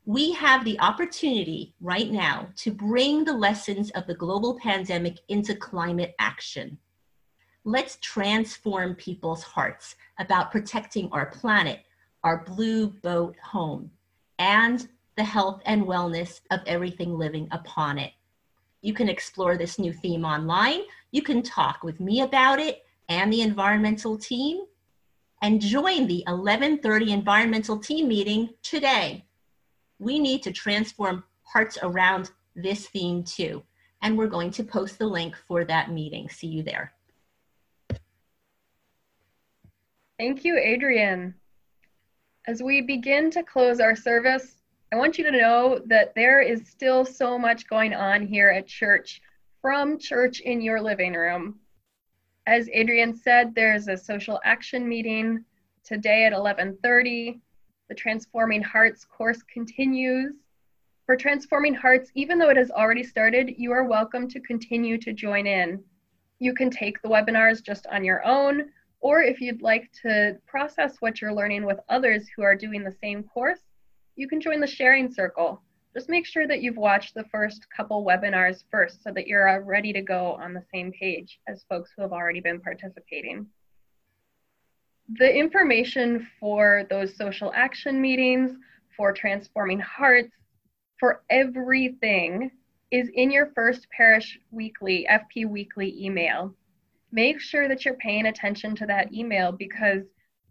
We 0.04 0.32
have 0.32 0.64
the 0.64 0.80
opportunity 0.80 1.74
right 1.80 2.10
now 2.10 2.48
to 2.56 2.72
bring 2.72 3.24
the 3.24 3.32
lessons 3.32 3.90
of 3.92 4.04
the 4.08 4.14
global 4.14 4.58
pandemic 4.58 5.18
into 5.28 5.54
climate 5.54 6.16
action. 6.18 6.76
Let's 7.64 7.98
transform 8.00 8.96
people's 8.96 9.44
hearts 9.44 9.94
about 10.18 10.50
protecting 10.50 11.08
our 11.12 11.26
planet, 11.26 11.84
our 12.24 12.42
blue 12.42 12.88
boat 12.88 13.36
home, 13.44 13.92
and 14.40 14.88
the 15.16 15.22
health 15.22 15.62
and 15.66 15.84
wellness 15.84 16.40
of 16.50 16.60
everything 16.66 17.16
living 17.16 17.46
upon 17.52 18.00
it. 18.00 18.12
You 18.80 18.94
can 18.94 19.08
explore 19.08 19.56
this 19.56 19.78
new 19.78 19.92
theme 19.92 20.24
online. 20.24 20.80
You 21.12 21.22
can 21.22 21.42
talk 21.42 21.84
with 21.84 22.00
me 22.00 22.22
about 22.22 22.58
it 22.58 22.84
and 23.08 23.32
the 23.32 23.42
environmental 23.42 24.18
team 24.18 24.64
and 25.42 25.60
join 25.60 26.08
the 26.08 26.24
1130 26.26 27.12
environmental 27.12 27.78
team 27.78 28.08
meeting 28.08 28.50
today. 28.64 29.26
We 30.02 30.18
need 30.18 30.42
to 30.42 30.52
transform 30.52 31.22
hearts 31.44 31.78
around 31.80 32.32
this 32.56 32.88
theme 32.88 33.22
too. 33.22 33.62
And 34.02 34.18
we're 34.18 34.26
going 34.26 34.50
to 34.52 34.64
post 34.64 34.98
the 34.98 35.06
link 35.06 35.36
for 35.46 35.64
that 35.64 35.92
meeting. 35.92 36.28
See 36.28 36.48
you 36.48 36.64
there. 36.64 36.92
Thank 40.18 40.44
you, 40.44 40.58
Adrienne. 40.58 41.34
As 42.48 42.60
we 42.60 42.82
begin 42.82 43.30
to 43.30 43.44
close 43.44 43.78
our 43.78 43.94
service, 43.94 44.56
I 44.92 44.96
want 44.96 45.18
you 45.18 45.24
to 45.24 45.30
know 45.30 45.80
that 45.86 46.12
there 46.16 46.40
is 46.40 46.66
still 46.66 47.04
so 47.04 47.38
much 47.38 47.68
going 47.68 47.94
on 47.94 48.26
here 48.26 48.48
at 48.50 48.66
church 48.66 49.22
from 49.60 50.00
church 50.00 50.40
in 50.40 50.60
your 50.60 50.82
living 50.82 51.14
room. 51.14 51.60
As 52.48 52.68
Adrienne 52.70 53.14
said, 53.14 53.54
there's 53.54 53.86
a 53.86 53.96
social 53.96 54.40
action 54.44 54.88
meeting 54.88 55.44
today 55.84 56.24
at 56.24 56.32
11:30. 56.32 57.40
The 57.92 57.96
Transforming 57.96 58.62
Hearts 58.62 59.04
course 59.04 59.42
continues. 59.42 60.32
For 61.04 61.14
Transforming 61.14 61.74
Hearts, 61.74 62.10
even 62.14 62.38
though 62.38 62.48
it 62.48 62.56
has 62.56 62.70
already 62.70 63.02
started, 63.02 63.52
you 63.58 63.70
are 63.70 63.84
welcome 63.84 64.28
to 64.28 64.40
continue 64.40 64.96
to 64.96 65.12
join 65.12 65.46
in. 65.46 65.84
You 66.38 66.54
can 66.54 66.70
take 66.70 67.02
the 67.02 67.10
webinars 67.10 67.62
just 67.62 67.86
on 67.88 68.02
your 68.02 68.24
own, 68.24 68.70
or 69.00 69.20
if 69.20 69.42
you'd 69.42 69.60
like 69.60 69.90
to 70.04 70.38
process 70.46 70.96
what 71.00 71.20
you're 71.20 71.34
learning 71.34 71.66
with 71.66 71.80
others 71.90 72.30
who 72.34 72.42
are 72.42 72.56
doing 72.56 72.82
the 72.82 72.96
same 72.98 73.24
course, 73.24 73.60
you 74.16 74.26
can 74.26 74.40
join 74.40 74.60
the 74.60 74.66
sharing 74.66 75.12
circle. 75.12 75.60
Just 75.92 76.08
make 76.08 76.24
sure 76.24 76.48
that 76.48 76.62
you've 76.62 76.78
watched 76.78 77.12
the 77.12 77.24
first 77.24 77.66
couple 77.76 78.06
webinars 78.06 78.64
first 78.70 79.02
so 79.02 79.12
that 79.12 79.26
you're 79.26 79.62
ready 79.64 79.92
to 79.92 80.00
go 80.00 80.32
on 80.40 80.54
the 80.54 80.64
same 80.72 80.92
page 80.92 81.40
as 81.46 81.66
folks 81.68 81.90
who 81.94 82.00
have 82.00 82.12
already 82.12 82.40
been 82.40 82.58
participating. 82.58 83.46
The 85.18 85.34
information 85.34 86.26
for 86.40 86.86
those 86.90 87.16
social 87.16 87.52
action 87.54 88.00
meetings, 88.00 88.52
for 88.96 89.12
transforming 89.12 89.80
hearts, 89.80 90.32
for 90.98 91.22
everything 91.30 92.50
is 92.90 93.08
in 93.14 93.30
your 93.30 93.52
First 93.54 93.86
Parish 93.90 94.38
Weekly, 94.50 95.06
FP 95.10 95.48
Weekly 95.48 96.04
email 96.04 96.54
make 97.12 97.40
sure 97.40 97.68
that 97.68 97.84
you're 97.84 97.94
paying 97.94 98.26
attention 98.26 98.74
to 98.74 98.86
that 98.86 99.12
email 99.12 99.52
because 99.52 100.02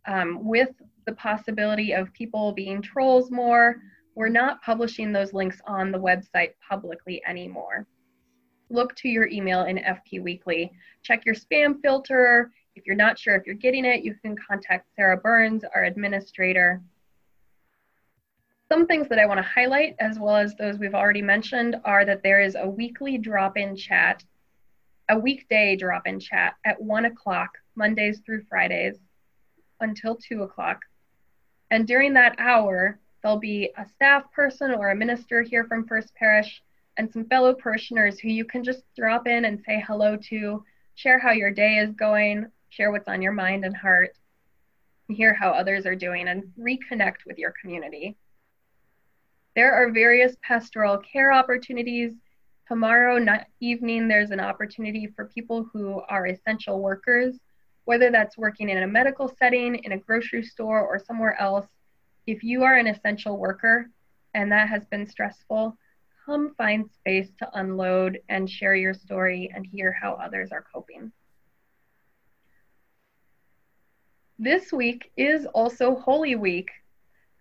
um, 0.08 0.46
with 0.46 0.70
the 1.06 1.14
possibility 1.14 1.92
of 1.92 2.14
people 2.14 2.52
being 2.54 2.82
trolls 2.82 3.32
more, 3.32 3.78
we're 4.16 4.30
not 4.30 4.62
publishing 4.62 5.12
those 5.12 5.34
links 5.34 5.60
on 5.66 5.92
the 5.92 5.98
website 5.98 6.52
publicly 6.68 7.22
anymore. 7.28 7.88
Look 8.70 8.96
to 8.98 9.10
your 9.10 9.28
email 9.28 9.64
in 9.64 9.78
FP 9.78 10.22
Weekly. 10.22 10.72
Check 11.04 11.26
your 11.26 11.36
spam 11.36 11.82
filter. 11.82 12.52
If 12.76 12.86
you're 12.86 12.96
not 12.96 13.20
sure 13.20 13.36
if 13.36 13.46
you're 13.46 13.56
getting 13.56 13.86
it, 13.86 14.04
you 14.04 14.16
can 14.16 14.36
contact 14.36 14.88
Sarah 14.96 15.18
Burns, 15.18 15.64
our 15.76 15.84
administrator. 15.84 16.82
Some 18.70 18.88
things 18.88 19.10
that 19.10 19.20
I 19.20 19.26
want 19.26 19.40
to 19.40 19.44
highlight, 19.44 19.96
as 20.00 20.18
well 20.18 20.38
as 20.38 20.56
those 20.56 20.80
we've 20.80 20.96
already 20.96 21.22
mentioned, 21.22 21.76
are 21.84 22.06
that 22.06 22.24
there 22.24 22.40
is 22.40 22.56
a 22.56 22.68
weekly 22.68 23.18
drop 23.18 23.58
in 23.58 23.76
chat 23.76 24.24
a 25.12 25.20
weekday 25.20 25.76
drop 25.76 26.08
in 26.08 26.22
chat 26.22 26.56
at 26.66 26.82
one 26.82 27.04
o'clock, 27.04 27.58
Mondays 27.76 28.22
through 28.26 28.46
Fridays, 28.48 28.96
until 29.82 30.16
two 30.16 30.44
o'clock. 30.44 30.80
And 31.70 31.86
during 31.86 32.14
that 32.14 32.36
hour, 32.40 32.98
there'll 33.22 33.38
be 33.38 33.72
a 33.78 33.86
staff 33.86 34.32
person 34.32 34.72
or 34.72 34.92
a 34.92 34.96
minister 34.96 35.42
here 35.42 35.66
from 35.66 35.86
First 35.86 36.16
Parish 36.16 36.64
and 36.96 37.12
some 37.12 37.26
fellow 37.26 37.54
parishioners 37.54 38.20
who 38.20 38.30
you 38.30 38.46
can 38.46 38.64
just 38.64 38.84
drop 38.96 39.28
in 39.28 39.44
and 39.44 39.62
say 39.66 39.84
hello 39.86 40.16
to, 40.30 40.64
share 40.96 41.20
how 41.20 41.32
your 41.32 41.52
day 41.52 41.78
is 41.78 41.94
going, 41.94 42.48
share 42.72 42.92
what's 42.92 43.08
on 43.08 43.22
your 43.22 43.32
mind 43.32 43.64
and 43.64 43.78
heart, 43.78 44.18
hear 45.08 45.34
how 45.34 45.52
others 45.52 45.86
are 45.86 45.96
doing, 45.96 46.28
and 46.28 46.44
reconnect 46.60 47.26
with 47.28 47.38
your 47.38 47.54
community. 47.62 48.18
There 49.56 49.74
are 49.74 49.92
various 49.92 50.36
pastoral 50.42 50.98
care 50.98 51.32
opportunities 51.32 52.16
Tomorrow 52.72 53.20
evening, 53.60 54.08
there's 54.08 54.32
an 54.32 54.40
opportunity 54.40 55.06
for 55.06 55.26
people 55.26 55.66
who 55.74 56.02
are 56.08 56.28
essential 56.28 56.80
workers, 56.80 57.38
whether 57.84 58.10
that's 58.10 58.38
working 58.38 58.70
in 58.70 58.82
a 58.82 58.88
medical 58.88 59.28
setting, 59.38 59.76
in 59.76 59.92
a 59.92 59.98
grocery 59.98 60.42
store, 60.42 60.80
or 60.80 60.98
somewhere 60.98 61.38
else. 61.38 61.68
If 62.28 62.46
you 62.46 62.64
are 62.64 62.76
an 62.76 62.88
essential 62.88 63.38
worker 63.38 63.90
and 64.36 64.50
that 64.54 64.70
has 64.70 64.86
been 64.86 65.06
stressful, 65.06 65.78
come 66.26 66.56
find 66.56 66.90
space 66.90 67.28
to 67.40 67.60
unload 67.60 68.22
and 68.30 68.50
share 68.50 68.76
your 68.76 68.94
story 68.94 69.52
and 69.54 69.66
hear 69.66 69.92
how 69.92 70.14
others 70.14 70.54
are 70.54 70.64
coping. 70.74 71.12
This 74.44 74.74
week 74.74 75.12
is 75.18 75.46
also 75.46 75.94
Holy 75.94 76.36
Week. 76.36 76.72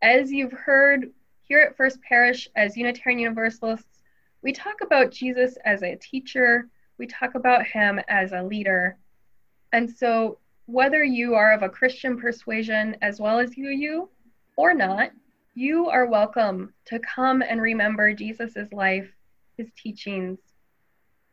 As 0.02 0.30
you've 0.30 0.52
heard 0.52 1.10
here 1.44 1.60
at 1.62 1.74
First 1.74 1.98
Parish, 2.02 2.46
as 2.56 2.76
Unitarian 2.76 3.18
Universalists, 3.18 4.02
we 4.42 4.52
talk 4.52 4.82
about 4.82 5.10
Jesus 5.10 5.56
as 5.64 5.82
a 5.82 5.96
teacher, 5.96 6.68
we 6.98 7.06
talk 7.06 7.36
about 7.36 7.66
him 7.66 8.02
as 8.08 8.32
a 8.32 8.42
leader. 8.42 8.98
And 9.72 9.90
so, 9.90 10.40
whether 10.66 11.02
you 11.02 11.34
are 11.36 11.54
of 11.54 11.62
a 11.62 11.70
Christian 11.70 12.20
persuasion 12.20 12.94
as 13.00 13.18
well 13.18 13.38
as 13.38 13.56
UU 13.56 14.06
or 14.56 14.74
not, 14.74 15.10
you 15.54 15.88
are 15.88 16.04
welcome 16.04 16.74
to 16.84 16.98
come 16.98 17.40
and 17.40 17.62
remember 17.62 18.12
Jesus' 18.12 18.74
life, 18.74 19.10
his 19.56 19.70
teachings, 19.74 20.38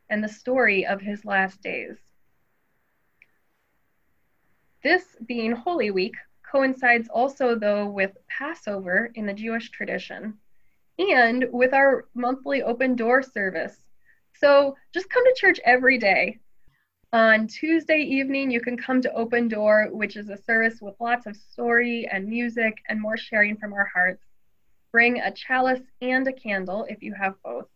and 0.09 0.23
the 0.23 0.29
story 0.29 0.85
of 0.85 1.01
his 1.01 1.25
last 1.25 1.61
days. 1.61 1.97
This 4.83 5.15
being 5.25 5.51
Holy 5.51 5.91
Week 5.91 6.15
coincides 6.49 7.09
also, 7.09 7.55
though, 7.55 7.87
with 7.87 8.17
Passover 8.27 9.11
in 9.15 9.25
the 9.25 9.33
Jewish 9.33 9.69
tradition. 9.71 10.37
and 10.99 11.45
with 11.51 11.73
our 11.73 12.05
monthly 12.15 12.63
open 12.63 12.95
door 12.95 13.21
service. 13.21 13.77
So 14.33 14.75
just 14.93 15.09
come 15.09 15.23
to 15.25 15.35
church 15.37 15.59
every 15.63 15.97
day. 15.99 16.39
On 17.13 17.47
Tuesday 17.47 17.99
evening, 17.99 18.51
you 18.51 18.59
can 18.59 18.77
come 18.77 19.01
to 19.01 19.13
Open 19.13 19.47
Door, 19.47 19.89
which 19.91 20.17
is 20.17 20.29
a 20.29 20.37
service 20.37 20.81
with 20.81 20.99
lots 20.99 21.25
of 21.25 21.37
story 21.37 22.07
and 22.11 22.27
music 22.27 22.77
and 22.89 22.99
more 22.99 23.15
sharing 23.15 23.57
from 23.57 23.73
our 23.73 23.85
hearts. 23.85 24.25
Bring 24.91 25.19
a 25.19 25.31
chalice 25.31 25.81
and 26.01 26.27
a 26.27 26.33
candle 26.33 26.85
if 26.89 27.01
you 27.01 27.13
have 27.13 27.41
both. 27.43 27.67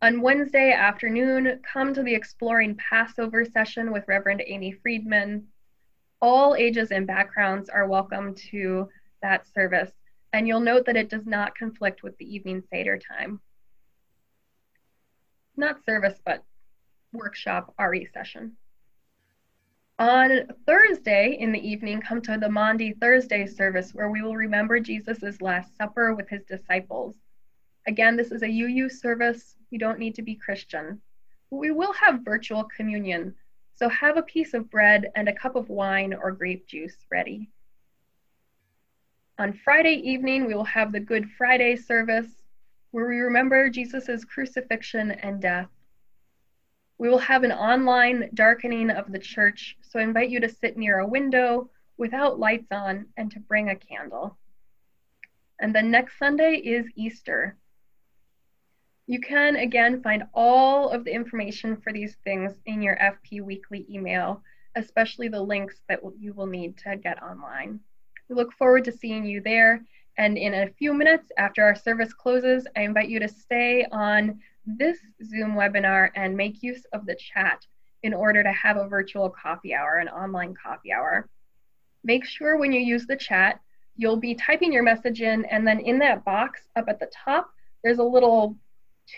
On 0.00 0.22
Wednesday 0.22 0.72
afternoon, 0.72 1.60
come 1.62 1.92
to 1.92 2.02
the 2.02 2.14
Exploring 2.14 2.76
Passover 2.76 3.44
session 3.44 3.92
with 3.92 4.08
Reverend 4.08 4.42
Amy 4.46 4.72
Friedman. 4.72 5.46
All 6.22 6.54
ages 6.54 6.90
and 6.90 7.06
backgrounds 7.06 7.70
are 7.70 7.88
welcome 7.88 8.34
to 8.50 8.88
that 9.22 9.46
service, 9.54 9.90
and 10.34 10.46
you'll 10.46 10.60
note 10.60 10.84
that 10.84 10.96
it 10.96 11.08
does 11.08 11.26
not 11.26 11.54
conflict 11.54 12.02
with 12.02 12.16
the 12.18 12.34
evening 12.34 12.62
Seder 12.70 12.98
time. 12.98 13.40
Not 15.56 15.84
service, 15.86 16.20
but 16.24 16.44
workshop 17.12 17.74
RE 17.78 18.06
session. 18.12 18.52
On 19.98 20.46
Thursday 20.66 21.36
in 21.38 21.52
the 21.52 21.68
evening, 21.68 22.00
come 22.00 22.20
to 22.22 22.36
the 22.38 22.50
Maundy 22.50 22.92
Thursday 22.92 23.46
service 23.46 23.94
where 23.94 24.10
we 24.10 24.22
will 24.22 24.36
remember 24.36 24.78
Jesus' 24.78 25.40
Last 25.40 25.74
Supper 25.76 26.14
with 26.14 26.28
his 26.28 26.44
disciples. 26.44 27.16
Again, 27.86 28.16
this 28.16 28.30
is 28.30 28.42
a 28.42 28.48
UU 28.48 28.90
service. 28.90 29.56
You 29.70 29.78
don't 29.78 29.98
need 29.98 30.14
to 30.16 30.22
be 30.22 30.34
Christian. 30.34 31.00
We 31.50 31.70
will 31.70 31.92
have 31.94 32.24
virtual 32.24 32.64
communion, 32.64 33.34
so 33.80 33.88
have 33.88 34.18
a 34.18 34.22
piece 34.22 34.52
of 34.52 34.70
bread 34.70 35.10
and 35.16 35.26
a 35.26 35.32
cup 35.32 35.56
of 35.56 35.70
wine 35.70 36.12
or 36.12 36.32
grape 36.32 36.66
juice 36.66 36.98
ready. 37.10 37.48
On 39.38 39.58
Friday 39.64 39.94
evening, 39.94 40.44
we 40.44 40.54
will 40.54 40.64
have 40.64 40.92
the 40.92 41.00
Good 41.00 41.30
Friday 41.38 41.76
service 41.76 42.28
where 42.90 43.08
we 43.08 43.16
remember 43.20 43.70
Jesus' 43.70 44.22
crucifixion 44.26 45.12
and 45.12 45.40
death. 45.40 45.70
We 46.98 47.08
will 47.08 47.20
have 47.20 47.42
an 47.42 47.52
online 47.52 48.28
darkening 48.34 48.90
of 48.90 49.10
the 49.10 49.18
church, 49.18 49.78
so 49.80 49.98
I 49.98 50.02
invite 50.02 50.28
you 50.28 50.40
to 50.40 50.48
sit 50.50 50.76
near 50.76 50.98
a 50.98 51.08
window 51.08 51.70
without 51.96 52.38
lights 52.38 52.70
on 52.70 53.06
and 53.16 53.30
to 53.32 53.40
bring 53.40 53.70
a 53.70 53.76
candle. 53.76 54.36
And 55.58 55.74
then 55.74 55.90
next 55.90 56.18
Sunday 56.18 56.56
is 56.56 56.84
Easter. 56.96 57.56
You 59.10 59.18
can 59.18 59.56
again 59.56 60.00
find 60.02 60.22
all 60.34 60.90
of 60.90 61.02
the 61.02 61.12
information 61.12 61.76
for 61.76 61.92
these 61.92 62.14
things 62.22 62.52
in 62.66 62.80
your 62.80 62.96
FP 62.98 63.42
weekly 63.42 63.84
email, 63.90 64.40
especially 64.76 65.26
the 65.26 65.42
links 65.42 65.80
that 65.88 65.98
you 66.16 66.32
will 66.32 66.46
need 66.46 66.78
to 66.84 66.96
get 66.96 67.20
online. 67.20 67.80
We 68.28 68.36
look 68.36 68.52
forward 68.52 68.84
to 68.84 68.92
seeing 68.92 69.24
you 69.24 69.40
there. 69.40 69.84
And 70.16 70.38
in 70.38 70.54
a 70.54 70.68
few 70.68 70.94
minutes 70.94 71.32
after 71.38 71.64
our 71.64 71.74
service 71.74 72.12
closes, 72.12 72.68
I 72.76 72.82
invite 72.82 73.08
you 73.08 73.18
to 73.18 73.26
stay 73.26 73.84
on 73.90 74.38
this 74.64 74.98
Zoom 75.24 75.56
webinar 75.56 76.10
and 76.14 76.36
make 76.36 76.62
use 76.62 76.84
of 76.92 77.04
the 77.04 77.16
chat 77.16 77.66
in 78.04 78.14
order 78.14 78.44
to 78.44 78.52
have 78.52 78.76
a 78.76 78.86
virtual 78.86 79.28
coffee 79.28 79.74
hour, 79.74 79.96
an 79.96 80.06
online 80.06 80.54
coffee 80.54 80.92
hour. 80.92 81.28
Make 82.04 82.24
sure 82.24 82.56
when 82.56 82.70
you 82.70 82.78
use 82.78 83.08
the 83.08 83.16
chat, 83.16 83.58
you'll 83.96 84.18
be 84.18 84.36
typing 84.36 84.72
your 84.72 84.84
message 84.84 85.20
in, 85.20 85.46
and 85.46 85.66
then 85.66 85.80
in 85.80 85.98
that 85.98 86.24
box 86.24 86.60
up 86.76 86.84
at 86.86 87.00
the 87.00 87.10
top, 87.24 87.50
there's 87.82 87.98
a 87.98 88.04
little 88.04 88.56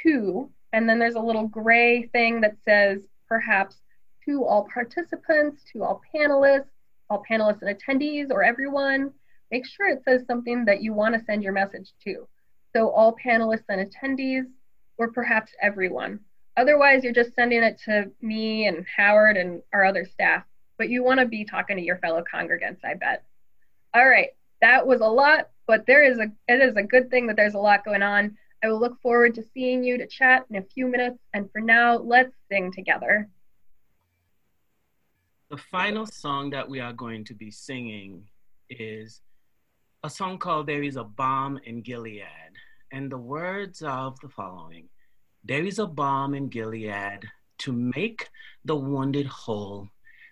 two, 0.03 0.51
and 0.73 0.89
then 0.89 0.99
there's 0.99 1.15
a 1.15 1.21
little 1.21 1.47
gray 1.49 2.05
thing 2.09 2.41
that 2.41 2.57
says 2.65 3.03
perhaps 3.29 3.77
to 4.25 4.45
all 4.45 4.69
participants, 4.73 5.63
to 5.73 5.83
all 5.83 6.01
panelists, 6.15 6.71
all 7.11 7.23
panelists 7.29 7.63
and 7.63 7.77
attendees, 7.77 8.31
or 8.31 8.43
everyone. 8.43 9.13
Make 9.51 9.67
sure 9.67 9.89
it 9.89 10.03
says 10.05 10.25
something 10.27 10.65
that 10.65 10.83
you 10.83 10.95
want 10.95 11.15
to 11.15 11.25
send 11.25 11.43
your 11.43 11.53
message 11.53 11.91
to. 12.05 12.27
So 12.75 12.89
all 12.89 13.17
panelists 13.17 13.65
and 13.69 13.87
attendees, 13.91 14.45
or 14.97 15.11
perhaps 15.13 15.53
everyone. 15.61 16.21
Otherwise, 16.57 17.03
you're 17.03 17.13
just 17.13 17.35
sending 17.35 17.63
it 17.63 17.81
to 17.85 18.11
me 18.21 18.67
and 18.67 18.87
Howard 18.97 19.37
and 19.37 19.63
our 19.73 19.85
other 19.85 20.05
staff, 20.05 20.45
but 20.79 20.91
you 20.91 21.03
want 21.03 21.21
to 21.21 21.27
be 21.27 21.45
talking 21.45 21.77
to 21.77 21.83
your 21.83 21.99
fellow 21.99 22.23
congregants, 22.33 22.85
I 22.85 22.95
bet. 22.95 23.25
All 23.95 24.09
right, 24.09 24.29
that 24.61 24.87
was 24.87 25.01
a 25.01 25.07
lot, 25.07 25.49
but 25.67 25.87
there 25.87 26.05
is 26.05 26.19
a 26.19 26.31
it 26.49 26.61
is 26.63 26.77
a 26.77 26.83
good 26.83 27.11
thing 27.11 27.27
that 27.27 27.37
there's 27.37 27.55
a 27.55 27.59
lot 27.59 27.85
going 27.85 28.03
on. 28.03 28.37
I 28.63 28.69
will 28.69 28.79
look 28.79 29.01
forward 29.01 29.35
to 29.35 29.43
seeing 29.55 29.83
you 29.83 29.99
to 29.99 30.07
chat 30.07 30.47
in 30.49 30.57
a 30.57 30.63
few 30.63 30.87
minutes, 30.87 31.19
and 31.35 31.51
for 31.51 31.61
now, 31.61 31.97
let's 31.97 32.35
sing 32.51 32.73
together. 32.73 33.29
The 35.51 35.57
final 35.57 36.07
song 36.07 36.51
that 36.51 36.69
we 36.69 36.81
are 36.81 36.93
going 36.93 37.25
to 37.25 37.35
be 37.35 37.51
singing 37.51 38.23
is 38.71 39.21
a 40.05 40.11
song 40.11 40.39
called 40.39 40.67
There 40.67 40.83
is 40.83 40.97
a 40.97 41.05
Balm 41.05 41.61
in 41.65 41.83
Gilead. 41.83 42.23
And 42.93 43.11
the 43.11 43.19
words 43.19 43.83
of 43.83 44.21
the 44.21 44.29
following 44.29 44.89
There 45.45 45.65
is 45.65 45.79
a 45.79 45.87
balm 45.87 46.35
in 46.35 46.49
Gilead 46.49 47.25
to 47.59 47.73
make 47.73 48.29
the 48.65 48.77
wounded 48.77 49.27
whole. 49.27 49.89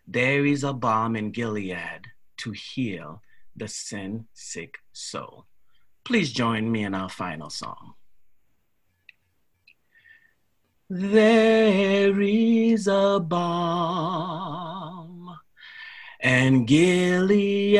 There 0.07 0.45
is 0.45 0.63
a 0.63 0.73
balm 0.73 1.17
in 1.17 1.33
Gilead 1.33 2.07
to 2.39 2.51
heal 2.53 3.23
the 3.57 3.69
sin 3.69 4.27
sick 4.35 4.79
soul. 4.93 5.47
Please 6.05 6.33
join 6.33 6.71
me 6.71 6.85
in 6.85 6.95
our 6.95 7.09
final 7.09 7.51
song. 7.51 7.95
There 10.93 12.21
is 12.21 12.89
a 12.89 13.21
balm 13.25 14.59
and 16.19 16.67
Gilead 16.67 17.79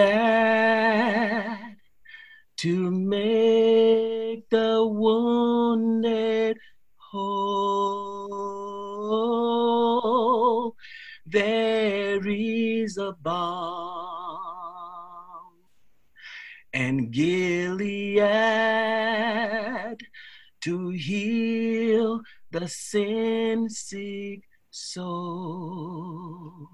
to 2.59 2.91
make 2.93 4.49
the 4.51 4.87
wounded 4.87 6.57
whole. 6.99 8.47
There 11.27 12.25
is 12.29 12.97
a 12.97 13.11
balm 13.21 13.91
and 16.73 17.11
Gilead 17.11 18.21
to 20.61 20.91
heal 20.91 22.23
the 22.51 22.69
sin 22.69 23.69
sick 23.69 24.43
soul. 24.71 26.69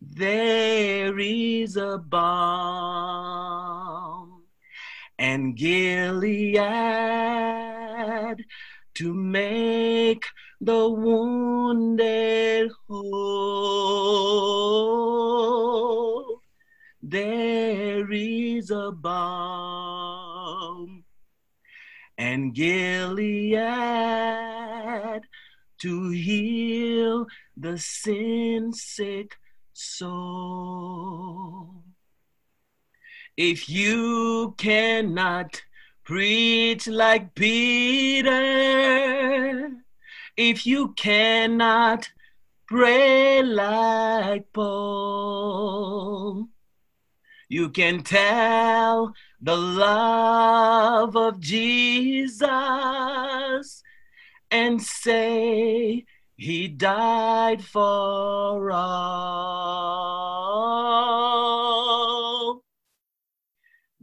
There 0.00 1.18
is 1.18 1.76
a 1.76 1.98
balm 1.98 2.78
and 5.18 5.56
Gilead 5.56 6.56
to 8.94 9.14
make 9.14 10.24
the 10.60 10.88
wounded 10.88 12.70
whole. 12.88 13.68
There 17.10 18.12
is 18.12 18.70
a 18.70 18.92
balm 18.92 20.24
and 22.18 22.54
Gilead 22.54 23.56
to 25.78 26.10
heal 26.10 27.26
the 27.56 27.78
sin 27.78 28.74
sick 28.74 29.38
soul. 29.72 30.16
If 33.38 33.70
you 33.70 34.54
cannot 34.58 35.62
preach 36.04 36.86
like 36.88 37.34
Peter, 37.34 38.30
if 40.36 40.66
you 40.66 40.92
cannot 40.92 42.10
pray 42.66 43.42
like 43.42 44.52
Paul, 44.52 46.50
you 47.48 47.70
can 47.70 48.02
tell 48.02 49.14
the 49.40 49.56
love 49.56 51.16
of 51.16 51.40
Jesus 51.40 52.42
and 54.50 54.82
say 54.82 56.04
he 56.36 56.68
died 56.68 57.64
for 57.64 58.70
all. 58.70 59.38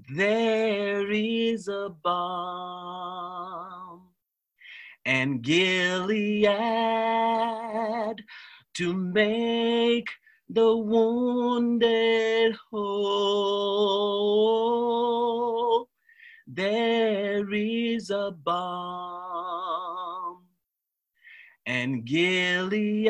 there 0.10 1.10
is 1.12 1.68
a 1.68 1.90
balm 2.04 4.04
and 5.04 5.42
Gilead 5.42 6.46
to 8.76 8.94
make 8.94 10.10
the 10.50 10.78
wounded 10.78 12.56
whole. 12.72 13.66
There 16.48 17.52
is 17.52 18.12
a 18.12 18.32
balm 18.32 19.76
and 21.66 22.06
Gilead 22.06 23.10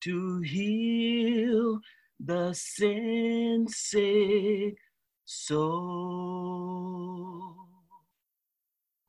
to 0.00 0.40
heal 0.40 1.80
the 2.18 2.52
sin 2.54 3.66
sick 3.68 4.78
soul. 5.24 6.48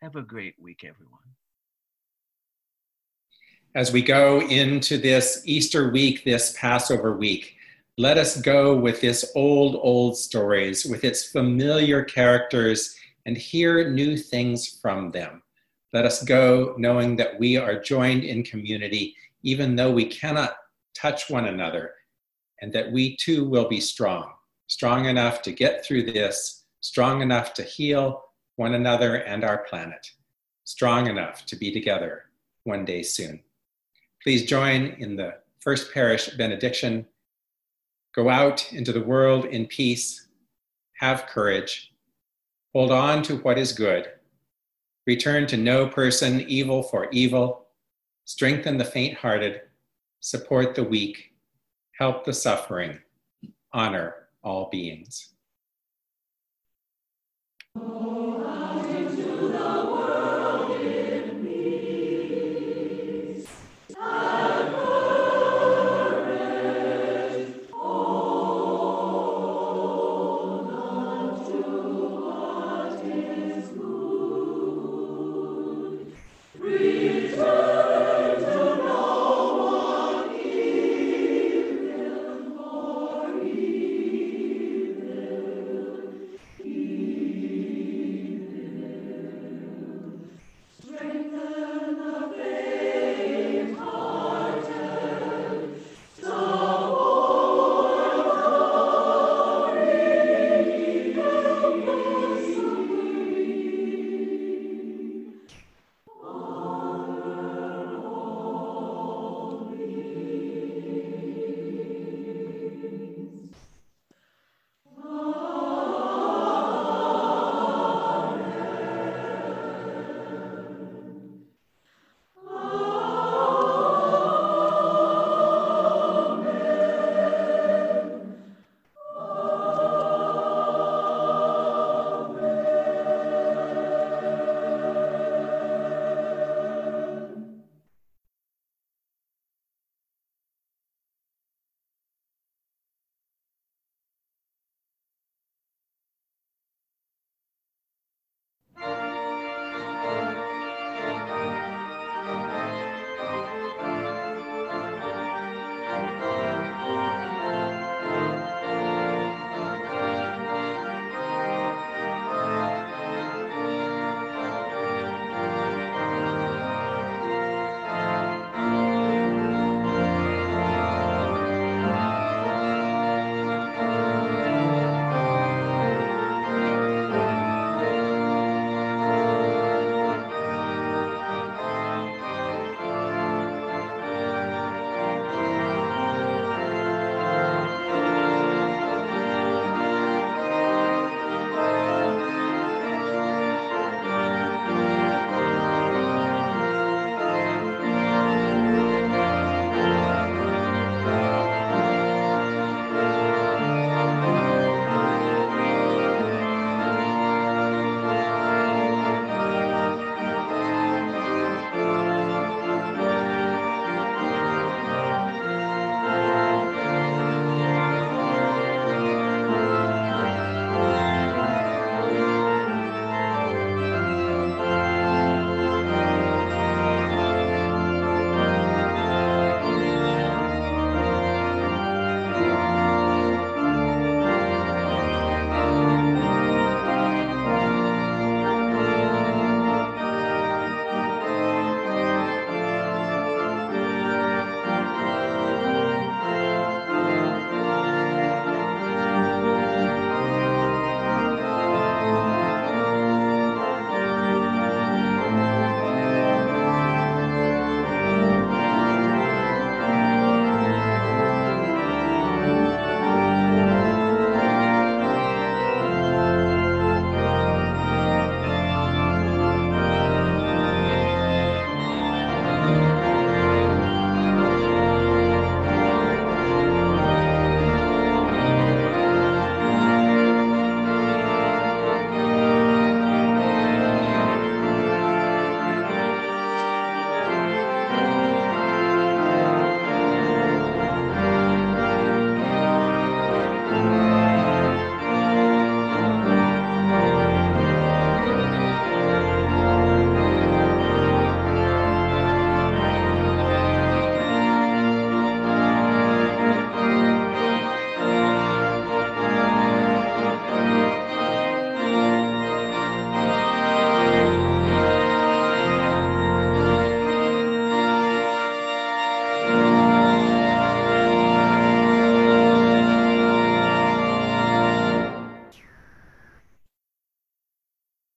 Have 0.01 0.15
a 0.15 0.21
great 0.21 0.55
week, 0.59 0.83
everyone. 0.83 1.28
As 3.75 3.93
we 3.93 4.01
go 4.01 4.41
into 4.41 4.97
this 4.97 5.43
Easter 5.45 5.91
week, 5.91 6.23
this 6.23 6.55
Passover 6.57 7.15
week, 7.15 7.55
let 7.99 8.17
us 8.17 8.41
go 8.41 8.75
with 8.75 8.99
this 8.99 9.31
old, 9.35 9.75
old 9.75 10.17
stories, 10.17 10.85
with 10.85 11.03
its 11.03 11.27
familiar 11.27 12.03
characters, 12.03 12.95
and 13.27 13.37
hear 13.37 13.91
new 13.91 14.17
things 14.17 14.79
from 14.81 15.11
them. 15.11 15.43
Let 15.93 16.05
us 16.05 16.23
go 16.23 16.73
knowing 16.79 17.15
that 17.17 17.39
we 17.39 17.57
are 17.57 17.79
joined 17.79 18.23
in 18.23 18.41
community, 18.41 19.15
even 19.43 19.75
though 19.75 19.91
we 19.91 20.05
cannot 20.05 20.55
touch 20.95 21.29
one 21.29 21.45
another, 21.45 21.93
and 22.63 22.73
that 22.73 22.91
we 22.91 23.17
too 23.17 23.47
will 23.47 23.69
be 23.69 23.79
strong, 23.79 24.31
strong 24.65 25.05
enough 25.05 25.43
to 25.43 25.51
get 25.51 25.85
through 25.85 26.11
this, 26.11 26.65
strong 26.81 27.21
enough 27.21 27.53
to 27.53 27.61
heal 27.61 28.23
one 28.55 28.73
another 28.73 29.17
and 29.17 29.43
our 29.43 29.59
planet, 29.59 30.11
strong 30.63 31.05
enough 31.05 31.45
to 31.45 31.55
be 31.55 31.71
together 31.71 32.23
one 32.63 32.83
day 32.83 33.03
soon. 33.03 33.43
Please 34.21 34.45
join 34.45 34.95
in 34.99 35.15
the 35.15 35.35
First 35.61 35.93
Parish 35.93 36.29
benediction. 36.35 37.05
Go 38.13 38.29
out 38.29 38.73
into 38.73 38.91
the 38.91 39.03
world 39.03 39.45
in 39.45 39.65
peace. 39.65 40.27
Have 40.99 41.27
courage. 41.27 41.93
Hold 42.73 42.91
on 42.91 43.23
to 43.23 43.37
what 43.37 43.57
is 43.57 43.71
good. 43.71 44.09
Return 45.07 45.47
to 45.47 45.55
no 45.57 45.87
person 45.87 46.41
evil 46.41 46.83
for 46.83 47.07
evil. 47.11 47.67
Strengthen 48.25 48.77
the 48.77 48.83
faint 48.83 49.17
hearted. 49.17 49.61
Support 50.19 50.75
the 50.75 50.83
weak. 50.83 51.31
Help 51.93 52.25
the 52.25 52.33
suffering. 52.33 52.99
Honor 53.71 54.27
all 54.43 54.69
beings. 54.69 55.29
Into 57.75 59.47
the 59.47 59.85
world 59.89 60.81
in. 60.81 61.09